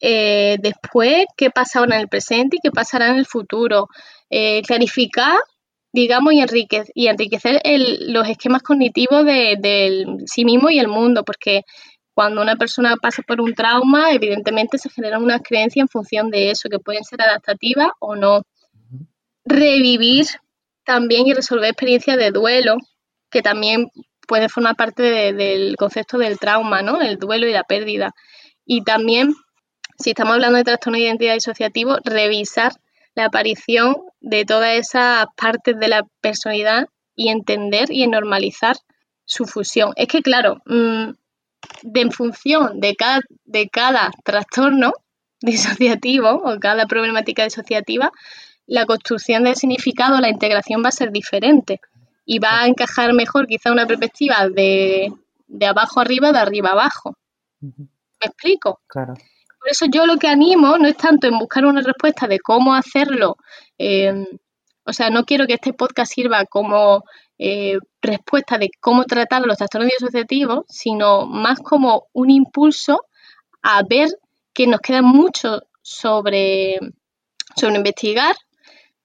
eh, 0.00 0.56
después, 0.62 1.26
qué 1.36 1.50
pasa 1.50 1.80
ahora 1.80 1.96
en 1.96 2.00
el 2.00 2.08
presente 2.08 2.56
y 2.56 2.60
qué 2.62 2.70
pasará 2.70 3.10
en 3.10 3.16
el 3.16 3.26
futuro. 3.26 3.88
Eh, 4.30 4.62
clarificar, 4.62 5.36
digamos, 5.94 6.32
y, 6.32 6.44
y 6.94 7.06
enriquecer 7.06 7.62
los 8.00 8.28
esquemas 8.28 8.62
cognitivos 8.62 9.24
del 9.24 9.62
de 9.62 10.04
sí 10.26 10.44
mismo 10.44 10.68
y 10.68 10.80
el 10.80 10.88
mundo, 10.88 11.22
porque 11.24 11.62
cuando 12.14 12.42
una 12.42 12.56
persona 12.56 12.96
pasa 13.00 13.22
por 13.22 13.40
un 13.40 13.54
trauma, 13.54 14.10
evidentemente 14.10 14.76
se 14.76 14.90
generan 14.90 15.22
unas 15.22 15.40
creencias 15.42 15.84
en 15.84 15.88
función 15.88 16.30
de 16.30 16.50
eso, 16.50 16.68
que 16.68 16.80
pueden 16.80 17.04
ser 17.04 17.22
adaptativas 17.22 17.90
o 18.00 18.16
no. 18.16 18.42
Revivir 19.44 20.26
también 20.84 21.28
y 21.28 21.32
resolver 21.32 21.70
experiencias 21.70 22.16
de 22.16 22.32
duelo, 22.32 22.76
que 23.30 23.42
también 23.42 23.88
puede 24.26 24.48
formar 24.48 24.74
parte 24.74 25.32
del 25.32 25.76
concepto 25.76 26.18
del 26.18 26.40
trauma, 26.40 26.82
¿no? 26.82 27.00
El 27.00 27.18
duelo 27.18 27.46
y 27.46 27.52
la 27.52 27.62
pérdida. 27.62 28.14
Y 28.66 28.82
también, 28.82 29.32
si 29.96 30.10
estamos 30.10 30.34
hablando 30.34 30.58
de 30.58 30.64
trastorno 30.64 30.98
de 30.98 31.04
identidad 31.04 31.34
disociativo, 31.34 31.98
revisar 32.04 32.72
la 33.14 33.26
aparición 33.26 33.94
de 34.24 34.46
todas 34.46 34.76
esas 34.76 35.26
partes 35.36 35.78
de 35.78 35.88
la 35.88 36.06
personalidad 36.22 36.88
y 37.14 37.28
entender 37.28 37.90
y 37.90 38.06
normalizar 38.06 38.76
su 39.26 39.44
fusión. 39.44 39.92
Es 39.96 40.08
que, 40.08 40.22
claro, 40.22 40.62
mm, 40.64 41.10
de, 41.82 42.00
en 42.00 42.10
función 42.10 42.80
de 42.80 42.96
cada, 42.96 43.20
de 43.44 43.68
cada 43.68 44.10
trastorno 44.24 44.92
disociativo 45.40 46.30
o 46.30 46.58
cada 46.58 46.86
problemática 46.86 47.44
disociativa, 47.44 48.12
la 48.66 48.86
construcción 48.86 49.44
del 49.44 49.56
significado, 49.56 50.20
la 50.20 50.30
integración 50.30 50.82
va 50.82 50.88
a 50.88 50.92
ser 50.92 51.12
diferente 51.12 51.80
y 52.24 52.38
va 52.38 52.62
a 52.62 52.66
encajar 52.66 53.12
mejor 53.12 53.46
quizá 53.46 53.70
una 53.72 53.86
perspectiva 53.86 54.48
de, 54.48 55.12
de 55.46 55.66
abajo 55.66 56.00
arriba, 56.00 56.32
de 56.32 56.38
arriba 56.38 56.70
abajo. 56.70 57.14
¿Me 57.60 57.86
explico? 58.22 58.80
Claro. 58.86 59.14
Por 59.64 59.70
eso 59.70 59.86
yo 59.90 60.04
lo 60.04 60.18
que 60.18 60.28
animo 60.28 60.76
no 60.76 60.86
es 60.86 60.96
tanto 60.98 61.26
en 61.26 61.38
buscar 61.38 61.64
una 61.64 61.80
respuesta 61.80 62.28
de 62.28 62.38
cómo 62.38 62.74
hacerlo, 62.74 63.38
em, 63.78 64.26
o 64.84 64.92
sea, 64.92 65.08
no 65.08 65.24
quiero 65.24 65.46
que 65.46 65.54
este 65.54 65.72
podcast 65.72 66.12
sirva 66.12 66.44
como 66.44 67.02
eh, 67.38 67.78
respuesta 68.02 68.58
de 68.58 68.68
cómo 68.78 69.04
tratar 69.04 69.40
los 69.46 69.56
trastornos 69.56 69.90
disociativos, 69.98 70.66
sino 70.68 71.24
más 71.24 71.60
como 71.60 72.08
un 72.12 72.28
impulso 72.28 73.06
a 73.62 73.82
ver 73.88 74.10
que 74.52 74.66
nos 74.66 74.80
queda 74.80 75.00
mucho 75.00 75.62
sobre, 75.80 76.78
sobre 77.56 77.76
investigar, 77.76 78.36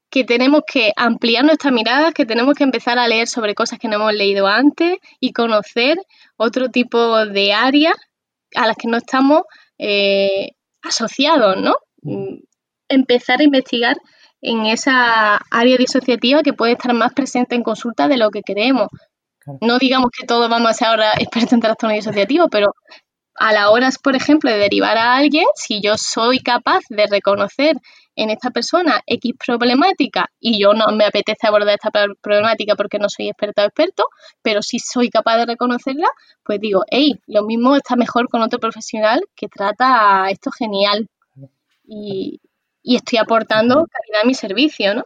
que 0.10 0.26
tenemos 0.26 0.64
que 0.68 0.92
ampliar 0.98 1.46
nuestra 1.46 1.72
mirada, 1.72 2.12
que 2.12 2.26
tenemos 2.26 2.56
que 2.56 2.66
empezar 2.66 3.00
a 3.00 3.08
leer 3.08 3.30
sobre 3.30 3.56
cosas 3.56 3.80
que 3.80 3.88
no 3.88 3.96
hemos 3.96 4.14
leído 4.14 4.46
antes 4.46 4.98
y 5.22 5.32
conocer 5.32 5.98
otro 6.36 6.68
tipo 6.70 7.26
de 7.26 7.54
áreas 7.54 7.96
a 8.56 8.68
las 8.68 8.76
que 8.76 8.90
no 8.90 8.98
estamos 8.98 9.44
eh, 9.80 10.52
asociados, 10.84 11.58
¿no? 11.58 11.76
Mm, 12.04 12.42
empezar 12.90 13.40
a 13.40 13.44
investigar 13.44 13.98
en 14.42 14.66
esa 14.66 15.38
área 15.52 15.78
disociativa 15.78 16.44
que 16.44 16.54
puede 16.54 16.74
estar 16.74 16.94
más 16.94 17.14
presente 17.14 17.56
en 17.56 17.64
consulta 17.64 18.08
de 18.08 18.18
lo 18.18 18.30
que 18.30 18.42
queremos. 18.42 18.88
No 19.62 19.80
digamos 19.80 20.12
que 20.12 20.28
todos 20.28 20.50
vamos 20.50 20.70
a 20.70 20.74
ser 20.74 20.88
ahora 20.90 21.14
expertos 21.14 21.54
en 21.54 21.62
trastorno 21.62 21.96
disociativo, 21.96 22.50
pero 22.50 22.74
a 23.36 23.54
la 23.54 23.72
hora, 23.72 23.90
por 24.04 24.16
ejemplo, 24.16 24.52
de 24.52 24.58
derivar 24.58 24.98
a 24.98 25.16
alguien, 25.16 25.46
si 25.56 25.82
yo 25.82 25.96
soy 25.98 26.40
capaz 26.40 26.82
de 26.90 27.08
reconocer 27.08 27.78
en 28.16 28.30
esta 28.30 28.50
persona 28.52 29.02
X 29.06 29.34
problemática 29.46 30.30
y 30.40 30.62
yo 30.62 30.74
no 30.74 30.88
me 30.96 31.06
apetece 31.06 31.48
abordar 31.48 31.76
esta 31.76 31.92
problemática 32.22 32.76
porque 32.76 33.00
no 33.00 33.08
soy 33.10 33.30
experta 33.30 33.64
o 33.64 33.66
experto, 33.66 34.06
pero 34.42 34.62
si 34.62 34.80
soy 34.80 35.10
capaz 35.10 35.38
de 35.38 35.46
reconocerla, 35.46 36.08
pues 36.44 36.60
digo, 36.60 36.84
hey, 36.90 37.20
lo 37.28 37.44
mismo 37.44 37.76
está 37.76 37.96
mejor 37.96 38.30
con 38.30 38.42
otro 38.42 38.60
profesional 38.60 39.22
que 39.36 39.48
trata 39.48 40.30
esto 40.30 40.52
genial. 40.52 41.08
Y, 41.86 42.42
estoy 42.84 43.20
aportando 43.20 43.86
calidad 43.86 44.24
a 44.24 44.28
mi 44.28 44.34
servicio, 44.34 44.96
¿no? 44.96 45.06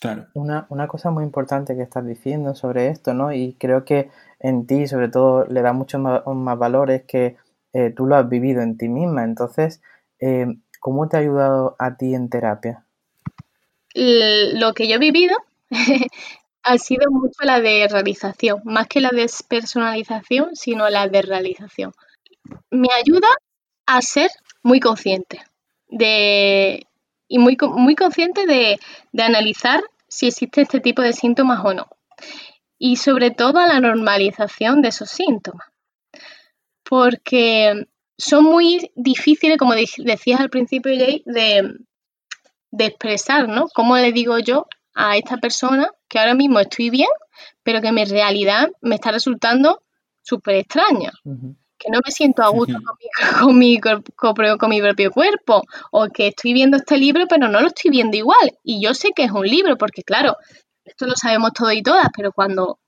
Claro. 0.00 0.26
Una, 0.34 0.66
una, 0.68 0.86
cosa 0.86 1.10
muy 1.10 1.24
importante 1.24 1.74
que 1.76 1.82
estás 1.82 2.06
diciendo 2.06 2.54
sobre 2.54 2.88
esto, 2.88 3.14
¿no? 3.14 3.32
Y 3.32 3.54
creo 3.54 3.84
que 3.84 4.10
en 4.38 4.66
ti, 4.66 4.86
sobre 4.86 5.08
todo, 5.08 5.46
le 5.46 5.62
da 5.62 5.72
mucho 5.72 5.98
más, 5.98 6.22
más 6.26 6.58
valor 6.58 6.90
es 6.90 7.04
que 7.04 7.36
eh, 7.72 7.90
tú 7.90 8.06
lo 8.06 8.16
has 8.16 8.28
vivido 8.28 8.62
en 8.62 8.76
ti 8.76 8.88
misma. 8.88 9.24
Entonces, 9.24 9.82
eh, 10.20 10.46
¿cómo 10.84 11.08
te 11.08 11.16
ha 11.16 11.20
ayudado 11.20 11.76
a 11.78 11.96
ti 11.96 12.14
en 12.14 12.28
terapia? 12.28 12.84
Lo 13.94 14.74
que 14.74 14.86
yo 14.86 14.96
he 14.96 14.98
vivido 14.98 15.34
ha 16.62 16.76
sido 16.76 17.10
mucho 17.10 17.42
la 17.42 17.62
de 17.62 17.88
realización, 17.88 18.60
más 18.64 18.86
que 18.86 19.00
la 19.00 19.08
despersonalización, 19.08 20.54
sino 20.54 20.90
la 20.90 21.08
de 21.08 21.22
realización. 21.22 21.92
Me 22.70 22.88
ayuda 22.92 23.28
a 23.86 24.02
ser 24.02 24.30
muy 24.62 24.78
consciente 24.78 25.40
de, 25.88 26.86
y 27.28 27.38
muy, 27.38 27.56
muy 27.62 27.94
consciente 27.94 28.44
de, 28.44 28.78
de 29.10 29.22
analizar 29.22 29.82
si 30.06 30.26
existe 30.26 30.60
este 30.60 30.80
tipo 30.80 31.00
de 31.00 31.14
síntomas 31.14 31.64
o 31.64 31.72
no. 31.72 31.88
Y 32.76 32.96
sobre 32.96 33.30
todo 33.30 33.58
a 33.58 33.66
la 33.66 33.80
normalización 33.80 34.82
de 34.82 34.88
esos 34.88 35.08
síntomas 35.08 35.66
porque 36.84 37.86
son 38.16 38.44
muy 38.44 38.90
difíciles, 38.94 39.58
como 39.58 39.74
decías 39.74 40.40
al 40.40 40.50
principio, 40.50 40.92
Jay, 40.96 41.22
de, 41.26 41.78
de 42.70 42.84
expresar, 42.86 43.48
¿no? 43.48 43.68
¿Cómo 43.74 43.96
le 43.96 44.12
digo 44.12 44.38
yo 44.38 44.66
a 44.94 45.16
esta 45.16 45.36
persona 45.38 45.88
que 46.08 46.18
ahora 46.18 46.34
mismo 46.34 46.60
estoy 46.60 46.90
bien, 46.90 47.08
pero 47.62 47.80
que 47.80 47.92
mi 47.92 48.04
realidad 48.04 48.70
me 48.80 48.94
está 48.96 49.10
resultando 49.10 49.82
súper 50.22 50.56
extraña? 50.56 51.12
Que 51.76 51.90
no 51.90 52.00
me 52.04 52.12
siento 52.12 52.42
a 52.42 52.48
gusto 52.48 52.78
con, 53.40 53.58
mi, 53.58 53.80
con, 54.16 54.70
mi, 54.70 54.80
propio 54.80 55.10
cuerpo, 55.10 55.62
o 55.90 56.08
que 56.08 56.28
estoy 56.28 56.52
viendo 56.52 56.76
este 56.76 56.96
libro, 56.96 57.26
pero 57.28 57.48
no 57.48 57.60
lo 57.60 57.68
estoy 57.68 57.90
viendo 57.90 58.16
igual. 58.16 58.58
Y 58.62 58.82
yo 58.82 58.94
sé 58.94 59.10
que 59.14 59.24
es 59.24 59.32
un 59.32 59.46
libro, 59.46 59.76
porque 59.76 60.02
claro, 60.02 60.36
esto 60.84 61.06
lo 61.06 61.14
sabemos 61.16 61.52
todos 61.52 61.74
y 61.74 61.82
todas, 61.82 62.08
pero 62.16 62.32
cuando 62.32 62.78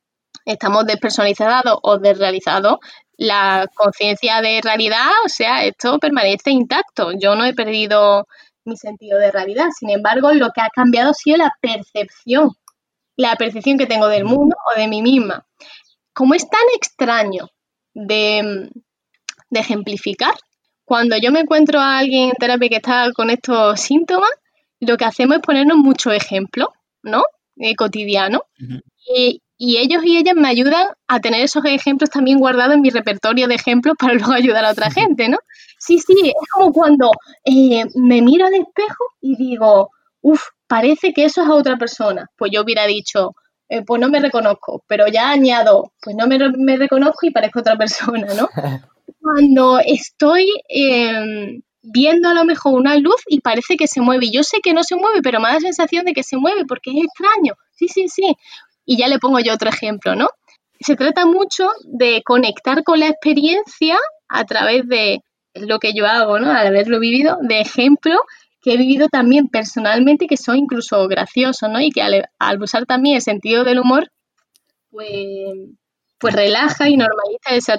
estamos 0.45 0.87
despersonalizados 0.87 1.79
o 1.83 1.99
desrealizados, 1.99 2.79
la 3.17 3.67
conciencia 3.75 4.41
de 4.41 4.61
realidad, 4.63 5.11
o 5.25 5.29
sea, 5.29 5.65
esto 5.65 5.99
permanece 5.99 6.51
intacto. 6.51 7.13
Yo 7.13 7.35
no 7.35 7.45
he 7.45 7.55
perdido 7.55 8.27
mi 8.65 8.77
sentido 8.77 9.19
de 9.19 9.33
realidad. 9.33 9.69
Sin 9.79 9.91
embargo, 9.91 10.33
lo 10.33 10.51
que 10.51 10.61
ha 10.61 10.69
cambiado 10.71 11.11
ha 11.11 11.15
sido 11.15 11.39
la 11.39 11.53
percepción, 11.61 12.51
la 13.17 13.37
percepción 13.37 13.79
que 13.79 13.87
tengo 13.87 14.09
del 14.09 14.25
mundo 14.25 14.57
o 14.75 14.79
de 14.79 14.89
mí 14.89 15.03
misma. 15.03 15.47
Como 16.13 16.35
es 16.35 16.49
tan 16.49 16.61
extraño 16.77 17.49
de, 17.95 18.71
de 19.51 19.61
ejemplificar, 19.61 20.35
cuando 20.85 21.17
yo 21.17 21.33
me 21.33 21.41
encuentro 21.41 21.81
a 21.81 21.99
alguien 21.99 22.31
en 22.31 22.37
terapia 22.37 22.69
que 22.69 22.77
está 22.77 23.11
con 23.13 23.31
estos 23.31 23.81
síntomas, 23.81 24.31
lo 24.81 24.97
que 24.97 25.05
hacemos 25.05 25.37
es 25.37 25.43
ponernos 25.43 25.79
muchos 25.79 26.13
ejemplos, 26.13 26.69
¿no? 27.03 27.25
Eh, 27.57 27.75
cotidianos. 27.75 28.43
y, 29.09 29.43
y 29.59 29.79
ellos 29.79 30.05
y 30.05 30.19
ellas 30.19 30.35
me 30.37 30.49
ayudan 30.49 30.89
a 31.07 31.21
tener 31.21 31.41
esos 31.41 31.65
ejemplos 31.65 32.11
también 32.11 32.39
guardados 32.39 32.75
en 32.75 32.83
mi 32.83 32.91
repertorio 32.91 33.49
de 33.49 33.55
ejemplos 33.55 33.95
para 33.99 34.15
luego 34.15 34.33
ayudar 34.33 34.65
a 34.65 34.71
otra 34.71 34.91
gente, 34.91 35.29
¿no? 35.29 35.39
Sí, 35.79 35.99
sí, 35.99 36.15
es 36.25 36.51
como 36.53 36.73
cuando 36.73 37.11
eh, 37.45 37.85
me 37.95 38.23
miro 38.23 38.47
al 38.47 38.55
espejo 38.55 39.05
y 39.21 39.37
digo, 39.37 39.91
uff, 40.21 40.43
parece 40.67 41.13
que 41.13 41.25
eso 41.25 41.43
es 41.43 41.49
a 41.49 41.55
otra 41.55 41.77
persona. 41.77 42.29
Pues 42.37 42.51
yo 42.53 42.63
hubiera 42.63 42.87
dicho, 42.87 43.35
eh, 43.69 43.83
pues 43.83 44.01
no 44.01 44.09
me 44.09 44.21
reconozco, 44.21 44.85
pero 44.87 45.07
ya 45.09 45.31
añado, 45.31 45.93
pues 46.01 46.17
no 46.17 46.27
me, 46.27 46.77
reconozco 46.77 47.27
y 47.27 47.31
parezco 47.31 47.61
otra 47.61 47.77
persona, 47.77 48.27
¿no? 48.35 48.49
Cuando 49.21 49.81
estoy 49.81 50.47
em, 50.69 51.63
viendo 51.83 52.29
a 52.29 52.35
lo 52.35 52.45
mejor 52.45 52.75
una 52.75 52.97
luz 52.97 53.21
y 53.27 53.41
parece 53.41 53.77
que 53.77 53.87
se 53.89 54.01
mueve, 54.01 54.31
yo 54.31 54.43
sé 54.43 54.61
que 54.63 54.73
no 54.73 54.85
se 54.85 54.97
mueve, 54.97 55.21
pero 55.23 55.41
me 55.41 55.49
da 55.49 55.55
la 55.55 55.61
sensación 55.61 56.05
de 56.05 56.13
que 56.13 56.23
se 56.23 56.37
mueve 56.37 56.65
porque 56.67 56.91
es 56.91 57.05
extraño. 57.05 57.55
Sí, 57.73 57.89
sí, 57.89 58.09
sí. 58.09 58.37
Y 58.87 58.97
ya 58.97 59.09
le 59.09 59.19
pongo 59.19 59.41
yo 59.41 59.53
otro 59.53 59.69
ejemplo, 59.69 60.15
¿no? 60.15 60.29
Se 60.81 60.97
trata 60.97 61.27
mucho 61.27 61.69
de 61.85 62.23
conectar 62.25 62.85
con 62.85 63.01
la 63.01 63.09
experiencia 63.09 63.99
a 64.29 64.45
través 64.45 64.87
de 64.87 65.21
lo 65.55 65.79
que 65.79 65.93
yo 65.93 66.07
hago, 66.07 66.39
¿no? 66.39 66.51
Al 66.51 66.67
haberlo 66.67 67.01
vivido, 67.01 67.39
de 67.43 67.61
ejemplos 67.61 68.21
que 68.63 68.75
he 68.75 68.77
vivido 68.77 69.09
también 69.09 69.49
personalmente 69.49 70.27
que 70.27 70.37
son 70.37 70.57
incluso 70.57 71.07
graciosos, 71.09 71.69
¿no? 71.71 71.81
Y 71.81 71.91
que 71.91 72.03
al, 72.03 72.63
usar 72.63 72.85
también 72.87 73.17
el 73.17 73.23
sentido 73.23 73.65
del 73.65 73.79
humor, 73.79 74.11
pues, 74.91 75.09
pues 76.19 76.35
relaja 76.35 76.89
y 76.89 76.97
normaliza 76.97 77.79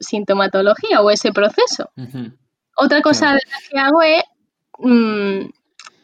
sintomatología 0.00 1.00
o 1.00 1.10
ese 1.10 1.32
proceso. 1.32 1.90
Otra 2.76 3.02
cosa 3.02 3.36
que 3.70 3.78
hago 3.78 4.02
es 4.02 4.22
mm, 4.78 5.46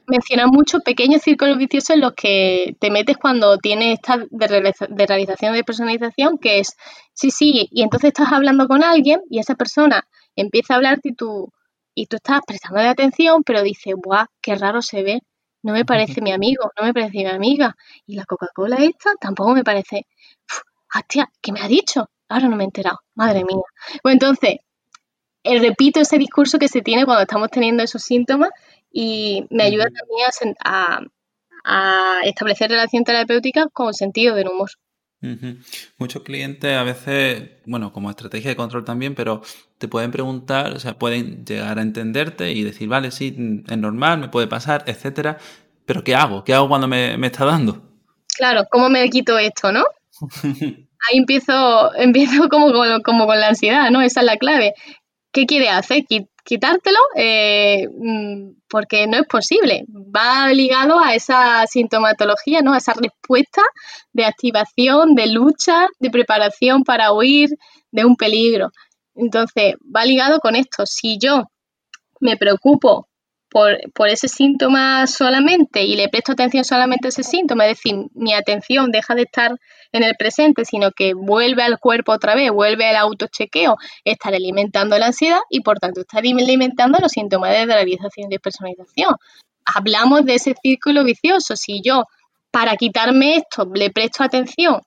menciona 0.06 0.46
mucho 0.46 0.80
pequeños 0.80 1.22
círculos 1.22 1.58
viciosos 1.58 1.90
en 1.90 2.00
los 2.00 2.12
que 2.14 2.76
te 2.80 2.90
metes 2.90 3.16
cuando 3.16 3.58
tienes 3.58 3.94
esta 3.94 4.18
de, 4.30 5.06
realización 5.06 5.54
de 5.54 5.64
personalización, 5.64 6.38
que 6.38 6.60
es, 6.60 6.76
sí, 7.12 7.30
sí, 7.30 7.68
y 7.70 7.82
entonces 7.82 8.08
estás 8.08 8.32
hablando 8.32 8.66
con 8.68 8.84
alguien 8.84 9.20
y 9.30 9.38
esa 9.38 9.54
persona 9.54 10.06
empieza 10.36 10.74
a 10.74 10.76
hablarte 10.76 11.10
y 11.10 11.14
tú, 11.14 11.50
y 11.94 12.06
tú 12.06 12.16
estás 12.16 12.40
prestando 12.46 12.80
atención, 12.80 13.42
pero 13.44 13.62
dices, 13.62 13.94
¡buah, 13.96 14.26
qué 14.40 14.54
raro 14.56 14.82
se 14.82 15.02
ve! 15.02 15.20
No 15.62 15.72
me 15.72 15.86
parece 15.86 16.20
mi 16.20 16.30
amigo, 16.30 16.70
no 16.78 16.84
me 16.84 16.92
parece 16.92 17.18
mi 17.18 17.26
amiga. 17.26 17.74
Y 18.06 18.16
la 18.16 18.24
Coca-Cola 18.26 18.76
esta 18.76 19.14
tampoco 19.18 19.54
me 19.54 19.64
parece. 19.64 20.06
¡Hostia! 20.94 21.30
¿Qué 21.40 21.52
me 21.52 21.62
ha 21.62 21.68
dicho? 21.68 22.10
Ahora 22.28 22.48
no 22.48 22.56
me 22.56 22.64
he 22.64 22.66
enterado. 22.66 22.98
Madre 23.14 23.44
mía. 23.44 23.62
Bueno, 24.02 24.14
entonces, 24.14 24.56
eh, 25.42 25.58
repito 25.58 26.00
ese 26.00 26.18
discurso 26.18 26.58
que 26.58 26.68
se 26.68 26.82
tiene 26.82 27.06
cuando 27.06 27.22
estamos 27.22 27.50
teniendo 27.50 27.82
esos 27.82 28.02
síntomas 28.02 28.50
y 28.94 29.44
me 29.50 29.64
ayuda 29.64 29.86
también 29.86 30.54
a, 30.64 31.00
a 31.64 32.20
establecer 32.22 32.70
relación 32.70 33.02
terapéutica 33.02 33.66
con 33.72 33.92
sentido 33.92 34.36
del 34.36 34.48
humor. 34.48 34.70
Muchos 35.96 36.22
clientes 36.22 36.76
a 36.76 36.82
veces, 36.82 37.50
bueno, 37.64 37.92
como 37.92 38.10
estrategia 38.10 38.50
de 38.50 38.56
control 38.56 38.84
también, 38.84 39.14
pero 39.14 39.40
te 39.78 39.88
pueden 39.88 40.10
preguntar, 40.10 40.72
o 40.72 40.78
sea, 40.78 40.98
pueden 40.98 41.46
llegar 41.46 41.78
a 41.78 41.82
entenderte 41.82 42.52
y 42.52 42.62
decir, 42.62 42.88
vale, 42.88 43.10
sí, 43.10 43.62
es 43.66 43.78
normal, 43.78 44.18
me 44.18 44.28
puede 44.28 44.46
pasar, 44.46 44.84
etcétera, 44.86 45.38
pero 45.86 46.04
¿qué 46.04 46.14
hago? 46.14 46.44
¿Qué 46.44 46.52
hago 46.52 46.68
cuando 46.68 46.88
me, 46.88 47.14
está 47.26 47.46
dando? 47.46 47.82
Claro, 48.36 48.64
¿cómo 48.70 48.90
me 48.90 49.08
quito 49.08 49.38
esto, 49.38 49.72
no? 49.72 49.84
Ahí 50.44 51.18
empiezo, 51.18 51.94
empiezo 51.96 52.48
como, 52.50 52.70
como 53.02 53.26
con 53.26 53.40
la 53.40 53.48
ansiedad, 53.48 53.90
¿no? 53.90 54.02
Esa 54.02 54.20
es 54.20 54.26
la 54.26 54.36
clave. 54.36 54.74
¿Qué 55.32 55.46
quiere 55.46 55.70
hacer? 55.70 56.04
Quitártelo 56.44 56.98
eh, 57.16 57.88
mm, 57.90 58.50
porque 58.68 59.06
no 59.06 59.18
es 59.18 59.26
posible. 59.26 59.84
Va 59.88 60.52
ligado 60.52 61.00
a 61.00 61.14
esa 61.14 61.66
sintomatología, 61.66 62.60
¿no? 62.62 62.74
A 62.74 62.78
esa 62.78 62.92
respuesta 62.94 63.62
de 64.12 64.26
activación, 64.26 65.14
de 65.14 65.26
lucha, 65.28 65.88
de 65.98 66.10
preparación 66.10 66.84
para 66.84 67.12
huir 67.12 67.50
de 67.90 68.04
un 68.04 68.16
peligro. 68.16 68.70
Entonces, 69.14 69.74
va 69.94 70.04
ligado 70.04 70.38
con 70.40 70.56
esto. 70.56 70.84
Si 70.86 71.18
yo 71.18 71.44
me 72.20 72.36
preocupo 72.36 73.08
por, 73.54 74.08
ese 74.08 74.26
síntoma 74.26 75.06
solamente 75.06 75.84
y 75.84 75.94
le 75.94 76.08
presto 76.08 76.32
atención 76.32 76.64
solamente 76.64 77.06
a 77.06 77.10
ese 77.10 77.22
síntoma, 77.22 77.66
es 77.66 77.76
decir, 77.76 77.94
mi 78.12 78.34
atención 78.34 78.90
deja 78.90 79.14
de 79.14 79.22
estar 79.22 79.60
en 79.92 80.02
el 80.02 80.16
presente, 80.16 80.64
sino 80.64 80.90
que 80.90 81.14
vuelve 81.14 81.62
al 81.62 81.78
cuerpo 81.78 82.10
otra 82.10 82.34
vez, 82.34 82.50
vuelve 82.50 82.88
al 82.88 82.96
autochequeo, 82.96 83.76
estar 84.04 84.34
alimentando 84.34 84.98
la 84.98 85.06
ansiedad 85.06 85.38
y 85.50 85.60
por 85.60 85.78
tanto 85.78 86.00
estar 86.00 86.18
alimentando 86.18 86.98
los 87.00 87.12
síntomas 87.12 87.52
de 87.52 87.66
realización 87.66 88.26
y 88.26 88.30
despersonalización. 88.34 89.14
Hablamos 89.64 90.24
de 90.24 90.34
ese 90.34 90.56
círculo 90.60 91.04
vicioso. 91.04 91.54
Si 91.54 91.80
yo, 91.80 92.06
para 92.50 92.74
quitarme 92.74 93.36
esto, 93.36 93.70
le 93.72 93.90
presto 93.90 94.24
atención 94.24 94.80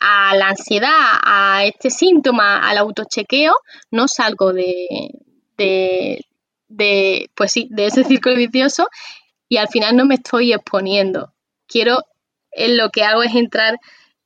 a 0.00 0.34
la 0.34 0.48
ansiedad, 0.48 1.20
a 1.22 1.62
este 1.64 1.90
síntoma, 1.90 2.68
al 2.68 2.78
autochequeo, 2.78 3.54
no 3.92 4.08
salgo 4.08 4.52
de, 4.52 5.12
de, 5.56 6.24
pues 7.34 7.52
sí, 7.52 7.68
de 7.70 7.86
ese 7.86 8.04
círculo 8.04 8.36
vicioso 8.36 8.88
y 9.48 9.56
al 9.56 9.68
final 9.68 9.96
no 9.96 10.06
me 10.06 10.14
estoy 10.14 10.52
exponiendo. 10.52 11.32
Quiero, 11.66 12.04
en 12.52 12.76
lo 12.76 12.90
que 12.90 13.04
hago 13.04 13.22
es 13.22 13.34
entrar 13.34 13.78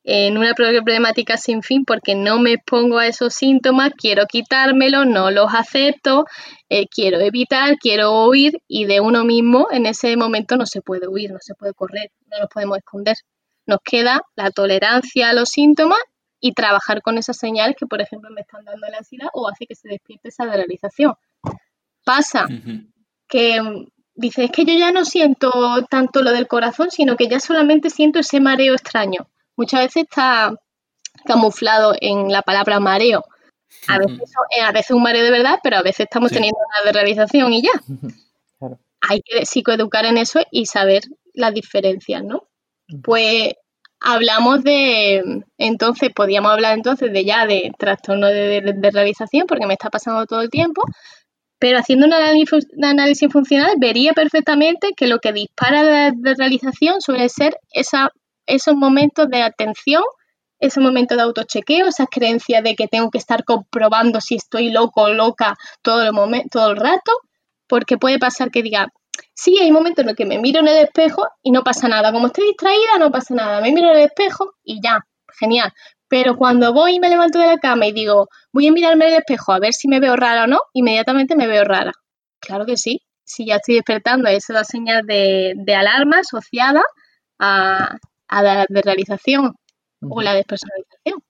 en 0.04 0.36
una 0.36 0.52
problemática 0.54 1.38
sin 1.38 1.62
fin 1.62 1.86
porque 1.86 2.14
no 2.14 2.38
me 2.38 2.52
expongo 2.52 2.98
a 2.98 3.06
esos 3.06 3.34
síntomas, 3.34 3.92
quiero 3.96 4.26
quitármelos, 4.26 5.06
no 5.06 5.30
los 5.30 5.54
acepto, 5.54 6.26
eh, 6.68 6.86
quiero 6.88 7.20
evitar, 7.20 7.76
quiero 7.78 8.26
huir 8.26 8.60
y 8.68 8.84
de 8.84 9.00
uno 9.00 9.24
mismo 9.24 9.68
en 9.70 9.86
ese 9.86 10.14
momento 10.18 10.56
no 10.56 10.66
se 10.66 10.82
puede 10.82 11.08
huir, 11.08 11.32
no 11.32 11.38
se 11.40 11.54
puede 11.54 11.72
correr, 11.72 12.10
no 12.26 12.38
nos 12.38 12.48
podemos 12.48 12.76
esconder. 12.76 13.16
Nos 13.66 13.78
queda 13.82 14.20
la 14.36 14.50
tolerancia 14.50 15.30
a 15.30 15.32
los 15.32 15.48
síntomas 15.48 15.98
y 16.38 16.52
trabajar 16.52 17.00
con 17.00 17.16
esas 17.16 17.38
señales 17.38 17.76
que, 17.78 17.86
por 17.86 18.02
ejemplo, 18.02 18.28
me 18.30 18.42
están 18.42 18.62
dando 18.66 18.86
la 18.88 18.98
ansiedad 18.98 19.28
o 19.32 19.48
hace 19.48 19.66
que 19.66 19.74
se 19.74 19.88
despierte 19.88 20.28
esa 20.28 20.44
realización 20.44 21.14
pasa 22.04 22.46
que 23.28 23.60
mm, 23.60 23.86
dices, 24.14 24.46
es 24.46 24.50
que 24.50 24.64
yo 24.64 24.74
ya 24.74 24.92
no 24.92 25.04
siento 25.04 25.50
tanto 25.90 26.22
lo 26.22 26.32
del 26.32 26.46
corazón, 26.46 26.90
sino 26.90 27.16
que 27.16 27.28
ya 27.28 27.40
solamente 27.40 27.90
siento 27.90 28.18
ese 28.18 28.40
mareo 28.40 28.74
extraño. 28.74 29.28
Muchas 29.56 29.80
veces 29.80 30.04
está 30.04 30.54
camuflado 31.24 31.94
en 32.00 32.30
la 32.30 32.42
palabra 32.42 32.80
mareo. 32.80 33.24
A 33.88 33.98
veces, 33.98 34.30
eh, 34.56 34.62
a 34.62 34.72
veces 34.72 34.92
un 34.92 35.02
mareo 35.02 35.24
de 35.24 35.30
verdad, 35.30 35.58
pero 35.62 35.76
a 35.76 35.82
veces 35.82 36.00
estamos 36.00 36.30
teniendo 36.30 36.58
una 36.58 36.86
de 36.86 36.92
realización 36.92 37.52
y 37.52 37.62
ya. 37.62 37.72
Hay 39.00 39.20
que 39.20 39.44
psicoeducar 39.44 40.06
en 40.06 40.16
eso 40.16 40.40
y 40.50 40.66
saber 40.66 41.02
las 41.34 41.52
diferencias, 41.52 42.22
¿no? 42.22 42.48
Pues 43.02 43.52
hablamos 44.00 44.62
de, 44.62 45.44
entonces, 45.58 46.10
podíamos 46.14 46.52
hablar 46.52 46.74
entonces 46.74 47.12
de 47.12 47.24
ya 47.24 47.46
de 47.46 47.72
trastorno 47.78 48.28
de, 48.28 48.60
de 48.60 48.90
realización, 48.90 49.46
porque 49.46 49.66
me 49.66 49.74
está 49.74 49.90
pasando 49.90 50.24
todo 50.26 50.42
el 50.42 50.50
tiempo, 50.50 50.82
pero 51.58 51.78
haciendo 51.78 52.06
un 52.06 52.12
análisis, 52.12 53.32
funcional 53.32 53.74
vería 53.78 54.12
perfectamente 54.12 54.92
que 54.96 55.06
lo 55.06 55.18
que 55.18 55.32
dispara 55.32 55.82
la 55.82 56.12
realización 56.36 57.00
suele 57.00 57.28
ser 57.28 57.58
esa, 57.72 58.10
esos 58.46 58.74
momentos 58.74 59.28
de 59.28 59.42
atención, 59.42 60.02
esos 60.58 60.82
momentos 60.82 61.16
de 61.16 61.22
autochequeo, 61.22 61.86
esas 61.86 62.08
creencias 62.10 62.62
de 62.62 62.74
que 62.74 62.88
tengo 62.88 63.10
que 63.10 63.18
estar 63.18 63.44
comprobando 63.44 64.20
si 64.20 64.36
estoy 64.36 64.70
loco 64.70 65.02
o 65.02 65.12
loca 65.12 65.56
todo 65.82 66.02
el, 66.02 66.12
momento, 66.12 66.48
todo 66.50 66.70
el 66.72 66.76
rato, 66.76 67.12
porque 67.66 67.98
puede 67.98 68.18
pasar 68.18 68.50
que 68.50 68.62
diga, 68.62 68.88
sí, 69.34 69.58
hay 69.60 69.70
momentos 69.70 70.02
en 70.02 70.08
los 70.08 70.16
que 70.16 70.26
me 70.26 70.38
miro 70.38 70.60
en 70.60 70.68
el 70.68 70.84
espejo 70.84 71.26
y 71.42 71.50
no 71.50 71.62
pasa 71.62 71.88
nada, 71.88 72.12
como 72.12 72.28
estoy 72.28 72.46
distraída 72.48 72.98
no 72.98 73.10
pasa 73.10 73.34
nada, 73.34 73.60
me 73.60 73.72
miro 73.72 73.90
en 73.90 73.96
el 73.98 74.04
espejo 74.04 74.54
y 74.62 74.80
ya, 74.82 75.00
genial, 75.38 75.72
pero 76.14 76.36
cuando 76.36 76.72
voy 76.72 76.94
y 76.94 77.00
me 77.00 77.08
levanto 77.08 77.40
de 77.40 77.46
la 77.48 77.58
cama 77.58 77.88
y 77.88 77.92
digo, 77.92 78.28
voy 78.52 78.68
a 78.68 78.72
mirarme 78.72 79.06
en 79.06 79.14
el 79.14 79.18
espejo 79.18 79.50
a 79.50 79.58
ver 79.58 79.72
si 79.72 79.88
me 79.88 79.98
veo 79.98 80.14
rara 80.14 80.44
o 80.44 80.46
no, 80.46 80.60
inmediatamente 80.72 81.34
me 81.34 81.48
veo 81.48 81.64
rara. 81.64 81.90
Claro 82.38 82.64
que 82.66 82.76
sí. 82.76 83.00
Si 83.24 83.46
ya 83.46 83.56
estoy 83.56 83.74
despertando, 83.74 84.28
esa 84.28 84.36
es 84.36 84.48
la 84.50 84.62
señal 84.62 85.04
de, 85.06 85.74
alarma 85.74 86.20
asociada 86.20 86.84
a, 87.40 87.98
la 88.30 88.64
realización 88.68 89.56
o 90.08 90.22
la 90.22 90.34
despersonalización. 90.34 91.20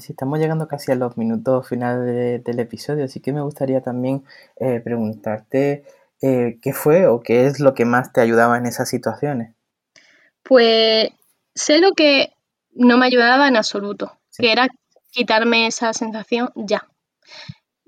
Si 0.00 0.12
estamos 0.12 0.40
llegando 0.40 0.66
casi 0.66 0.90
a 0.90 0.96
los 0.96 1.16
minutos 1.16 1.68
finales 1.68 2.42
del 2.42 2.58
episodio, 2.58 3.04
así 3.04 3.20
que 3.20 3.32
me 3.32 3.42
gustaría 3.42 3.80
también 3.80 4.24
eh, 4.56 4.80
preguntarte 4.80 5.84
eh, 6.20 6.58
qué 6.60 6.72
fue 6.72 7.06
o 7.06 7.20
qué 7.20 7.46
es 7.46 7.60
lo 7.60 7.74
que 7.74 7.84
más 7.84 8.12
te 8.12 8.22
ayudaba 8.22 8.58
en 8.58 8.66
esas 8.66 8.88
situaciones. 8.88 9.54
Pues 10.42 11.10
sé 11.54 11.78
lo 11.78 11.92
que 11.92 12.32
no 12.72 12.98
me 12.98 13.06
ayudaba 13.06 13.48
en 13.48 13.56
absoluto, 13.56 14.18
que 14.36 14.52
era 14.52 14.68
quitarme 15.10 15.66
esa 15.66 15.92
sensación 15.92 16.50
ya 16.54 16.86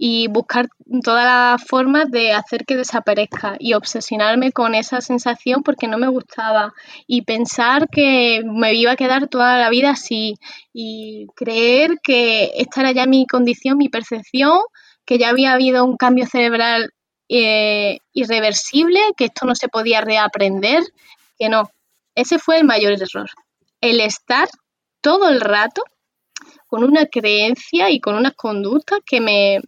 y 0.03 0.29
buscar 0.29 0.71
todas 1.05 1.27
las 1.27 1.63
formas 1.69 2.11
de 2.11 2.33
hacer 2.33 2.65
que 2.65 2.75
desaparezca 2.75 3.57
y 3.59 3.75
obsesionarme 3.75 4.51
con 4.51 4.75
esa 4.75 5.03
sensación 5.03 5.63
porque 5.63 5.89
no 5.89 5.99
me 5.99 6.09
gustaba 6.09 6.73
y 7.07 7.21
pensar 7.21 7.87
que 7.91 8.41
me 8.47 8.73
iba 8.73 8.93
a 8.93 8.97
quedar 8.97 9.29
toda 9.29 9.59
la 9.59 9.69
vida 9.69 9.91
así 9.91 10.37
y 10.73 11.27
creer 11.37 11.99
que 12.03 12.51
esta 12.57 12.81
era 12.81 12.93
ya 12.93 13.05
mi 13.05 13.27
condición, 13.27 13.77
mi 13.77 13.91
percepción, 13.91 14.61
que 15.05 15.19
ya 15.19 15.29
había 15.29 15.53
habido 15.53 15.85
un 15.85 15.99
cambio 15.99 16.25
cerebral 16.25 16.95
eh, 17.29 17.99
irreversible, 18.15 19.01
que 19.19 19.27
esto 19.27 19.45
no 19.45 19.55
se 19.55 19.69
podía 19.69 20.01
reaprender, 20.01 20.83
que 21.39 21.51
no. 21.51 21.71
Ese 22.15 22.39
fue 22.39 22.57
el 22.57 22.65
mayor 22.65 22.95
error. 22.95 23.29
El 23.83 24.01
estar 24.01 24.49
todo 25.01 25.29
el 25.29 25.41
rato 25.41 25.83
con 26.67 26.85
una 26.85 27.07
creencia 27.07 27.91
y 27.91 28.01
con 28.01 28.15
unas 28.15 28.35
conductas 28.35 29.01
que 29.05 29.21
me, 29.21 29.61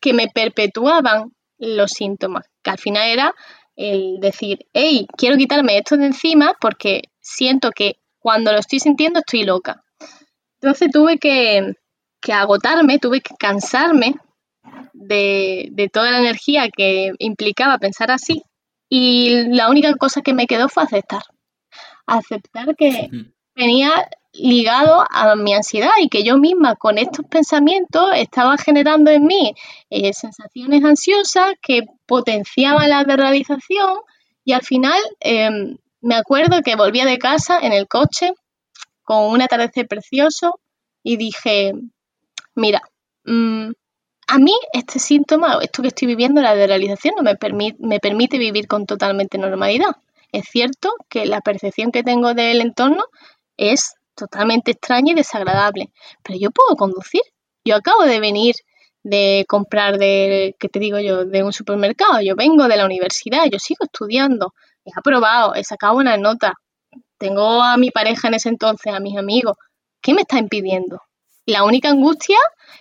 que 0.00 0.12
me 0.12 0.28
perpetuaban 0.28 1.32
los 1.58 1.90
síntomas, 1.90 2.46
que 2.62 2.70
al 2.70 2.78
final 2.78 3.08
era 3.08 3.34
el 3.76 4.18
decir, 4.20 4.66
hey, 4.72 5.06
quiero 5.16 5.36
quitarme 5.36 5.78
esto 5.78 5.96
de 5.96 6.06
encima 6.06 6.54
porque 6.60 7.02
siento 7.20 7.70
que 7.72 7.96
cuando 8.18 8.52
lo 8.52 8.58
estoy 8.58 8.80
sintiendo 8.80 9.20
estoy 9.20 9.44
loca. 9.44 9.84
Entonces 10.60 10.90
tuve 10.92 11.18
que, 11.18 11.74
que 12.20 12.32
agotarme, 12.32 12.98
tuve 12.98 13.20
que 13.20 13.34
cansarme 13.36 14.14
de, 14.92 15.68
de, 15.72 15.88
toda 15.88 16.10
la 16.10 16.20
energía 16.20 16.68
que 16.74 17.12
implicaba 17.18 17.78
pensar 17.78 18.10
así 18.10 18.42
y 18.88 19.48
la 19.48 19.68
única 19.68 19.94
cosa 19.96 20.22
que 20.22 20.32
me 20.32 20.46
quedó 20.46 20.68
fue 20.68 20.84
aceptar. 20.84 21.22
Aceptar 22.06 22.76
que 22.76 23.10
venía 23.54 24.08
ligado 24.34 25.04
a 25.10 25.36
mi 25.36 25.54
ansiedad 25.54 25.92
y 26.00 26.08
que 26.08 26.24
yo 26.24 26.36
misma 26.36 26.74
con 26.76 26.98
estos 26.98 27.24
pensamientos 27.26 28.10
estaba 28.14 28.56
generando 28.58 29.10
en 29.10 29.24
mí 29.24 29.54
eh, 29.90 30.12
sensaciones 30.12 30.84
ansiosas 30.84 31.54
que 31.62 31.82
potenciaban 32.06 32.90
la 32.90 33.04
realización 33.04 33.98
y 34.44 34.52
al 34.52 34.62
final 34.62 35.00
em, 35.20 35.76
me 36.00 36.16
acuerdo 36.16 36.62
que 36.62 36.76
volvía 36.76 37.06
de 37.06 37.18
casa 37.18 37.58
en 37.60 37.72
el 37.72 37.86
coche 37.88 38.32
con 39.04 39.30
un 39.30 39.40
atardecer 39.40 39.86
precioso 39.86 40.60
y 41.02 41.16
dije, 41.16 41.72
mira, 42.54 42.82
mm, 43.24 43.70
a 44.26 44.38
mí 44.38 44.54
este 44.72 44.98
síntoma, 44.98 45.58
esto 45.62 45.82
que 45.82 45.88
estoy 45.88 46.08
viviendo, 46.08 46.40
la 46.40 46.54
realización, 46.54 47.14
no 47.16 47.22
me 47.22 47.98
permite 48.00 48.38
vivir 48.38 48.66
con 48.66 48.86
totalmente 48.86 49.38
normalidad. 49.38 49.96
Es 50.32 50.46
cierto 50.50 50.94
que 51.08 51.26
la 51.26 51.40
percepción 51.40 51.92
que 51.92 52.02
tengo 52.02 52.34
del 52.34 52.60
entorno 52.60 53.04
es 53.56 53.94
totalmente 54.14 54.72
extraña 54.72 55.12
y 55.12 55.14
desagradable. 55.14 55.90
Pero 56.22 56.38
yo 56.38 56.50
puedo 56.50 56.76
conducir. 56.76 57.22
Yo 57.64 57.76
acabo 57.76 58.04
de 58.04 58.20
venir 58.20 58.54
de 59.02 59.44
comprar 59.48 59.98
de, 59.98 60.56
¿qué 60.58 60.68
te 60.68 60.80
digo 60.80 60.98
yo?, 60.98 61.24
de 61.24 61.42
un 61.42 61.52
supermercado. 61.52 62.20
Yo 62.22 62.34
vengo 62.36 62.66
de 62.68 62.76
la 62.76 62.86
universidad, 62.86 63.44
yo 63.50 63.58
sigo 63.58 63.84
estudiando, 63.84 64.54
he 64.84 64.90
aprobado, 64.96 65.54
he 65.54 65.62
sacado 65.62 65.96
una 65.96 66.16
nota, 66.16 66.54
tengo 67.18 67.62
a 67.62 67.76
mi 67.76 67.90
pareja 67.90 68.28
en 68.28 68.34
ese 68.34 68.48
entonces, 68.48 68.92
a 68.92 69.00
mis 69.00 69.16
amigos. 69.16 69.56
¿Qué 70.00 70.14
me 70.14 70.22
está 70.22 70.38
impidiendo? 70.38 71.00
La 71.46 71.64
única 71.64 71.90
angustia 71.90 72.38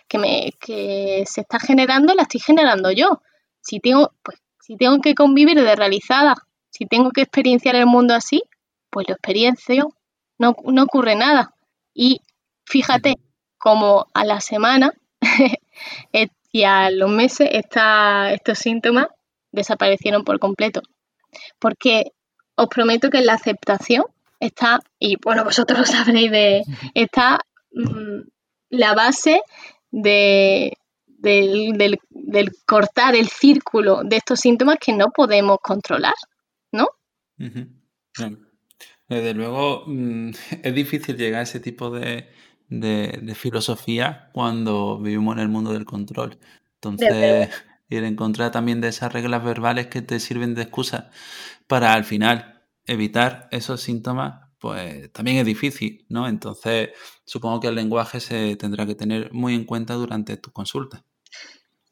que, 0.08 0.18
me, 0.18 0.52
que 0.60 1.24
se 1.28 1.42
está 1.42 1.60
generando 1.60 2.14
la 2.14 2.24
estoy 2.24 2.40
generando 2.40 2.92
yo. 2.92 3.22
Si 3.62 3.80
tengo, 3.80 4.12
pues, 4.24 4.40
si 4.62 4.78
tengo 4.78 5.00
que 5.02 5.16
convivir 5.16 5.62
de 5.62 5.76
realizada, 5.76 6.36
si 6.70 6.86
tengo 6.86 7.12
que 7.12 7.22
experienciar 7.22 7.76
el 7.76 7.86
mundo 7.86 8.14
así, 8.14 8.44
pues 8.90 9.08
lo 9.08 9.16
experiencio, 9.16 9.90
no, 10.44 10.56
no 10.66 10.84
ocurre 10.84 11.16
nada. 11.16 11.54
Y 11.94 12.22
fíjate 12.66 13.16
como 13.58 14.08
a 14.14 14.26
la 14.26 14.42
semana 14.42 14.94
eh, 16.14 16.28
y 16.52 16.64
a 16.64 16.92
los 16.92 17.10
meses 17.10 17.50
estos 17.52 18.60
síntomas 18.60 19.08
desaparecieron 19.52 20.24
por 20.24 20.40
completo. 20.40 20.82
Porque 21.60 22.12
os 22.56 22.68
prometo 22.68 23.10
que 23.10 23.22
la 23.22 23.34
aceptación 23.34 24.04
está, 24.40 24.82
y 25.00 25.16
bueno, 25.24 25.44
vosotros 25.44 25.80
lo 25.80 25.86
sabréis, 25.86 26.32
de, 26.32 26.64
está 26.94 27.40
mm, 27.72 28.28
la 28.70 28.94
base 28.94 29.42
de, 29.90 30.74
del, 31.08 32.00
cortar 32.68 33.16
el 33.16 33.30
círculo 33.30 34.02
de 34.04 34.18
estos 34.18 34.40
síntomas 34.40 34.78
que 34.80 34.94
no 34.94 35.08
podemos 35.12 35.58
controlar, 35.62 36.16
¿no? 36.72 36.88
Desde 39.14 39.34
luego, 39.34 39.84
mm, 39.86 40.32
es 40.64 40.76
difícil 40.76 41.18
llegar 41.18 41.42
a 41.42 41.44
ese 41.44 41.60
tipo 41.60 41.90
de, 41.90 42.28
de, 42.70 43.36
filosofía 43.36 44.30
cuando 44.34 45.00
vivimos 45.00 45.36
en 45.36 45.42
el 45.42 45.50
mundo 45.50 45.74
del 45.74 45.86
control. 45.86 46.38
Entonces, 46.76 47.50
ir 47.90 48.04
en 48.04 48.16
contra 48.16 48.52
también 48.52 48.82
de 48.82 48.90
esas 48.90 49.14
reglas 49.14 49.44
verbales 49.44 49.88
que 49.88 50.02
te 50.02 50.20
sirven 50.20 50.56
de 50.56 50.64
excusa 50.64 51.12
para 51.68 51.94
al 51.94 52.04
final 52.04 52.62
evitar 52.86 53.48
esos 53.52 53.82
síntomas, 53.82 54.50
pues 54.60 55.12
también 55.14 55.38
es 55.38 55.46
difícil, 55.46 56.06
¿no? 56.10 56.28
Entonces, 56.28 56.90
supongo 57.26 57.60
que 57.60 57.68
el 57.68 57.76
lenguaje 57.76 58.20
se 58.20 58.56
tendrá 58.56 58.86
que 58.86 58.96
tener 58.96 59.32
muy 59.34 59.54
en 59.54 59.66
cuenta 59.66 59.94
durante 59.94 60.38
tu 60.38 60.52
consulta. 60.52 61.04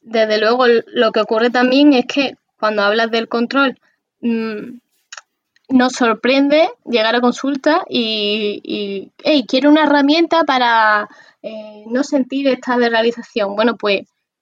Desde 0.02 0.40
luego, 0.40 0.66
lo 0.68 1.12
que 1.12 1.22
ocurre 1.22 1.50
también 1.50 1.94
es 1.94 2.06
que 2.06 2.36
cuando 2.60 2.82
hablas 2.82 3.12
del 3.12 3.28
control, 3.28 3.80
mm, 4.22 4.80
nos 5.72 5.94
sorprende 5.94 6.70
llegar 6.86 7.16
a 7.16 7.22
consulta 7.22 7.84
y, 7.90 8.62
y 8.64 9.12
hey, 9.24 9.46
quiero 9.48 9.70
una 9.70 9.84
herramienta 9.84 10.44
para 10.44 11.08
eh, 11.42 11.84
no 11.88 12.04
sentir 12.04 12.48
esta 12.48 12.78
desrealización. 12.78 13.56
Bueno, 13.56 13.78
pues 13.78 14.02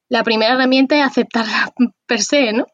la 0.10 0.24
primera 0.24 0.54
herramienta 0.54 0.98
es 0.98 1.06
aceptarla 1.06 1.74
per 2.08 2.22
se, 2.22 2.54
¿no? 2.54 2.68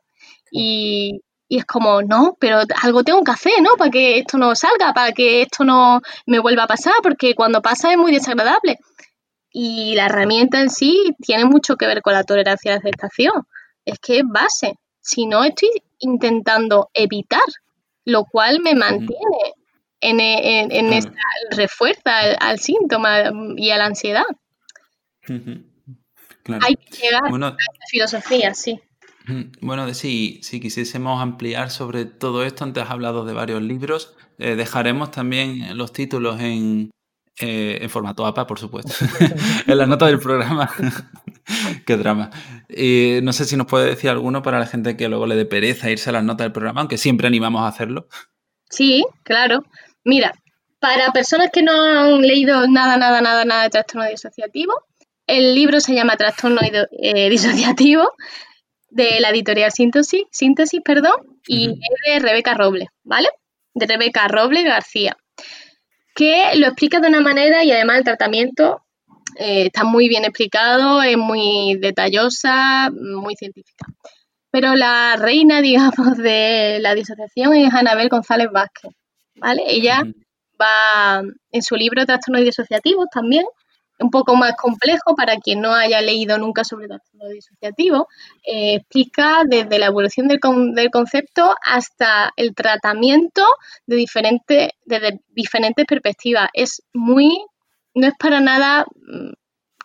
Y, 0.52 1.22
y 1.48 1.58
es 1.58 1.66
como, 1.66 2.02
no, 2.02 2.38
pero 2.40 2.62
algo 2.82 3.04
tengo 3.04 3.24
que 3.24 3.32
hacer, 3.32 3.62
¿no? 3.62 3.76
Para 3.78 3.92
que 3.92 4.20
esto 4.20 4.38
no 4.38 4.56
salga, 4.56 4.94
para 4.94 5.12
que 5.12 5.42
esto 5.42 5.64
no 5.64 6.02
me 6.26 6.40
vuelva 6.40 6.64
a 6.64 6.68
pasar, 6.68 6.94
porque 7.04 7.36
cuando 7.36 7.62
pasa 7.62 7.92
es 7.92 7.98
muy 7.98 8.12
desagradable. 8.12 8.80
Y 9.52 9.96
la 9.96 10.08
herramienta 10.08 10.60
en 10.60 10.70
sí 10.70 11.16
tiene 11.22 11.46
mucho 11.46 11.78
que 11.78 11.88
ver 11.88 12.02
con 12.02 12.14
la 12.14 12.24
tolerancia 12.24 12.72
a 12.72 12.76
la 12.76 12.80
aceptación. 12.80 13.44
Es 13.86 14.00
que 14.00 14.20
es 14.20 14.24
base. 14.26 14.76
Si 15.02 15.28
no, 15.28 15.44
estoy 15.44 15.70
intentando 16.00 16.90
evitar, 16.94 17.44
lo 18.06 18.26
cual 18.26 18.62
me 18.62 18.76
mantiene 18.76 19.54
en, 20.02 20.20
en, 20.20 20.72
en 20.72 20.94
esta, 20.94 21.12
refuerza 21.52 22.20
al, 22.40 22.60
síntoma 22.60 23.32
y 23.58 23.72
a 23.72 23.78
la 23.78 23.86
ansiedad. 23.86 24.26
Hay 25.28 26.76
que 26.76 26.98
llegar 26.98 27.24
a 27.26 27.48
esa 27.48 27.88
filosofía, 27.90 28.54
sí. 28.54 28.80
Bueno, 29.60 29.92
si, 29.96 30.40
si 30.44 30.60
quisiésemos 30.60 31.20
ampliar 31.20 31.72
sobre 31.72 32.06
todo 32.06 32.44
esto, 32.44 32.64
antes 32.64 32.84
has 32.84 32.92
hablado 32.92 33.26
de 33.26 33.34
varios 33.34 33.62
libros, 33.62 34.16
eh, 34.38 34.56
dejaremos 34.56 35.10
también 35.10 35.76
los 35.76 35.92
títulos 35.92 36.40
en, 36.40 36.92
eh, 37.40 37.80
en 37.82 37.90
formato 37.90 38.26
APA, 38.26 38.46
por 38.46 38.60
supuesto, 38.60 38.94
en 39.68 39.78
la 39.78 39.88
nota 39.88 40.06
del 40.06 40.20
programa. 40.20 40.70
Qué 41.86 41.98
drama. 41.98 42.30
Y 42.70 43.20
no 43.24 43.34
sé 43.34 43.46
si 43.46 43.58
nos 43.58 43.68
puede 43.68 43.90
decir 43.90 44.10
alguno 44.10 44.42
para 44.42 44.60
la 44.60 44.66
gente 44.66 44.98
que 44.98 45.10
luego 45.10 45.28
le 45.28 45.36
dé 45.36 45.46
pereza 45.46 45.90
irse 45.90 46.10
a 46.10 46.14
las 46.14 46.24
notas 46.24 46.46
del 46.46 46.52
programa, 46.52 46.82
aunque 46.82 46.98
siempre 46.98 47.28
animamos 47.28 47.62
a 47.62 47.68
hacerlo. 47.68 48.08
Sí, 48.70 49.06
claro. 49.24 49.64
Mira, 50.04 50.34
para 50.80 51.12
personas 51.12 51.50
que 51.52 51.64
no 51.64 51.72
han 51.82 52.22
leído 52.22 52.68
nada, 52.68 52.98
nada, 52.98 53.22
nada, 53.22 53.46
nada 53.46 53.64
de 53.64 53.70
trastorno 53.70 54.08
disociativo, 54.10 54.74
el 55.28 55.56
libro 55.56 55.80
se 55.80 55.96
llama 55.96 56.18
Trastorno 56.18 56.62
eh, 56.62 57.30
disociativo 57.30 58.12
de 58.90 59.20
la 59.20 59.30
editorial 59.30 59.72
Síntesis, 59.72 60.24
Síntesis 60.32 60.82
perdón, 60.84 61.16
y 61.48 61.72
es 61.72 62.14
de 62.14 62.20
Rebeca 62.20 62.54
Roble, 62.54 62.88
¿vale? 63.04 63.30
De 63.74 63.88
Rebeca 63.88 64.28
Roble 64.28 64.64
García, 64.64 65.18
que 66.16 66.52
lo 66.56 66.68
explica 66.68 67.00
de 67.00 67.08
una 67.08 67.22
manera 67.22 67.64
y 67.64 67.72
además 67.72 67.98
el 67.98 68.04
tratamiento 68.04 68.85
eh, 69.36 69.68
está 69.68 69.84
muy 69.84 70.08
bien 70.08 70.26
explicado, 70.26 71.02
es 71.02 71.18
muy 71.18 71.78
detallosa, 71.80 72.90
muy 72.92 73.36
científica. 73.36 73.86
Pero 74.52 74.76
la 74.76 75.16
reina, 75.18 75.62
digamos, 75.62 76.18
de 76.18 76.80
la 76.82 76.96
disociación 76.96 77.54
es 77.56 77.74
Anabel 77.74 78.10
González 78.10 78.48
Vázquez, 78.52 78.92
¿vale? 79.36 79.64
Ella 79.68 80.04
va 80.60 81.22
en 81.52 81.62
su 81.62 81.76
libro 81.76 82.06
Trastornos 82.06 82.44
disociativos 82.44 83.08
también, 83.12 83.46
un 84.00 84.10
poco 84.10 84.36
más 84.36 84.56
complejo 84.56 85.16
para 85.16 85.38
quien 85.38 85.62
no 85.62 85.74
haya 85.74 86.02
leído 86.02 86.38
nunca 86.38 86.64
sobre 86.64 86.88
trastorno 86.88 87.30
disociativo, 87.30 88.08
eh, 88.46 88.76
explica 88.76 89.44
desde 89.46 89.80
la 89.80 89.88
evolución 89.88 90.28
del, 90.28 90.40
del, 90.74 90.90
concepto 90.90 91.56
hasta 91.64 92.32
el 92.36 92.54
tratamiento 92.54 93.44
de 93.86 93.96
diferentes, 93.96 94.70
desde 94.86 95.22
diferentes 95.30 95.86
perspectivas. 95.86 96.50
Es 96.54 96.84
muy, 96.94 97.46
no 97.96 98.08
es 98.08 98.14
para 98.20 98.40
nada, 98.40 98.86
mm, 99.08 99.32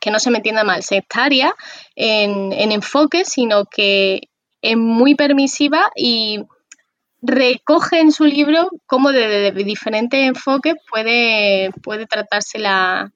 que 0.00 0.10
no 0.10 0.18
se 0.18 0.30
me 0.30 0.38
entienda 0.38 0.64
mal, 0.64 0.82
sectaria 0.82 1.54
en, 1.94 2.52
en 2.52 2.72
enfoque, 2.72 3.24
sino 3.24 3.64
que 3.64 4.28
es 4.62 4.76
muy 4.76 5.14
permisiva 5.14 5.90
y 5.96 6.40
recoge 7.22 8.00
en 8.00 8.12
su 8.12 8.24
libro 8.24 8.70
cómo 8.86 9.12
desde 9.12 9.52
de 9.52 9.64
diferentes 9.64 10.20
enfoques 10.26 10.74
puede, 10.90 11.70
puede 11.82 12.06
tratarse 12.06 12.58
la, 12.58 13.12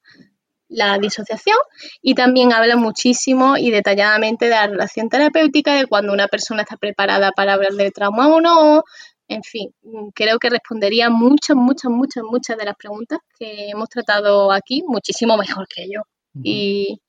la 0.68 0.98
disociación 0.98 1.56
y 2.02 2.14
también 2.14 2.52
habla 2.52 2.76
muchísimo 2.76 3.56
y 3.56 3.70
detalladamente 3.70 4.46
de 4.46 4.52
la 4.52 4.66
relación 4.66 5.08
terapéutica, 5.08 5.74
de 5.74 5.86
cuando 5.86 6.12
una 6.12 6.28
persona 6.28 6.62
está 6.62 6.76
preparada 6.76 7.32
para 7.32 7.54
hablar 7.54 7.72
del 7.72 7.92
trauma 7.92 8.28
o 8.28 8.40
no. 8.40 8.84
En 9.28 9.42
fin, 9.42 9.74
creo 10.14 10.38
que 10.38 10.50
respondería 10.50 11.08
muchas, 11.08 11.56
muchas, 11.56 11.90
muchas, 11.90 12.24
muchas 12.24 12.58
de 12.58 12.64
las 12.64 12.76
preguntas 12.76 13.20
que 13.38 13.70
hemos 13.70 13.88
tratado 13.88 14.52
aquí, 14.52 14.82
muchísimo 14.86 15.36
mejor 15.38 15.66
que 15.68 15.88
yo. 15.90 16.02
y, 16.42 17.00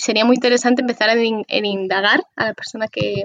sería 0.00 0.24
muy 0.24 0.36
interesante 0.36 0.80
empezar 0.80 1.10
a 1.10 1.22
indagar 1.22 2.22
a 2.36 2.46
las 2.46 2.54
personas 2.54 2.90
que, 2.90 3.24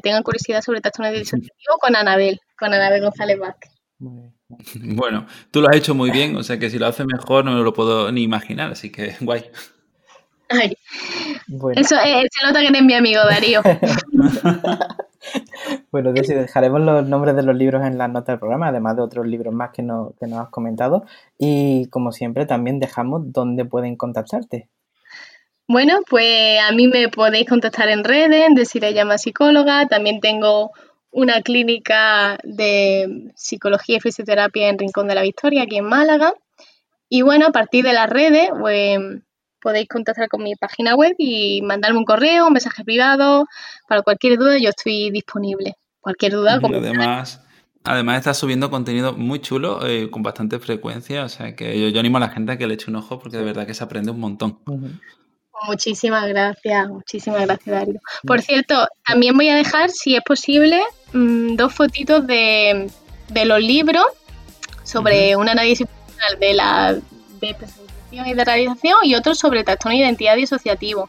tengan 0.00 0.22
curiosidad 0.22 0.62
sobre 0.62 0.80
trastorno 0.80 1.10
disociativo 1.10 1.76
con 1.80 1.96
Anabel, 1.96 2.38
con 2.56 2.72
Anabel 2.72 3.02
González 3.02 3.36
Vázquez. 3.36 3.72
Bueno, 3.98 5.26
tú 5.50 5.60
lo 5.60 5.68
has 5.68 5.76
hecho 5.76 5.92
muy 5.92 6.12
bien, 6.12 6.36
o 6.36 6.44
sea 6.44 6.58
que 6.58 6.70
si 6.70 6.78
lo 6.78 6.86
haces 6.86 7.04
mejor 7.04 7.44
no 7.44 7.52
me 7.52 7.64
lo 7.64 7.72
puedo 7.72 8.12
ni 8.12 8.22
imaginar, 8.22 8.70
así 8.70 8.92
que 8.92 9.16
guay. 9.20 9.44
Eso 11.76 11.96
eh, 11.96 12.26
se 12.30 12.46
nota 12.46 12.60
que 12.60 12.68
eres 12.68 12.82
mi 12.82 12.94
amigo, 12.94 13.20
Darío. 13.24 13.62
bueno, 15.92 16.12
dejaremos 16.12 16.80
los 16.80 17.06
nombres 17.06 17.36
de 17.36 17.42
los 17.42 17.56
libros 17.56 17.84
en 17.84 17.98
las 17.98 18.10
notas 18.10 18.34
del 18.34 18.38
programa, 18.38 18.68
además 18.68 18.96
de 18.96 19.02
otros 19.02 19.26
libros 19.26 19.54
más 19.54 19.70
que, 19.72 19.82
no, 19.82 20.14
que 20.18 20.26
nos 20.26 20.40
has 20.40 20.48
comentado. 20.50 21.04
Y 21.38 21.86
como 21.86 22.12
siempre, 22.12 22.46
también 22.46 22.80
dejamos 22.80 23.32
dónde 23.32 23.64
pueden 23.64 23.96
contactarte. 23.96 24.68
Bueno, 25.68 26.00
pues 26.08 26.58
a 26.60 26.72
mí 26.72 26.88
me 26.88 27.08
podéis 27.08 27.48
contactar 27.48 27.88
en 27.88 28.04
redes, 28.04 28.48
decir 28.54 28.82
llama 28.92 29.18
psicóloga. 29.18 29.86
También 29.86 30.20
tengo 30.20 30.72
una 31.10 31.42
clínica 31.42 32.38
de 32.42 33.32
psicología 33.36 33.98
y 33.98 34.00
fisioterapia 34.00 34.68
en 34.68 34.78
Rincón 34.78 35.08
de 35.08 35.14
la 35.14 35.22
Victoria, 35.22 35.62
aquí 35.62 35.76
en 35.76 35.84
Málaga. 35.84 36.34
Y 37.08 37.22
bueno, 37.22 37.46
a 37.46 37.52
partir 37.52 37.84
de 37.84 37.92
las 37.92 38.08
redes, 38.08 38.48
pues, 38.58 38.98
podéis 39.62 39.88
contactar 39.88 40.28
con 40.28 40.42
mi 40.42 40.54
página 40.56 40.94
web 40.94 41.14
y 41.18 41.62
mandarme 41.62 41.98
un 41.98 42.04
correo, 42.04 42.46
un 42.46 42.52
mensaje 42.52 42.84
privado. 42.84 43.46
Para 43.88 44.02
cualquier 44.02 44.38
duda, 44.38 44.58
yo 44.58 44.70
estoy 44.70 45.10
disponible. 45.10 45.76
Cualquier 46.00 46.32
duda. 46.32 46.60
además, 46.62 47.40
además, 47.84 48.18
estás 48.18 48.38
subiendo 48.38 48.70
contenido 48.70 49.12
muy 49.12 49.40
chulo, 49.40 49.86
eh, 49.86 50.10
con 50.10 50.22
bastante 50.22 50.58
frecuencia. 50.58 51.24
O 51.24 51.28
sea 51.28 51.54
que 51.54 51.92
yo, 51.92 51.98
animo 52.00 52.16
a 52.16 52.20
la 52.20 52.30
gente 52.30 52.52
a 52.52 52.58
que 52.58 52.66
le 52.66 52.74
eche 52.74 52.90
un 52.90 52.96
ojo 52.96 53.18
porque 53.18 53.38
de 53.38 53.44
verdad 53.44 53.66
que 53.66 53.74
se 53.74 53.84
aprende 53.84 54.10
un 54.10 54.20
montón. 54.20 54.58
Muchísimas 55.66 56.26
gracias, 56.26 56.88
muchísimas 56.88 57.42
gracias, 57.42 57.74
Darío. 57.74 58.00
Por 58.26 58.42
cierto, 58.42 58.88
también 59.06 59.36
voy 59.36 59.48
a 59.48 59.54
dejar, 59.54 59.90
si 59.90 60.16
es 60.16 60.22
posible, 60.22 60.80
mm, 61.12 61.54
dos 61.54 61.72
fotitos 61.72 62.26
de, 62.26 62.90
los 63.44 63.60
libros 63.60 64.04
sobre 64.82 65.36
un 65.36 65.48
análisis 65.48 65.86
de 66.40 66.54
la 66.54 66.98
de 67.40 67.56
y 68.12 68.34
de 68.34 68.44
realización 68.44 68.98
y 69.02 69.14
otro 69.14 69.34
sobre 69.34 69.64
trastorno 69.64 69.96
de 69.96 70.04
identidad 70.04 70.36
disociativo. 70.36 71.08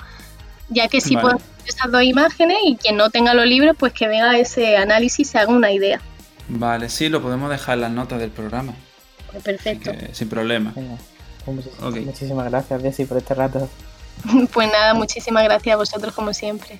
ya 0.69 0.87
que 0.87 1.01
sí 1.01 1.15
puedo 1.17 1.39
esas 1.67 1.91
dos 1.91 2.03
imágenes 2.03 2.57
y 2.65 2.75
quien 2.77 2.97
no 2.97 3.09
tenga 3.09 3.33
los 3.33 3.45
libros, 3.45 3.75
pues 3.77 3.93
que 3.93 4.07
vea 4.07 4.37
ese 4.37 4.77
análisis 4.77 5.27
y 5.27 5.31
se 5.31 5.37
haga 5.37 5.51
una 5.51 5.71
idea. 5.71 6.01
Vale, 6.47 6.89
sí, 6.89 7.09
lo 7.09 7.21
podemos 7.21 7.49
dejar 7.49 7.75
en 7.75 7.81
las 7.81 7.91
notas 7.91 8.19
del 8.19 8.31
programa. 8.31 8.73
Pues 9.31 9.43
perfecto. 9.43 9.91
sin 10.11 10.29
problema. 10.29 10.73
Pues 11.45 12.05
muchísimas 12.05 12.49
gracias, 12.49 12.81
Bessie, 12.81 13.05
por 13.05 13.17
este 13.17 13.33
rato. 13.33 13.69
pues 14.53 14.71
nada, 14.71 14.93
muchísimas 14.93 15.43
gracias 15.43 15.73
a 15.73 15.77
vosotros 15.77 16.13
como 16.13 16.33
siempre. 16.33 16.79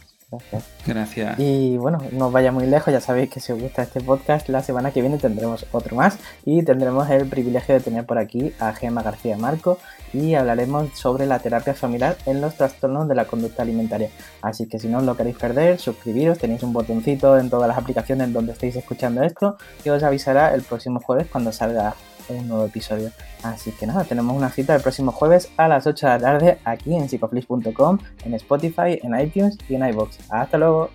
Gracias. 0.86 1.40
Y 1.40 1.78
bueno, 1.78 2.00
no 2.12 2.32
vaya 2.32 2.52
muy 2.52 2.66
lejos, 2.66 2.92
ya 2.92 3.02
sabéis 3.02 3.30
que 3.30 3.40
si 3.40 3.52
os 3.52 3.60
gusta 3.60 3.84
este 3.84 4.02
podcast, 4.02 4.50
la 4.50 4.64
semana 4.64 4.92
que 4.92 5.02
viene 5.02 5.18
tendremos 5.18 5.66
otro 5.72 5.96
más 5.96 6.18
y 6.44 6.64
tendremos 6.64 7.10
el 7.10 7.28
privilegio 7.28 7.76
de 7.76 7.82
tener 7.82 8.06
por 8.06 8.18
aquí 8.18 8.52
a 8.60 8.74
Gemma 8.74 9.04
García 9.04 9.38
Marco 9.38 9.78
y 10.14 10.36
hablaremos 10.36 10.90
sobre 10.94 11.26
la 11.26 11.40
terapia 11.40 11.74
familiar 11.74 12.18
en 12.26 12.42
los 12.42 12.56
trastornos 12.56 13.08
de 13.08 13.16
la 13.16 13.26
conducta 13.26 13.64
alimentaria. 13.64 14.10
Así 14.42 14.68
que 14.68 14.80
si 14.80 14.88
no 14.88 15.00
os 15.00 15.04
lo 15.04 15.18
queréis 15.18 15.38
perder, 15.38 15.80
suscribiros, 15.80 16.38
tenéis 16.38 16.64
un 16.64 16.74
botoncito 16.74 17.38
en 17.38 17.50
todas 17.50 17.68
las 17.68 17.78
aplicaciones 17.78 18.32
donde 18.32 18.54
estéis 18.54 18.76
escuchando 18.76 19.24
esto 19.24 19.58
que 19.84 19.92
os 19.92 20.04
avisará 20.04 20.54
el 20.54 20.62
próximo 20.62 21.00
jueves 21.00 21.28
cuando 21.32 21.52
salga 21.52 21.96
un 22.30 22.48
nuevo 22.48 22.66
episodio. 22.66 23.12
Así 23.44 23.72
que 23.72 23.86
nada, 23.86 24.04
tenemos 24.04 24.36
una 24.36 24.50
cita 24.50 24.76
el 24.76 24.82
próximo 24.82 25.12
jueves 25.12 25.50
a 25.58 25.68
las 25.68 25.86
8 25.88 26.08
de 26.08 26.14
la 26.14 26.20
tarde 26.20 26.60
aquí 26.64 26.96
en 26.96 27.10
psicoflix.com, 27.10 28.00
en 28.24 28.34
Spotify, 28.36 29.00
en 29.02 29.20
iTunes 29.20 29.58
y 29.68 29.76
en 29.76 29.86
iBox. 29.88 30.20
Hasta 30.30 30.58
luego. 30.58 30.90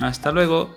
Hasta 0.00 0.32
luego. 0.32 0.70